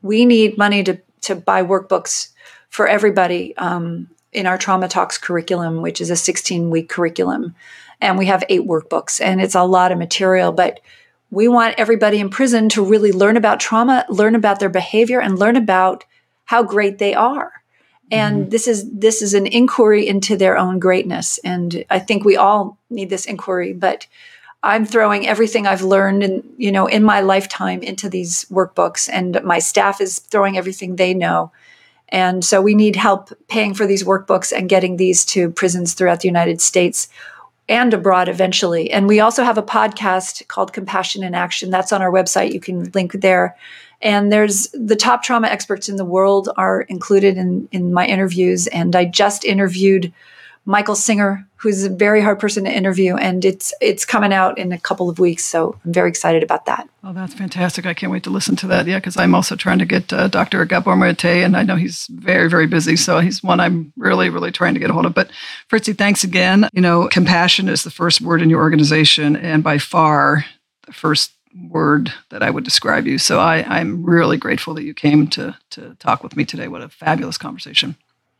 we 0.02 0.24
need 0.24 0.56
money 0.56 0.82
to 0.84 0.98
to 1.22 1.34
buy 1.34 1.62
workbooks 1.62 2.30
for 2.70 2.86
everybody. 2.86 3.56
Um, 3.56 4.08
in 4.36 4.46
our 4.46 4.58
Trauma 4.58 4.86
Talks 4.86 5.18
curriculum, 5.18 5.80
which 5.80 6.00
is 6.00 6.10
a 6.10 6.16
16 6.16 6.70
week 6.70 6.88
curriculum. 6.88 7.54
And 8.00 8.18
we 8.18 8.26
have 8.26 8.44
eight 8.50 8.66
workbooks, 8.66 9.20
and 9.20 9.40
it's 9.40 9.54
a 9.54 9.64
lot 9.64 9.90
of 9.90 9.98
material. 9.98 10.52
But 10.52 10.80
we 11.30 11.48
want 11.48 11.74
everybody 11.78 12.20
in 12.20 12.28
prison 12.28 12.68
to 12.70 12.84
really 12.84 13.10
learn 13.10 13.38
about 13.38 13.58
trauma, 13.58 14.04
learn 14.10 14.34
about 14.34 14.60
their 14.60 14.68
behavior, 14.68 15.18
and 15.18 15.38
learn 15.38 15.56
about 15.56 16.04
how 16.44 16.62
great 16.62 16.98
they 16.98 17.14
are. 17.14 17.52
And 18.10 18.42
mm-hmm. 18.42 18.50
this 18.50 18.68
is 18.68 18.88
this 18.92 19.22
is 19.22 19.32
an 19.34 19.46
inquiry 19.46 20.06
into 20.06 20.36
their 20.36 20.58
own 20.58 20.78
greatness. 20.78 21.38
And 21.38 21.84
I 21.90 21.98
think 21.98 22.24
we 22.24 22.36
all 22.36 22.78
need 22.90 23.10
this 23.10 23.24
inquiry, 23.24 23.72
but 23.72 24.06
I'm 24.62 24.84
throwing 24.84 25.26
everything 25.26 25.66
I've 25.66 25.82
learned 25.82 26.22
in, 26.22 26.42
you 26.56 26.70
know, 26.70 26.86
in 26.86 27.02
my 27.02 27.20
lifetime 27.20 27.82
into 27.82 28.08
these 28.08 28.44
workbooks 28.50 29.08
and 29.10 29.40
my 29.42 29.58
staff 29.58 30.00
is 30.00 30.18
throwing 30.18 30.58
everything 30.58 30.96
they 30.96 31.14
know 31.14 31.52
and 32.10 32.44
so 32.44 32.60
we 32.60 32.74
need 32.74 32.96
help 32.96 33.32
paying 33.48 33.74
for 33.74 33.86
these 33.86 34.04
workbooks 34.04 34.56
and 34.56 34.68
getting 34.68 34.96
these 34.96 35.24
to 35.26 35.50
prisons 35.50 35.94
throughout 35.94 36.20
the 36.20 36.28
United 36.28 36.60
States 36.60 37.08
and 37.68 37.92
abroad 37.92 38.28
eventually. 38.28 38.90
And 38.90 39.08
we 39.08 39.20
also 39.20 39.42
have 39.42 39.58
a 39.58 39.62
podcast 39.62 40.46
called 40.46 40.72
Compassion 40.72 41.24
in 41.24 41.34
Action. 41.34 41.70
That's 41.70 41.92
on 41.92 42.02
our 42.02 42.12
website. 42.12 42.52
You 42.52 42.60
can 42.60 42.90
link 42.94 43.12
there. 43.12 43.56
And 44.02 44.30
there's 44.30 44.68
the 44.72 44.94
top 44.94 45.22
trauma 45.22 45.48
experts 45.48 45.88
in 45.88 45.96
the 45.96 46.04
world 46.04 46.48
are 46.56 46.82
included 46.82 47.36
in, 47.36 47.68
in 47.72 47.92
my 47.92 48.06
interviews. 48.06 48.66
And 48.68 48.94
I 48.94 49.04
just 49.04 49.44
interviewed 49.44 50.12
Michael 50.68 50.96
Singer, 50.96 51.48
who's 51.56 51.84
a 51.84 51.88
very 51.88 52.20
hard 52.20 52.40
person 52.40 52.64
to 52.64 52.70
interview, 52.70 53.14
and 53.16 53.44
it's 53.44 53.72
it's 53.80 54.04
coming 54.04 54.32
out 54.32 54.58
in 54.58 54.72
a 54.72 54.78
couple 54.78 55.08
of 55.08 55.20
weeks. 55.20 55.44
So 55.44 55.78
I'm 55.84 55.92
very 55.92 56.08
excited 56.08 56.42
about 56.42 56.66
that. 56.66 56.88
Oh, 57.04 57.12
that's 57.12 57.34
fantastic! 57.34 57.86
I 57.86 57.94
can't 57.94 58.10
wait 58.10 58.24
to 58.24 58.30
listen 58.30 58.56
to 58.56 58.66
that. 58.66 58.86
Yeah, 58.86 58.98
because 58.98 59.16
I'm 59.16 59.34
also 59.34 59.54
trying 59.54 59.78
to 59.78 59.84
get 59.84 60.12
uh, 60.12 60.26
Dr. 60.26 60.64
Gabor 60.64 60.92
and 60.92 61.56
I 61.56 61.62
know 61.62 61.76
he's 61.76 62.08
very 62.08 62.50
very 62.50 62.66
busy, 62.66 62.96
so 62.96 63.20
he's 63.20 63.44
one 63.44 63.60
I'm 63.60 63.92
really 63.96 64.28
really 64.28 64.50
trying 64.50 64.74
to 64.74 64.80
get 64.80 64.90
a 64.90 64.92
hold 64.92 65.06
of. 65.06 65.14
But 65.14 65.30
Fritzi, 65.70 65.96
thanks 65.96 66.24
again. 66.24 66.68
You 66.72 66.82
know, 66.82 67.08
compassion 67.08 67.68
is 67.68 67.84
the 67.84 67.90
first 67.90 68.20
word 68.20 68.42
in 68.42 68.50
your 68.50 68.60
organization, 68.60 69.36
and 69.36 69.62
by 69.62 69.78
far 69.78 70.44
the 70.84 70.92
first 70.92 71.30
word 71.68 72.12
that 72.30 72.42
I 72.42 72.50
would 72.50 72.64
describe 72.64 73.06
you. 73.06 73.18
So 73.18 73.40
I, 73.40 73.62
I'm 73.62 74.04
really 74.04 74.36
grateful 74.36 74.74
that 74.74 74.82
you 74.82 74.94
came 74.94 75.28
to 75.28 75.56
to 75.70 75.94
talk 76.00 76.24
with 76.24 76.36
me 76.36 76.44
today. 76.44 76.66
What 76.66 76.82
a 76.82 76.88
fabulous 76.88 77.38
conversation. 77.38 77.96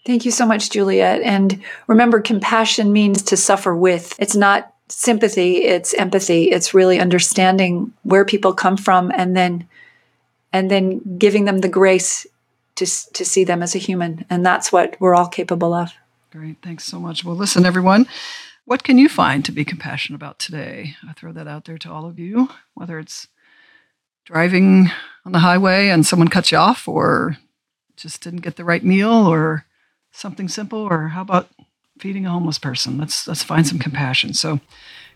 Thank 0.07 0.25
you 0.25 0.31
so 0.31 0.47
much, 0.47 0.71
Juliet. 0.71 1.21
And 1.23 1.63
remember, 1.89 2.21
compassion 2.21 2.93
means 2.93 3.23
to 3.23 3.37
suffer 3.37 3.77
with. 3.77 4.15
It's 4.21 4.37
not 4.37 4.73
sympathy, 4.89 5.65
it's 5.65 5.95
empathy. 5.95 6.45
It's 6.45 6.73
really 6.73 7.01
understanding 7.01 7.93
where 8.05 8.25
people 8.25 8.55
come 8.55 8.77
from 8.77 9.11
and 9.11 9.37
then 9.37 9.69
and 10.53 10.71
then 10.71 11.19
giving 11.19 11.45
them 11.45 11.59
the 11.59 11.69
grace 11.69 12.25
to, 12.77 12.87
to 13.15 13.25
see 13.25 13.43
them 13.43 13.65
as 13.65 13.75
a 13.75 13.79
human. 13.79 14.25
And 14.31 14.47
that's 14.47 14.71
what 14.71 14.97
we're 15.01 15.15
all 15.15 15.27
capable 15.27 15.75
of. 15.75 15.93
Great. 16.31 16.59
Thanks 16.63 16.85
so 16.85 17.01
much. 17.01 17.25
Well, 17.25 17.35
listen, 17.35 17.67
everyone. 17.67 18.07
What 18.65 18.85
can 18.85 18.97
you 18.97 19.09
find 19.09 19.45
to 19.45 19.53
be 19.53 19.65
compassionate 19.65 20.21
about 20.21 20.39
today? 20.39 20.95
I 21.07 21.15
throw 21.15 21.33
that 21.33 21.49
out 21.49 21.65
there 21.65 21.79
to 21.79 21.93
all 21.93 22.07
of 22.07 22.19
you, 22.19 22.49
whether 22.75 22.99
it's 23.01 23.27
driving 24.25 24.91
on 25.25 25.33
the 25.33 25.41
highway 25.41 25.89
and 25.89 26.07
someone 26.07 26.29
cuts 26.29 26.53
you 26.53 26.59
off, 26.59 26.87
or 26.87 27.39
just 27.97 28.23
didn't 28.23 28.43
get 28.43 28.57
the 28.57 28.65
right 28.65 28.85
meal, 28.85 29.11
or 29.11 29.67
something 30.17 30.49
simple, 30.49 30.79
or 30.79 31.09
how 31.09 31.23
about 31.23 31.49
feeding 31.99 32.27
a 32.27 32.31
homeless 32.31 32.59
person? 32.59 32.99
Let's 32.99 33.29
let's 33.29 33.43
find 33.43 33.67
some 33.67 33.79
compassion. 33.79 34.35
So 34.35 34.61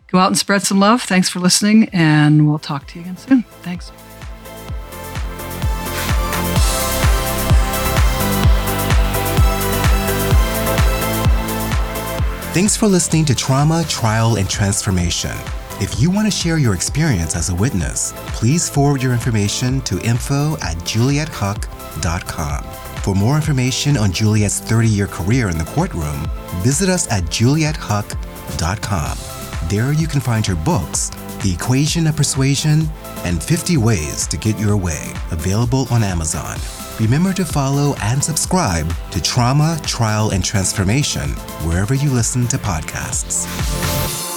go 0.09 0.19
out 0.19 0.29
and 0.29 0.39
spread 0.39 0.63
some 0.63 0.79
love. 0.79 1.03
Thanks 1.03 1.29
for 1.29 1.41
listening, 1.41 1.89
and 1.93 2.49
we'll 2.49 2.59
talk 2.59 2.87
to 2.89 2.99
you 2.99 3.03
again 3.03 3.17
soon. 3.17 3.43
Thanks. 3.63 3.91
Thanks 12.53 12.77
for 12.77 12.89
listening 12.89 13.25
to 13.27 13.35
Trauma, 13.35 13.85
Trial, 13.89 14.37
and 14.37 14.51
Transformation. 14.51 15.37
If 15.81 16.01
you 16.01 16.11
want 16.11 16.27
to 16.27 16.33
share 16.33 16.59
your 16.59 16.75
experience 16.75 17.37
as 17.37 17.49
a 17.49 17.55
witness, 17.55 18.13
please 18.27 18.69
forward 18.69 19.03
your 19.03 19.13
information 19.13 19.81
to 19.83 20.01
info 20.01 20.55
at 20.61 20.77
juliethuck.com. 20.79 22.90
For 23.03 23.15
more 23.15 23.37
information 23.37 23.97
on 23.97 24.13
Juliet's 24.13 24.61
30 24.61 24.89
year 24.89 25.07
career 25.07 25.49
in 25.49 25.57
the 25.57 25.65
courtroom, 25.65 26.29
visit 26.63 26.89
us 26.89 27.11
at 27.11 27.25
juliethuck.com. 27.25 29.19
There 29.69 29.93
you 29.93 30.07
can 30.07 30.21
find 30.21 30.45
her 30.47 30.55
books, 30.55 31.11
The 31.43 31.53
Equation 31.53 32.07
of 32.07 32.17
Persuasion, 32.17 32.89
and 33.25 33.43
50 33.43 33.79
Ways 33.79 34.27
to 34.27 34.37
Get 34.37 34.59
Your 34.59 34.77
Way, 34.77 35.13
available 35.31 35.87
on 35.91 36.03
Amazon. 36.03 36.59
Remember 37.01 37.33
to 37.33 37.45
follow 37.47 37.95
and 38.03 38.23
subscribe 38.23 38.93
to 39.13 39.23
Trauma, 39.23 39.81
Trial, 39.87 40.31
and 40.31 40.45
Transformation 40.45 41.31
wherever 41.67 41.95
you 41.95 42.11
listen 42.11 42.47
to 42.49 42.59
podcasts. 42.59 44.30